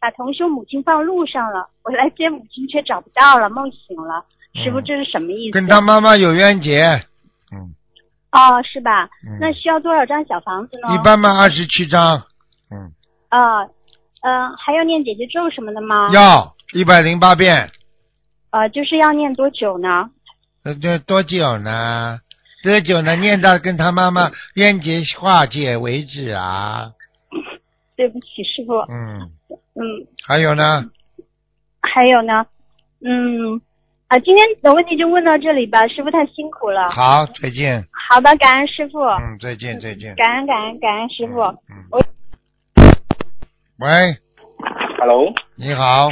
[0.00, 4.24] 把同修母亲放路上了，我来接母亲却找不到了，梦醒了。
[4.54, 5.52] 师傅，嗯这是什么意思？
[5.52, 6.78] 跟他妈妈有冤结，
[7.52, 7.74] 嗯，
[8.32, 9.04] 哦，是吧？
[9.26, 10.94] 嗯那需要多少张小房子呢？
[10.94, 12.22] 一般嘛二十七张，
[12.70, 12.92] 嗯，
[13.28, 13.60] 啊，
[14.22, 16.10] 呃，还要念姐姐咒什么的吗？
[16.12, 17.70] 要一百零八遍，
[18.50, 20.10] 呃，就是要念多久呢？
[20.64, 22.18] 呃这多久呢？
[22.64, 23.14] 多久呢？
[23.16, 26.90] 念到跟他妈妈冤结化解为止啊，
[27.96, 28.74] 对不起，师傅。
[28.92, 29.30] 嗯，
[29.76, 29.82] 嗯，
[30.26, 30.84] 还有呢，
[31.82, 32.44] 还有呢，
[33.00, 33.60] 嗯，
[34.08, 36.88] 啊，今天的问题就问到这里吧，师傅太辛苦了。
[36.88, 41.42] 好，再见，好的，感恩师傅，嗯，再见，再见，感恩感恩感恩师傅。
[41.68, 42.00] 嗯，我
[43.80, 43.86] 喂
[44.98, 46.08] ，Hello，你好，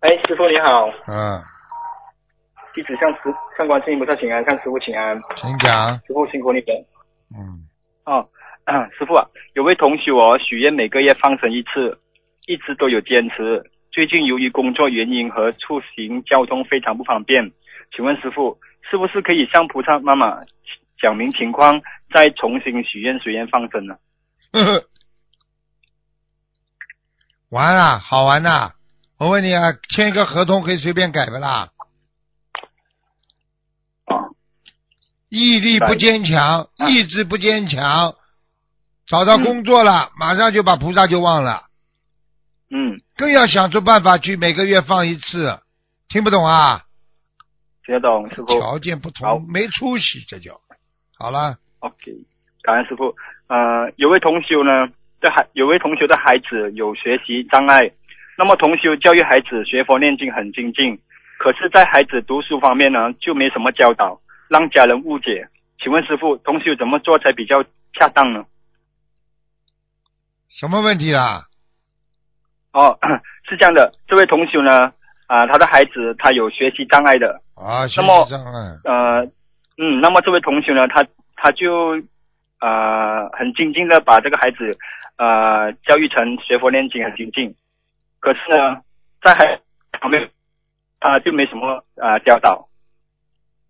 [0.00, 1.42] 哎，师傅你好，嗯，
[2.74, 3.18] 弟子向师
[3.58, 5.94] 向观世音菩萨请安，向师傅请安，请讲。
[6.06, 6.86] 师傅辛苦你了。
[7.36, 7.68] 嗯，
[8.06, 8.26] 哦，
[8.96, 11.98] 师傅啊，有位同学哦，许愿每个月放生一次，
[12.46, 13.62] 一直都有坚持。
[13.92, 17.52] 最近由于工作原因和出行交通非常不方便，
[17.94, 18.58] 请问师傅
[18.90, 20.40] 是不是可以向菩萨妈妈
[20.98, 23.96] 讲明情况，再重新许愿随愿放生呢？
[24.52, 24.84] 呵呵，
[27.50, 28.72] 玩啊，好玩呐、
[29.18, 31.68] 我问你啊，签一个合同可以随便改不啦？
[34.06, 34.32] 啊，
[35.28, 38.14] 毅力不坚强，意志不坚强，
[39.06, 41.64] 找到工作了，马上就把菩萨就忘了，
[42.74, 45.60] 嗯，更要想出办法去每个月放一次。
[46.08, 46.82] 听不懂啊？
[47.84, 48.46] 听得懂，师傅。
[48.46, 50.58] 条件不同，没出息，这就
[51.18, 51.58] 好了。
[51.80, 52.12] OK，
[52.62, 53.14] 感恩师傅。
[53.48, 54.88] 呃，有位同修呢
[55.20, 57.90] 的孩，有位同修的孩子有学习障碍，
[58.38, 60.98] 那么同修教育孩子学佛念经很精进，
[61.38, 64.18] 可是，在孩子读书方面呢，就没什么教导，
[64.48, 65.48] 让家人误解。
[65.78, 67.62] 请问师傅，同修怎么做才比较
[67.98, 68.46] 恰当呢？
[70.48, 71.48] 什么问题啦？
[72.72, 72.98] 哦，
[73.48, 74.92] 是这样的，这位同学呢，
[75.26, 78.50] 啊、他的孩子他有学习障碍的，啊，学那么习障碍，
[78.84, 79.24] 呃，
[79.78, 81.04] 嗯，那么这位同学呢，他
[81.36, 82.00] 他就
[82.60, 84.76] 呃很精进的把这个孩子
[85.16, 87.54] 呃教育成学佛念经很精进，
[88.20, 88.80] 可是呢，
[89.22, 89.60] 在还
[90.00, 90.28] 旁边
[91.00, 92.68] 他就没什么呃教导，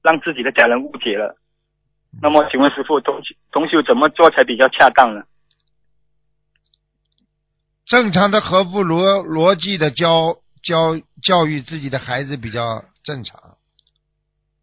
[0.03, 1.37] 让自己的家人误解了。
[2.21, 3.21] 那么，请问师傅，同
[3.51, 5.23] 同修怎么做才比较恰当呢？
[7.93, 13.59] 正常的合乎逻逻辑的教教教育自己的孩子比较正常，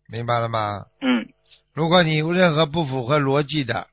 [0.08, 0.88] 明白了吗？
[1.00, 1.28] 嗯。
[1.76, 3.86] 如果你有任何不符合逻辑的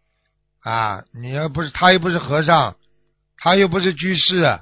[0.62, 2.76] 啊，你要不是他又不是和尚，
[3.36, 4.60] 他又不是居士，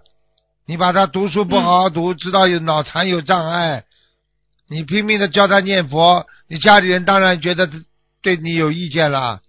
[0.67, 3.85] 你把他读书不好好读，知道有脑残有障碍，
[4.69, 7.71] 你拼命的教他念佛，你家里人当然觉得
[8.23, 9.41] 对你有意见了，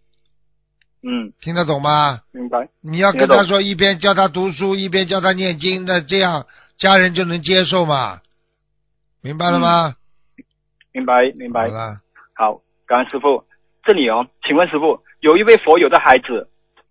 [1.08, 2.22] 嗯，听得懂吗？
[2.32, 2.68] 明白。
[2.82, 8.22] 你要跟他说一边教他读书，一边教他念经，那这样家人就能接受嘛？
[9.22, 9.94] 明白了吗？
[10.92, 11.74] 明白明白好。
[11.76, 11.98] 了，
[12.34, 13.44] 好，感恩师傅。
[13.84, 16.48] 这里哦，请问师傅，有一位佛友的孩子，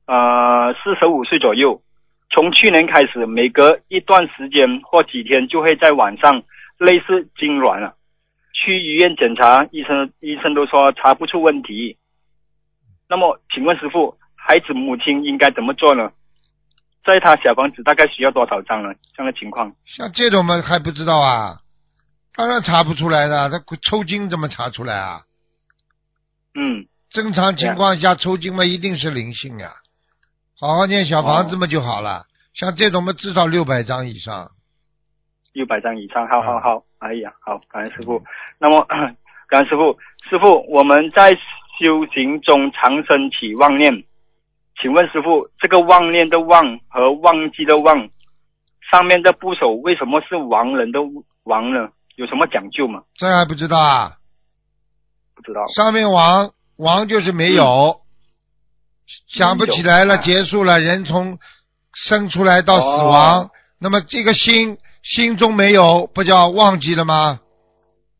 [0.07, 1.83] 呃，四十五岁左右，
[2.31, 6.45] 从去年开始，每隔一段时间或几天就会在晚上
[6.79, 7.95] 类似痉挛了。
[8.53, 11.97] 去医院检查，医生医生都说查不出问题。
[13.09, 16.11] 那么，请问师傅，孩子母亲应该怎么做呢？
[17.05, 18.95] 在他小房子大概需要多少张呢？
[19.15, 21.61] 这样的情况，像这种嘛还不知道啊？
[22.35, 25.21] 当然查不出来的，他抽筋怎么查出来啊？
[26.55, 29.71] 嗯，正常情况下抽筋嘛一定是灵性呀、
[30.59, 32.25] 好好念小房子嘛就好了。
[32.55, 34.51] 像这种嘛至少六百张以上。
[35.53, 38.25] 六百张以上，好好好，哎呀，好，感恩师傅。
[38.59, 38.85] 那么，
[39.47, 39.97] 感恩师傅，
[40.29, 41.31] 师傅，我们在
[41.79, 44.05] 修行中常升起妄念，
[44.81, 48.09] 请问师傅，这个妄念的妄和忘记的忘，
[48.91, 51.01] 上面的部首为什么是亡人的
[51.45, 51.89] 亡呢？
[52.17, 53.03] 有什么讲究吗？
[53.17, 54.13] 这还不知道啊？
[55.35, 55.67] 不知道。
[55.75, 58.01] 上面亡亡就是没有，
[59.27, 61.39] 想不起来了，结束了，人从
[61.93, 67.41] 生出来到死亡，哦那么这个心心中没有，不叫忘记了吗？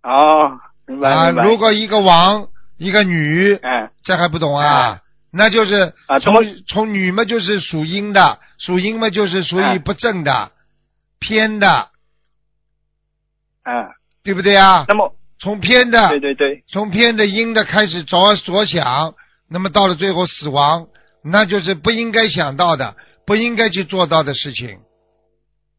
[0.03, 1.45] 哦，明白啊，明白。
[1.45, 4.67] 如果一个王一个女，嗯这还不懂啊？
[4.67, 5.01] 啊
[5.37, 5.93] 那就是
[6.23, 10.53] 从啊从从女嘛就是属阴的，属阴嘛就是属于啊不正的、
[11.19, 11.89] 偏的，
[13.65, 13.89] 嗯，
[14.23, 14.85] 对不对啊？
[14.87, 19.15] 那么从偏的，对对对，从偏的阴的开始着着想，
[19.49, 20.87] 那么到了最后死亡，
[21.25, 22.95] 那就是不应该想到的，
[23.27, 24.79] 不应该去做到的事情。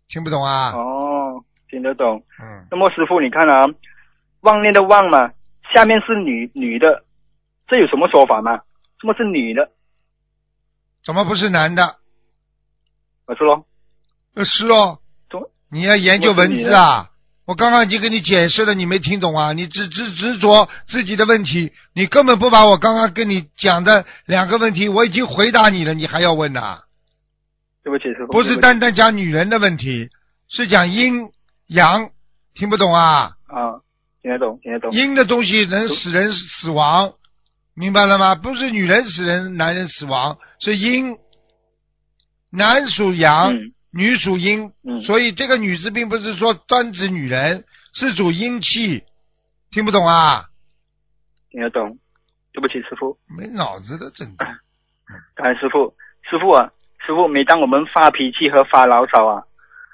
[0.09, 0.71] 听不懂啊？
[0.73, 2.21] 哦，听得懂。
[2.41, 3.61] 嗯，那么师傅，你看啊，
[4.41, 5.31] 妄念的妄嘛，
[5.73, 7.03] 下面是女女的，
[7.67, 8.57] 这有什么说法吗？
[8.99, 9.69] 什么是女的？
[11.03, 11.97] 怎么不是男的？
[13.27, 13.65] 我说
[14.43, 14.99] 是哦
[15.69, 17.09] 你要研究文字啊！
[17.45, 19.51] 我刚刚已经跟你解释了，你没听懂啊？
[19.51, 26.83] 你只只执着自己的问题，你根本不把我刚刚跟你讲的两个问题，我已经回答你了，你还要问呐、
[27.83, 30.09] 对不起师傅，不是单单讲女人的问题，
[30.49, 31.29] 是讲阴
[31.67, 32.09] 阳，
[32.53, 33.35] 听不懂啊？
[33.47, 33.81] 啊，
[34.25, 34.91] 听得懂，听得懂。
[34.91, 37.13] 阴的东西能使人死亡，
[37.75, 38.33] 明白了吗？
[38.33, 41.15] 不是女人使人，男人死亡，是阴。
[42.49, 49.03] 男属阳，嗯女属阴，嗯所以这个女字并不是说专指女人，是主阴气，
[49.69, 50.45] 听不懂啊？
[51.51, 51.99] 听得懂。
[52.51, 54.45] 对不起师傅，没脑子的，真的。
[55.35, 55.93] 感恩师傅。
[56.27, 56.71] 师傅啊，
[57.05, 59.43] 师傅，每当我们发脾气和发牢骚啊，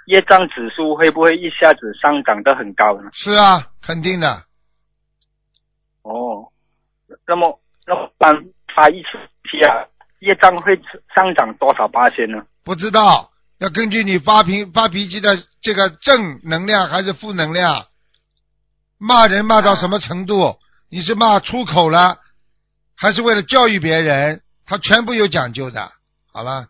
[0.05, 3.09] 业障指数会不会一下子上涨得很高呢？
[3.11, 4.43] 是啊，肯定的。
[6.03, 6.47] 哦，
[7.27, 8.33] 那么那么他
[8.75, 9.09] 发一次
[9.43, 9.85] 脾啊，
[10.19, 10.75] 业障会
[11.15, 12.43] 上涨多少八千呢？
[12.63, 15.29] 不知道，要根据你发脾发脾气的
[15.61, 17.85] 这个正能量还是负能量，
[18.97, 20.57] 骂人骂到什么程度？
[20.89, 22.19] 你是骂出口了，
[22.97, 24.41] 还是为了教育别人？
[24.65, 25.91] 他全部有讲究的。
[26.33, 26.67] 好了，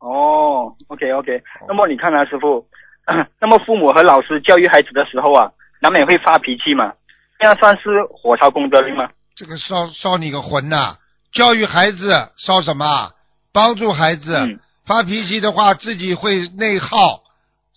[0.00, 2.66] 哦，OK OK，那么你看啊，师傅，
[3.40, 5.52] 那么父母和老师教育孩子的时候啊，
[5.82, 6.94] 难免会发脾气嘛，
[7.38, 9.10] 这样算是火烧功德林吗？
[9.34, 10.96] 这个烧烧你个魂呐、
[11.32, 13.12] 教育孩子烧什么？
[13.52, 17.22] 帮助孩子、嗯发脾气的话，自己会内耗，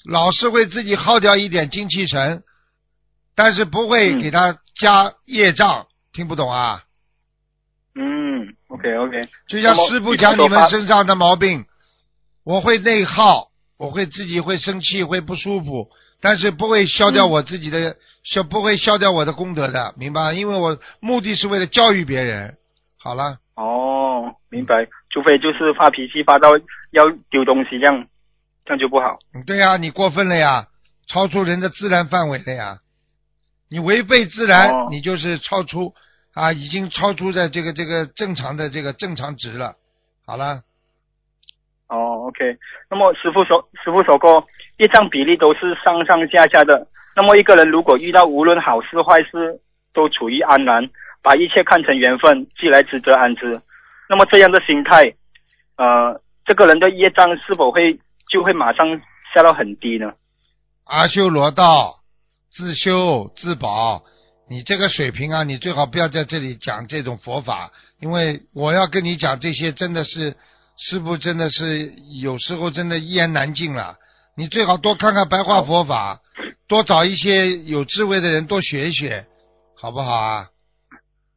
[0.10, 2.41] 老是会自己耗掉一点精气神，
[3.36, 5.86] 但是不会嗯给他加业障。
[6.14, 6.84] 听不懂啊？
[7.94, 11.65] 嗯，OK OK，就像师傅讲你们身上的毛病，
[12.44, 15.90] 我会内耗，我会自己会生气，会不舒服，
[16.26, 20.34] 但是不会消掉嗯我自己的，消不会消掉我的功德的，明白？
[20.34, 22.57] 因为我目的是为了教育别人。
[22.97, 26.49] 好了，哦，明白，除非就是发脾气发到
[26.89, 28.07] 要丢东西这样，
[28.65, 29.19] 这样就不好。
[29.35, 30.65] 嗯对呀、你过分了呀，
[31.07, 32.80] 超出人的自然范围了呀，
[33.69, 35.93] 你违背自然，哦你就是超出
[36.34, 39.76] 啊，已经超出在这个这个正常的这个正常值了。
[40.26, 40.64] 好了，
[41.88, 42.57] 哦，OK，
[42.89, 44.43] 那么师傅说，师傅说过，
[44.77, 46.88] 业障比例都是上上下下的。
[47.15, 49.61] 那么一个人如果遇到无论好事坏事
[49.93, 50.89] 都处于安然，
[51.22, 53.61] 把一切看成缘分，既来之则安之，
[54.10, 55.15] 那么这样的心态，
[55.77, 57.99] 呃，这个人的业障是否会
[58.30, 59.02] 就会马上
[59.34, 60.14] 下到很低呢？
[60.84, 61.95] 阿修罗道，
[62.52, 64.03] 自修自保。
[64.47, 70.35] 你这个水平啊，你最好不要在这里讲这种佛法，因为我要跟你讲这些，真的是
[70.77, 71.91] 师傅真的是
[72.22, 73.95] 有时候真的一言难尽了。
[74.37, 76.19] 你最好多看看白话佛法，
[76.67, 79.25] 多找一些有智慧的人多学一学，
[79.75, 80.49] 好不好啊？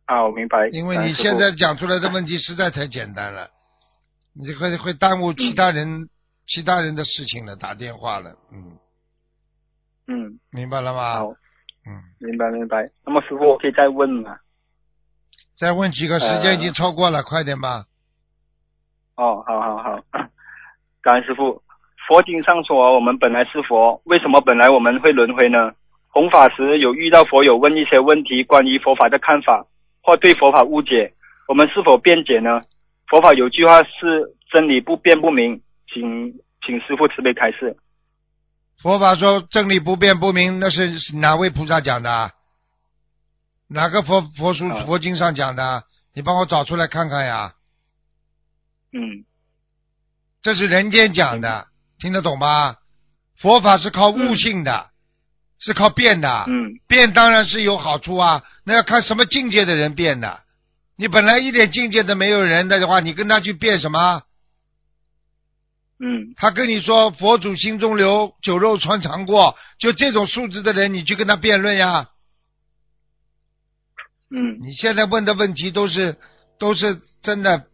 [0.06, 0.68] 啊，我明白。
[0.68, 3.50] 因为你现在讲出来的问题实在太简单了，
[4.32, 6.08] 你会会耽误其他人、
[6.46, 8.78] 其他人的事情了，打电话了，嗯，
[10.08, 11.20] 嗯，明白了吗？
[11.20, 12.90] 好，嗯，明白明白。
[13.06, 14.36] 那么师傅，我可以再问吗？
[15.56, 17.84] 再问几个，时间呃已经超过了，快点吧。
[19.14, 20.02] 哦，好好好，
[21.00, 21.62] 感恩师傅。
[22.08, 25.72] 佛经上说，我们本来是佛，为什么本来我们会轮回呢？
[26.08, 29.66] 弘法时有遇到佛友问一些问题，关于佛法的看法，
[30.02, 31.12] 或对佛法误解，
[31.46, 32.62] 我们是否辩解呢？
[33.08, 35.60] 佛法有句话是真理不辩不明，
[35.92, 36.32] 请
[36.66, 37.76] 请师傅慈悲开示。
[38.82, 42.32] 佛法说真理不变不明，那是哪位菩萨讲的啊？
[43.68, 45.82] 哪个佛佛书啊佛经上讲的啊？
[46.14, 47.52] 你帮我找出来看看呀。
[48.92, 49.26] 嗯
[50.40, 51.66] 这是人间讲的，
[51.98, 52.76] 听得懂吗？
[53.38, 54.90] 佛法是靠悟性的，
[55.60, 56.44] 是靠变的。
[56.48, 60.40] 嗯变当然是有好处啊，那要看什么境界的人变的。
[60.96, 64.22] 你本来一点境界都没有人的话，你跟他去变什么？
[66.00, 72.08] 嗯他跟你说佛祖心中留，酒肉穿肠过，就这种素质的人，你去跟他辩论呀。
[74.30, 76.16] 嗯你现在问的问题都是
[76.58, 77.67] 都是真的，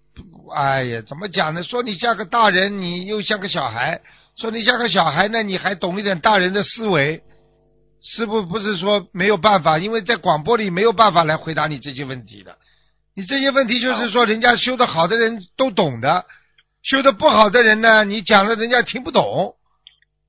[0.53, 1.63] 哎呀，怎么讲呢？
[1.63, 4.01] 说你像个大人，你又像个小孩；
[4.37, 7.23] 说你像个小孩呢，你还懂一点大人的思维。
[8.03, 12.57] 师傅不是说没有办法，因为在广播里没有办法来回答你这些问题的。
[13.17, 16.27] 你这些问题就是说，人家修的好的人都懂的，
[16.83, 19.55] 修的不好的人呢，你讲了人家听不懂。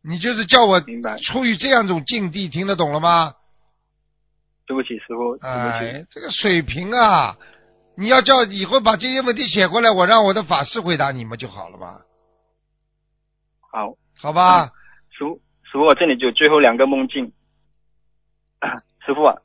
[0.07, 0.79] 你就是叫我
[1.23, 3.33] 处于这样一种境地，听得懂了吗？
[4.67, 5.97] 对不起，师傅，对不起。
[5.97, 7.35] 哎，这个水平啊，
[7.97, 12.01] 你要叫以后把这些问题写过来，我让我的法师回答你们就好了嘛，
[13.71, 14.65] 好，好吧？
[15.11, 17.31] 师傅，师傅，我这里就最后两个梦境。
[19.05, 19.35] 师傅啊，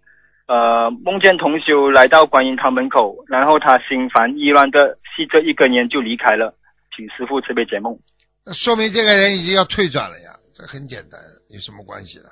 [0.46, 6.54] 呃，梦见同修来到观音堂门口，然后他心烦意乱的吸着一根烟就离开了，
[6.96, 7.98] 请师傅慈悲解梦。
[8.44, 11.20] 那说明这个人已经要退转了呀，这很简单，
[11.50, 12.30] 有什么关系了？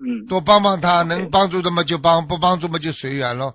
[0.00, 3.54] 嗯，多帮帮他，能帮助的嘛就帮，不帮助嘛就随缘喽。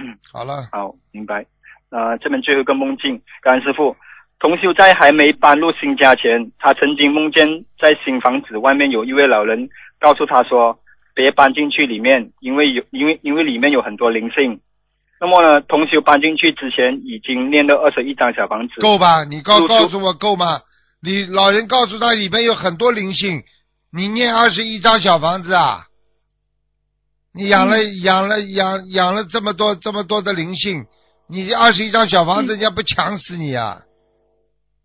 [0.00, 1.44] 嗯，好了，好，明白。
[1.90, 3.94] 呃，这边最后一个梦境，感恩师傅。
[4.38, 7.46] 同修在还没搬入新家前，他曾经梦见
[7.78, 9.68] 在新房子外面有一位老人
[9.98, 10.78] 告诉他说
[11.14, 14.58] ：“别搬进去里面，因为有因为因为里面有很多灵性。”
[15.20, 18.80] 那么呢，同修搬进去之前已经念了二十一张小房子。
[18.80, 19.24] 够吧？
[19.24, 20.62] 你告告诉我够吗？
[21.02, 23.42] 你老人告诉他里面有很多灵性，
[23.92, 25.84] 你念二十一张小房子啊？
[27.32, 30.84] 你养了、养了养养了这么多这么多的灵性，
[31.28, 33.78] 你这二十一张小房子，人家不抢死你啊？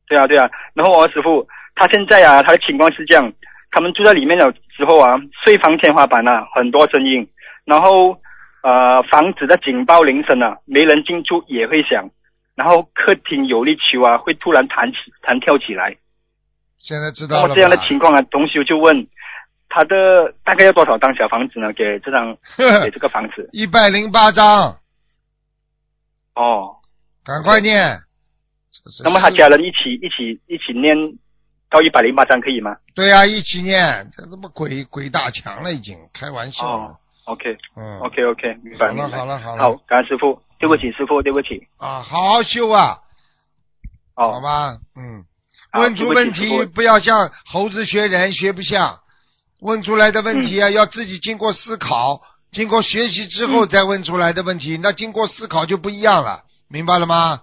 [0.08, 0.48] 对啊，对啊。
[0.76, 3.34] 然后我师傅他现在啊，他的情况是这样，
[3.72, 7.28] 他们住在里面了之后啊，睡房天花板啊很多声音，
[7.66, 8.16] 然后
[8.62, 12.12] 呃房子的警报铃声啊，没人进出也会响，
[12.56, 15.98] 然后客厅有力球啊会突然弹起弹跳起来，
[16.78, 17.56] 现在知道了吧？
[17.56, 19.08] 这样的情况啊，同修就问
[19.76, 21.74] 他的大概要多少张小房子呢？
[21.74, 22.38] 给这张
[22.82, 24.80] 给这个房子一百零八张，
[26.34, 26.78] 哦，
[27.26, 28.00] 赶快念。
[29.04, 30.96] 那么他家人一起一起一起念
[31.70, 32.78] 到一百零八张可以吗？
[32.96, 36.86] 对呀、一起念，这他妈鬼鬼打墙了，已经开玩笑了。
[36.86, 39.10] 哦，OK 嗯 OK OK，明白好了。
[39.10, 41.68] 好了好了好，感恩师傅，对不起师傅，对不起。
[41.76, 43.00] 啊，好好修啊，
[44.16, 45.26] 哦，好吧，嗯，
[45.74, 49.02] 问出问题不要像猴子学人，学不像。
[49.66, 52.22] 问出来的问题嗯啊，要自己经过思考、
[52.52, 57.42] 经过学习之后嗯再问出来的问题，那经过思考就不一样了，明白了吗？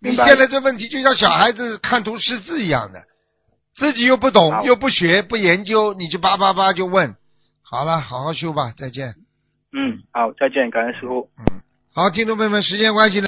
[0.00, 3.02] 你明白现在这问题就像小孩子看图识字一样的，
[3.76, 7.14] 自己又不懂，又不学，不研究，你就叭叭叭就问。
[7.62, 9.14] 好了，好好修吧，再见。
[9.72, 11.28] 嗯，好，再见，感恩师傅。
[11.38, 11.60] 嗯，
[11.94, 13.22] 好，听众朋友们，时间关系呢。